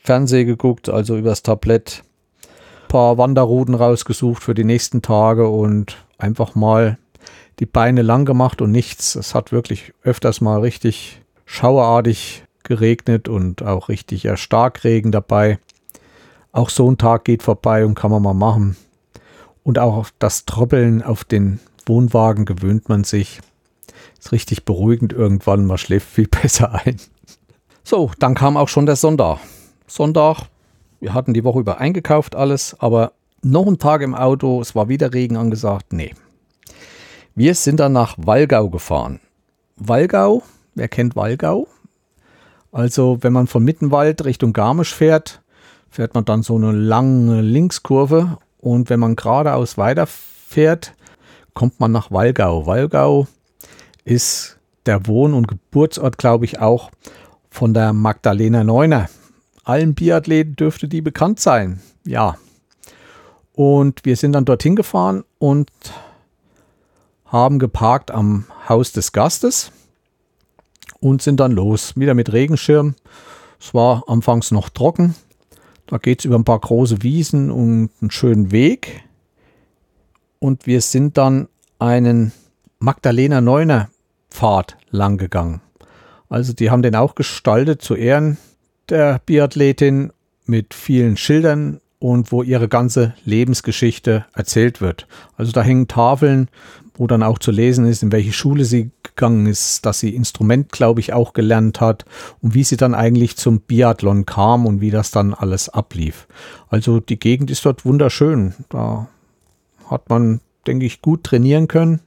Fernseh 0.04 0.46
geguckt, 0.46 0.90
also 0.90 1.18
übers 1.18 1.44
Tablett, 1.44 2.04
paar 2.88 3.18
Wanderrouten 3.18 3.76
rausgesucht 3.76 4.44
für 4.44 4.54
die 4.54 4.64
nächsten 4.64 5.02
Tage 5.02 5.48
und 5.48 6.06
einfach 6.18 6.56
mal 6.56 6.98
die 7.60 7.66
Beine 7.66 8.02
lang 8.02 8.26
gemacht 8.26 8.62
und 8.62 8.72
nichts. 8.72 9.16
Es 9.16 9.36
hat 9.36 9.52
wirklich 9.52 9.94
öfters 10.04 10.42
mal 10.42 10.60
richtig 10.60 11.22
schauerartig 11.46 12.44
geregnet 12.64 13.28
und 13.28 13.64
auch 13.64 13.90
richtig 13.90 14.28
Starkregen 14.36 15.12
dabei. 15.12 15.60
Auch 16.52 16.70
so 16.70 16.90
ein 16.90 16.98
Tag 16.98 17.26
geht 17.26 17.44
vorbei 17.44 17.86
und 17.86 17.96
kann 17.96 18.12
man 18.12 18.22
mal 18.22 18.34
machen. 18.34 18.76
Und 19.64 19.80
auch 19.80 19.96
auf 19.96 20.14
das 20.20 20.46
Troppeln 20.46 21.02
auf 21.04 21.24
den 21.24 21.60
Wohnwagen 21.86 22.46
gewöhnt 22.46 22.90
man 22.90 23.04
sich. 23.04 23.42
Ist 24.20 24.32
richtig 24.32 24.66
beruhigend 24.66 25.14
irgendwann, 25.14 25.66
man 25.66 25.78
schläft 25.78 26.08
viel 26.08 26.28
besser 26.42 26.74
ein. 26.86 26.98
So, 27.84 28.12
dann 28.20 28.36
kam 28.36 28.58
auch 28.58 28.70
schon 28.70 28.86
der 28.86 28.96
Sonntag. 28.96 29.40
Sonntag, 29.88 30.44
wir 31.00 31.14
hatten 31.14 31.34
die 31.34 31.44
Woche 31.44 31.60
über 31.60 31.80
eingekauft 31.80 32.36
alles, 32.36 32.76
aber 32.80 33.14
noch 33.42 33.66
ein 33.66 33.80
Tag 33.80 34.02
im 34.02 34.14
Auto, 34.14 34.62
es 34.62 34.76
war 34.76 34.88
wieder 34.88 35.14
Regen 35.14 35.36
angesagt. 35.36 35.94
Nee. 35.94 36.14
Wir 37.34 37.56
sind 37.56 37.80
dann 37.80 37.94
nach 37.94 38.16
Wallgau 38.18 38.70
gefahren. 38.70 39.22
Wallgau, 39.78 40.44
wer 40.76 40.90
kennt 40.90 41.16
Wallgau? 41.16 41.68
Also, 42.74 43.20
wenn 43.22 43.32
man 43.32 43.48
von 43.48 43.64
Mittenwald 43.64 44.26
Richtung 44.26 44.52
Garmisch 44.52 44.94
fährt, 44.94 45.42
fährt 45.90 46.14
man 46.14 46.26
dann 46.26 46.44
so 46.44 46.56
eine 46.56 46.72
lange 46.72 47.42
Linkskurve 47.42 48.38
und 48.60 48.90
wenn 48.90 49.00
man 49.00 49.16
geradeaus 49.16 49.78
weiterfährt, 49.78 50.94
kommt 51.54 51.80
man 51.80 51.92
nach 51.92 52.12
Wallgau. 52.12 52.66
Wallgau 52.66 53.28
ist 54.04 54.58
der 54.86 55.08
Wohn- 55.08 55.34
und 55.34 55.48
Geburtsort, 55.48 56.18
glaube 56.18 56.46
ich, 56.46 56.60
auch 56.60 56.92
von 57.50 57.74
der 57.74 57.94
Magdalena 57.94 58.64
Neuner. 58.64 59.10
Allen 59.64 59.94
Biathleten 59.94 60.56
dürfte 60.56 60.88
die 60.88 61.02
bekannt 61.02 61.40
sein. 61.40 61.82
Ja. 62.06 62.38
Und 63.54 64.04
wir 64.04 64.16
sind 64.16 64.34
dann 64.34 64.46
dorthin 64.46 64.76
gefahren 64.76 65.24
und 65.40 65.70
haben 67.32 67.60
geparkt 67.60 68.12
am 68.12 68.46
Haus 68.68 68.92
des 68.92 69.14
Gastes 69.14 69.72
und 71.00 71.22
sind 71.22 71.40
dann 71.40 71.54
los. 71.54 71.94
Wieder 71.96 72.14
mit 72.14 72.34
Regenschirm. 72.34 72.96
Es 73.60 73.74
war 73.74 74.04
anfangs 74.08 74.52
noch 74.52 74.70
trocken. 74.70 75.16
Da 75.88 75.98
geht 75.98 76.20
es 76.20 76.26
über 76.26 76.36
ein 76.36 76.44
paar 76.44 76.60
große 76.60 77.04
Wiesen 77.04 77.50
und 77.50 77.90
einen 78.02 78.12
schönen 78.12 78.52
Weg. 78.52 79.04
Und 80.40 80.68
wir 80.68 80.82
sind 80.82 81.18
dann 81.18 81.48
einen 81.80 82.34
Magdalena 82.80 83.42
Neuner 83.42 83.90
Pfad 84.30 84.78
lang 84.90 85.18
gegangen. 85.18 85.62
Also 86.30 86.54
die 86.54 86.70
haben 86.70 86.82
den 86.82 86.96
auch 86.96 87.16
gestaltet 87.16 87.82
zu 87.82 87.96
Ehren 87.96 88.38
der 88.90 89.22
Biathletin 89.26 90.12
mit 90.46 90.74
vielen 90.74 91.18
Schildern 91.18 91.80
und 92.00 92.32
wo 92.32 92.42
ihre 92.42 92.68
ganze 92.68 93.14
Lebensgeschichte 93.26 94.26
erzählt 94.34 94.82
wird. 94.82 95.08
Also 95.38 95.52
da 95.52 95.62
hängen 95.62 95.88
Tafeln, 95.88 96.50
wo 97.02 97.08
dann 97.08 97.24
auch 97.24 97.40
zu 97.40 97.50
lesen 97.50 97.88
ist, 97.88 98.04
in 98.04 98.12
welche 98.12 98.32
Schule 98.32 98.64
sie 98.64 98.92
gegangen 99.02 99.48
ist, 99.48 99.88
dass 99.88 100.00
sie 100.00 100.14
Instrument, 100.14 100.72
glaube 100.72 101.00
ich, 101.00 101.14
auch 101.14 101.34
gelernt 101.34 101.82
hat 101.82 102.06
und 102.44 102.54
wie 102.54 102.64
sie 102.64 102.78
dann 102.78 102.94
eigentlich 102.94 103.38
zum 103.38 103.60
Biathlon 103.60 104.28
kam 104.28 104.68
und 104.68 104.82
wie 104.82 104.92
das 104.92 105.10
dann 105.10 105.34
alles 105.34 105.68
ablief. 105.68 106.28
Also 106.70 107.00
die 107.00 107.18
Gegend 107.18 107.50
ist 107.50 107.66
dort 107.66 107.86
wunderschön. 107.86 108.54
Da 108.70 109.08
hat 109.90 110.12
man, 110.12 110.42
denke 110.68 110.86
ich, 110.86 111.02
gut 111.02 111.24
trainieren 111.24 111.68
können 111.68 112.02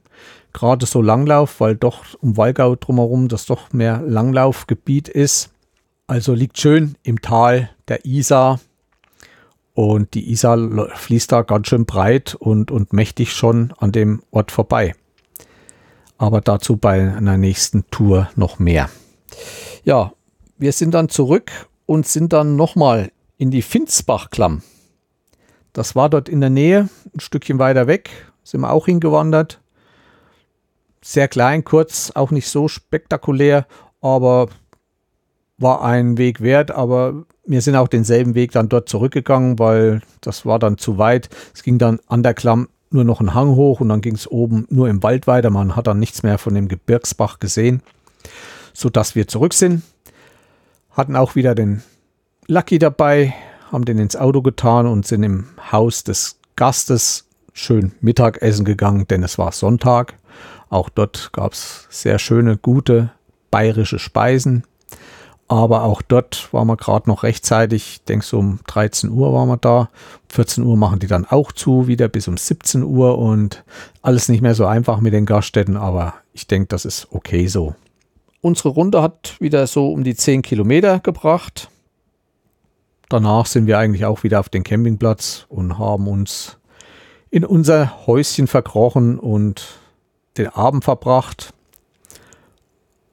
gerade 0.53 0.85
so 0.85 1.01
Langlauf, 1.01 1.59
weil 1.59 1.75
doch 1.75 2.05
um 2.21 2.37
Wallgau 2.37 2.77
drumherum 2.77 3.27
das 3.27 3.45
doch 3.45 3.73
mehr 3.73 4.01
Langlaufgebiet 4.07 5.09
ist. 5.09 5.49
Also 6.07 6.33
liegt 6.33 6.57
schön 6.57 6.95
im 7.03 7.21
Tal 7.21 7.69
der 7.89 8.05
Isar 8.05 8.61
und 9.75 10.15
die 10.15 10.31
Isar 10.31 10.89
fließt 10.95 11.31
da 11.31 11.43
ganz 11.43 11.67
schön 11.67 11.85
breit 11.85 12.33
und, 12.33 12.71
und 12.71 12.93
mächtig 12.93 13.33
schon 13.33 13.71
an 13.77 13.91
dem 13.91 14.23
Ort 14.31 14.49
vorbei. 14.51 14.95
Aber 16.17 16.41
dazu 16.41 16.77
bei 16.77 17.13
einer 17.15 17.37
nächsten 17.37 17.85
Tour 17.91 18.29
noch 18.35 18.57
mehr. 18.57 18.89
Ja, 19.83 20.13
wir 20.57 20.71
sind 20.71 20.95
dann 20.95 21.09
zurück 21.09 21.51
und 21.85 22.07
sind 22.07 22.33
dann 22.33 22.55
nochmal 22.55 23.11
in 23.37 23.51
die 23.51 23.61
Finsbach-Klamm. 23.61 24.63
Das 25.73 25.95
war 25.95 26.09
dort 26.09 26.29
in 26.29 26.41
der 26.41 26.49
Nähe, 26.49 26.89
ein 27.13 27.19
Stückchen 27.19 27.59
weiter 27.59 27.85
weg, 27.85 28.09
sind 28.43 28.61
wir 28.61 28.71
auch 28.71 28.87
hingewandert 28.87 29.59
sehr 31.05 31.27
klein, 31.27 31.63
kurz, 31.63 32.11
auch 32.15 32.31
nicht 32.31 32.49
so 32.49 32.67
spektakulär, 32.67 33.67
aber 34.01 34.49
war 35.59 35.83
ein 35.83 36.17
Weg 36.17 36.41
wert, 36.41 36.71
aber 36.71 37.25
wir 37.45 37.61
sind 37.61 37.75
auch 37.75 37.87
denselben 37.87 38.35
Weg 38.35 38.51
dann 38.51 38.69
dort 38.69 38.89
zurückgegangen, 38.89 39.59
weil 39.59 40.01
das 40.21 40.45
war 40.45 40.59
dann 40.59 40.77
zu 40.77 40.97
weit. 40.97 41.29
Es 41.53 41.63
ging 41.63 41.77
dann 41.77 41.99
an 42.07 42.23
der 42.23 42.33
Klamm 42.33 42.69
nur 42.89 43.03
noch 43.03 43.19
einen 43.19 43.33
Hang 43.33 43.55
hoch 43.55 43.81
und 43.81 43.89
dann 43.89 44.01
ging 44.01 44.15
es 44.15 44.29
oben 44.29 44.65
nur 44.69 44.89
im 44.89 45.03
Wald 45.03 45.27
weiter. 45.27 45.49
Man 45.49 45.75
hat 45.75 45.87
dann 45.87 45.99
nichts 45.99 46.23
mehr 46.23 46.37
von 46.37 46.53
dem 46.53 46.67
Gebirgsbach 46.67 47.39
gesehen, 47.39 47.81
sodass 48.73 49.15
wir 49.15 49.27
zurück 49.27 49.53
sind. 49.53 49.83
Hatten 50.91 51.15
auch 51.15 51.35
wieder 51.35 51.55
den 51.55 51.83
Lucky 52.47 52.79
dabei, 52.79 53.33
haben 53.71 53.85
den 53.85 53.99
ins 53.99 54.15
Auto 54.15 54.41
getan 54.41 54.87
und 54.87 55.05
sind 55.05 55.23
im 55.23 55.47
Haus 55.71 56.03
des 56.03 56.39
Gastes 56.55 57.27
schön 57.53 57.93
Mittagessen 58.01 58.65
gegangen, 58.65 59.07
denn 59.07 59.23
es 59.23 59.37
war 59.37 59.51
Sonntag. 59.51 60.15
Auch 60.69 60.89
dort 60.89 61.31
gab 61.33 61.53
es 61.53 61.87
sehr 61.89 62.19
schöne, 62.19 62.57
gute 62.57 63.11
bayerische 63.51 63.99
Speisen. 63.99 64.63
Aber 65.47 65.83
auch 65.83 66.01
dort 66.01 66.51
waren 66.53 66.67
wir 66.67 66.75
gerade 66.75 67.07
noch 67.09 67.21
rechtzeitig. 67.21 67.87
Ich 67.87 68.03
denke, 68.05 68.25
so 68.25 68.39
um 68.39 68.59
13 68.65 69.11
Uhr 69.11 69.31
waren 69.31 69.47
wir 69.47 69.57
da. 69.57 69.89
14 70.29 70.63
Uhr 70.63 70.75
machen 70.75 70.99
die 70.99 71.07
dann 71.07 71.25
auch 71.25 71.51
zu, 71.51 71.87
wieder 71.87 72.07
bis 72.07 72.27
um 72.27 72.35
17 72.35 72.81
Uhr 72.81 73.17
und 73.19 73.63
alles 74.01 74.27
nicht 74.27 74.41
mehr 74.41 74.55
so 74.55 74.65
einfach 74.65 75.01
mit 75.01 75.13
den 75.13 75.27
Gaststätten. 75.27 75.77
Aber 75.77 76.15
ich 76.33 76.47
denke, 76.47 76.67
das 76.69 76.85
ist 76.85 77.07
okay 77.11 77.47
so. 77.47 77.75
unsere 78.45 78.69
Runde 78.69 79.01
hat 79.01 79.35
wieder 79.39 79.65
so 79.65 79.91
um 79.91 80.03
die 80.03 80.15
10 80.15 80.43
Kilometer 80.43 80.99
gebracht. 80.99 81.69
Danach 83.09 83.47
sind 83.47 83.65
wir 83.65 83.79
eigentlich 83.79 84.05
auch 84.05 84.23
wieder 84.23 84.39
auf 84.39 84.49
den 84.49 84.63
Campingplatz 84.63 85.47
und 85.49 85.79
haben 85.79 86.07
uns 86.07 86.57
in 87.31 87.43
unser 87.43 88.05
Häuschen 88.05 88.45
verkrochen 88.45 89.17
und 89.17 89.79
den 90.37 90.47
Abend 90.49 90.83
verbracht. 90.83 91.54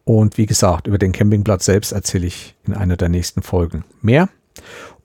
Und 0.05 0.39
wie 0.39 0.47
gesagt, 0.47 0.87
über 0.87 0.99
den 0.99 1.13
Campingplatz 1.13 1.65
selbst 1.65 1.93
erzähle 1.93 2.27
ich 2.27 2.55
in 2.67 2.75
einer 2.75 2.97
der 2.97 3.09
nächsten 3.09 3.43
Folgen 3.43 3.85
mehr. 4.01 4.29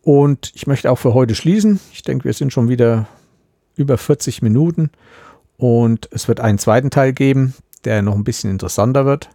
Und 0.02 0.52
ich 0.56 0.68
möchte 0.68 0.90
auch 0.90 0.98
für 0.98 1.14
heute 1.14 1.36
schließen. 1.36 1.80
Ich 1.94 2.02
denke, 2.02 2.26
wir 2.26 2.34
sind 2.34 2.54
schon 2.54 2.70
wieder 2.70 3.08
über 3.76 3.98
40 3.98 4.42
Minuten 4.42 4.90
und 5.58 6.10
es 6.12 6.28
wird 6.28 6.40
einen 6.40 6.58
zweiten 6.58 6.90
Teil 6.90 7.14
geben, 7.14 7.54
der 7.84 8.02
noch 8.02 8.16
ein 8.16 8.24
bisschen 8.24 8.50
interessanter 8.50 9.06
wird. 9.06 9.30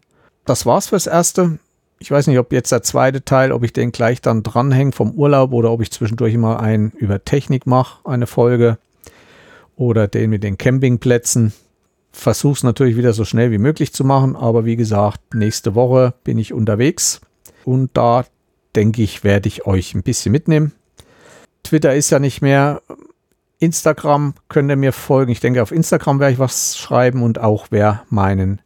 Das 0.44 0.66
war's 0.66 0.88
fürs 0.88 1.06
Erste. 1.06 1.58
Ich 1.98 2.10
weiß 2.10 2.26
nicht, 2.26 2.38
ob 2.38 2.52
jetzt 2.52 2.72
der 2.72 2.82
zweite 2.82 3.24
Teil, 3.24 3.52
ob 3.52 3.62
ich 3.62 3.72
den 3.72 3.92
gleich 3.92 4.20
dann 4.20 4.42
dranhänge 4.42 4.92
vom 4.92 5.12
Urlaub 5.12 5.52
oder 5.52 5.70
ob 5.70 5.82
ich 5.82 5.92
zwischendurch 5.92 6.36
mal 6.36 6.56
einen 6.56 6.90
über 6.90 7.24
Technik 7.24 7.66
mache, 7.66 8.08
eine 8.08 8.26
Folge. 8.26 8.78
Oder 9.76 10.08
den 10.08 10.30
mit 10.30 10.42
den 10.42 10.58
Campingplätzen. 10.58 11.52
Versuch's 12.12 12.62
natürlich 12.62 12.96
wieder 12.96 13.12
so 13.12 13.24
schnell 13.24 13.50
wie 13.50 13.58
möglich 13.58 13.92
zu 13.92 14.04
machen, 14.04 14.36
aber 14.36 14.64
wie 14.64 14.76
gesagt, 14.76 15.34
nächste 15.34 15.74
Woche 15.74 16.14
bin 16.24 16.38
ich 16.38 16.52
unterwegs 16.52 17.20
und 17.64 17.90
da 17.94 18.24
denke 18.76 19.02
ich, 19.02 19.24
werde 19.24 19.48
ich 19.48 19.66
euch 19.66 19.94
ein 19.94 20.02
bisschen 20.02 20.32
mitnehmen. 20.32 20.72
Twitter 21.62 21.94
ist 21.94 22.10
ja 22.10 22.18
nicht 22.18 22.42
mehr. 22.42 22.82
Instagram 23.58 24.34
könnt 24.48 24.70
ihr 24.70 24.76
mir 24.76 24.92
folgen. 24.92 25.30
Ich 25.30 25.40
denke, 25.40 25.62
auf 25.62 25.72
Instagram 25.72 26.20
werde 26.20 26.34
ich 26.34 26.38
was 26.38 26.76
schreiben 26.76 27.22
und 27.22 27.38
auch 27.38 27.68
wer 27.70 28.02
meinen 28.08 28.60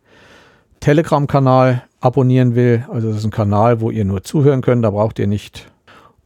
Telegram-Kanal 0.81 1.85
abonnieren 2.01 2.55
will. 2.55 2.87
Also 2.91 3.09
das 3.09 3.19
ist 3.19 3.25
ein 3.25 3.31
Kanal, 3.31 3.81
wo 3.81 3.91
ihr 3.91 4.05
nur 4.05 4.23
zuhören 4.23 4.63
könnt. 4.63 4.85
Da 4.85 4.91
braucht 4.91 5.19
ihr 5.19 5.27
nicht 5.27 5.71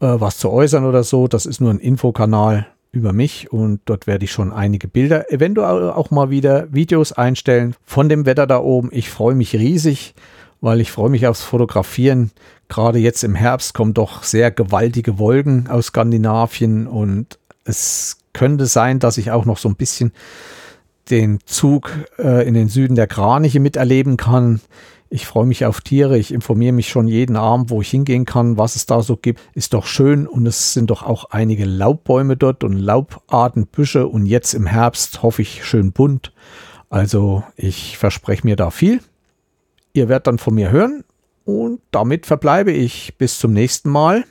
äh, 0.01 0.07
was 0.07 0.39
zu 0.39 0.51
äußern 0.51 0.85
oder 0.85 1.03
so. 1.03 1.27
Das 1.27 1.47
ist 1.47 1.61
nur 1.61 1.71
ein 1.71 1.79
Infokanal 1.79 2.67
über 2.93 3.13
mich 3.13 3.53
und 3.53 3.81
dort 3.85 4.07
werde 4.07 4.25
ich 4.25 4.33
schon 4.33 4.53
einige 4.53 4.89
Bilder, 4.89 5.33
eventuell 5.33 5.91
auch 5.91 6.11
mal 6.11 6.31
wieder 6.31 6.73
Videos 6.73 7.13
einstellen 7.13 7.75
von 7.85 8.09
dem 8.09 8.27
Wetter 8.27 8.47
da 8.47 8.59
oben. 8.59 8.89
Ich 8.93 9.11
freue 9.11 9.35
mich 9.35 9.55
riesig, 9.55 10.15
weil 10.61 10.81
ich 10.81 10.91
freue 10.91 11.11
mich 11.11 11.27
aufs 11.27 11.43
Fotografieren. 11.43 12.33
Gerade 12.69 12.99
jetzt 12.99 13.23
im 13.23 13.35
Herbst 13.35 13.75
kommen 13.75 13.95
doch 13.95 14.23
sehr 14.23 14.51
gewaltige 14.51 15.19
Wolken 15.19 15.69
aus 15.69 15.87
Skandinavien 15.87 16.87
und 16.87 17.39
es 17.65 18.19
könnte 18.33 18.67
sein, 18.67 18.99
dass 18.99 19.19
ich 19.19 19.31
auch 19.31 19.45
noch 19.45 19.59
so 19.59 19.69
ein 19.69 19.77
bisschen 19.77 20.13
den 21.11 21.41
Zug 21.45 21.91
äh, 22.19 22.47
in 22.47 22.55
den 22.55 22.69
Süden 22.69 22.95
der 22.95 23.07
Kraniche 23.07 23.61
miterleben 23.61 24.17
kann. 24.17 24.61
Ich 25.13 25.27
freue 25.27 25.45
mich 25.45 25.67
auf 25.67 25.81
Tiere. 25.81 26.17
Ich 26.19 26.33
informiere 26.33 26.73
mich 26.73 26.89
schon 26.89 27.09
jeden 27.09 27.35
Abend, 27.35 27.69
wo 27.69 27.81
ich 27.83 27.91
hingehen 27.91 28.25
kann, 28.25 28.57
was 28.57 28.77
es 28.77 28.87
da 28.87 29.03
so 29.03 29.17
gibt. 29.17 29.41
Ist 29.55 29.75
doch 29.75 29.85
schön 29.85 30.29
und 30.29 30.47
es 30.47 30.73
sind 30.73 30.89
doch 30.89 31.03
auch 31.03 31.25
einige 31.31 31.65
Laubbäume 31.65 32.37
dort 32.37 32.63
und 32.63 32.75
Laubartenbüsche 32.75 34.07
und 34.07 34.27
jetzt 34.27 34.55
im 34.55 34.67
Herbst 34.67 35.25
hoffe 35.25 35.43
ich 35.43 35.65
schön 35.65 35.91
bunt. 35.91 36.33
Also 36.91 37.43
ich 37.57 37.99
verspreche 37.99 38.47
mir 38.47 38.55
da 38.55 38.71
viel. 38.71 39.01
Ihr 39.95 40.09
werdet 40.09 40.29
dann 40.29 40.39
von 40.39 40.55
mir 40.55 40.71
hören 40.71 41.03
und 41.45 41.81
damit 41.91 42.27
verbleibe 42.27 42.71
ich 42.71 43.19
bis 43.19 43.41
zum 43.41 43.53
nächsten 43.53 43.91
Mal. 43.91 44.25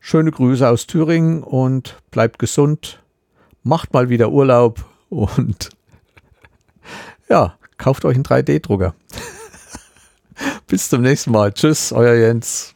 Schöne 0.00 0.32
Grüße 0.32 0.68
aus 0.68 0.88
Thüringen 0.88 1.44
und 1.44 2.02
bleibt 2.10 2.40
gesund. 2.40 3.00
Macht 3.62 3.92
mal 3.92 4.08
wieder 4.08 4.32
Urlaub 4.32 4.84
und 5.08 5.70
ja, 7.28 7.54
kauft 7.76 8.04
euch 8.04 8.16
einen 8.16 8.24
3D-Drucker. 8.24 8.96
Bis 10.68 10.90
zum 10.90 11.00
nächsten 11.00 11.32
Mal. 11.32 11.52
Tschüss, 11.52 11.92
euer 11.92 12.14
Jens. 12.14 12.74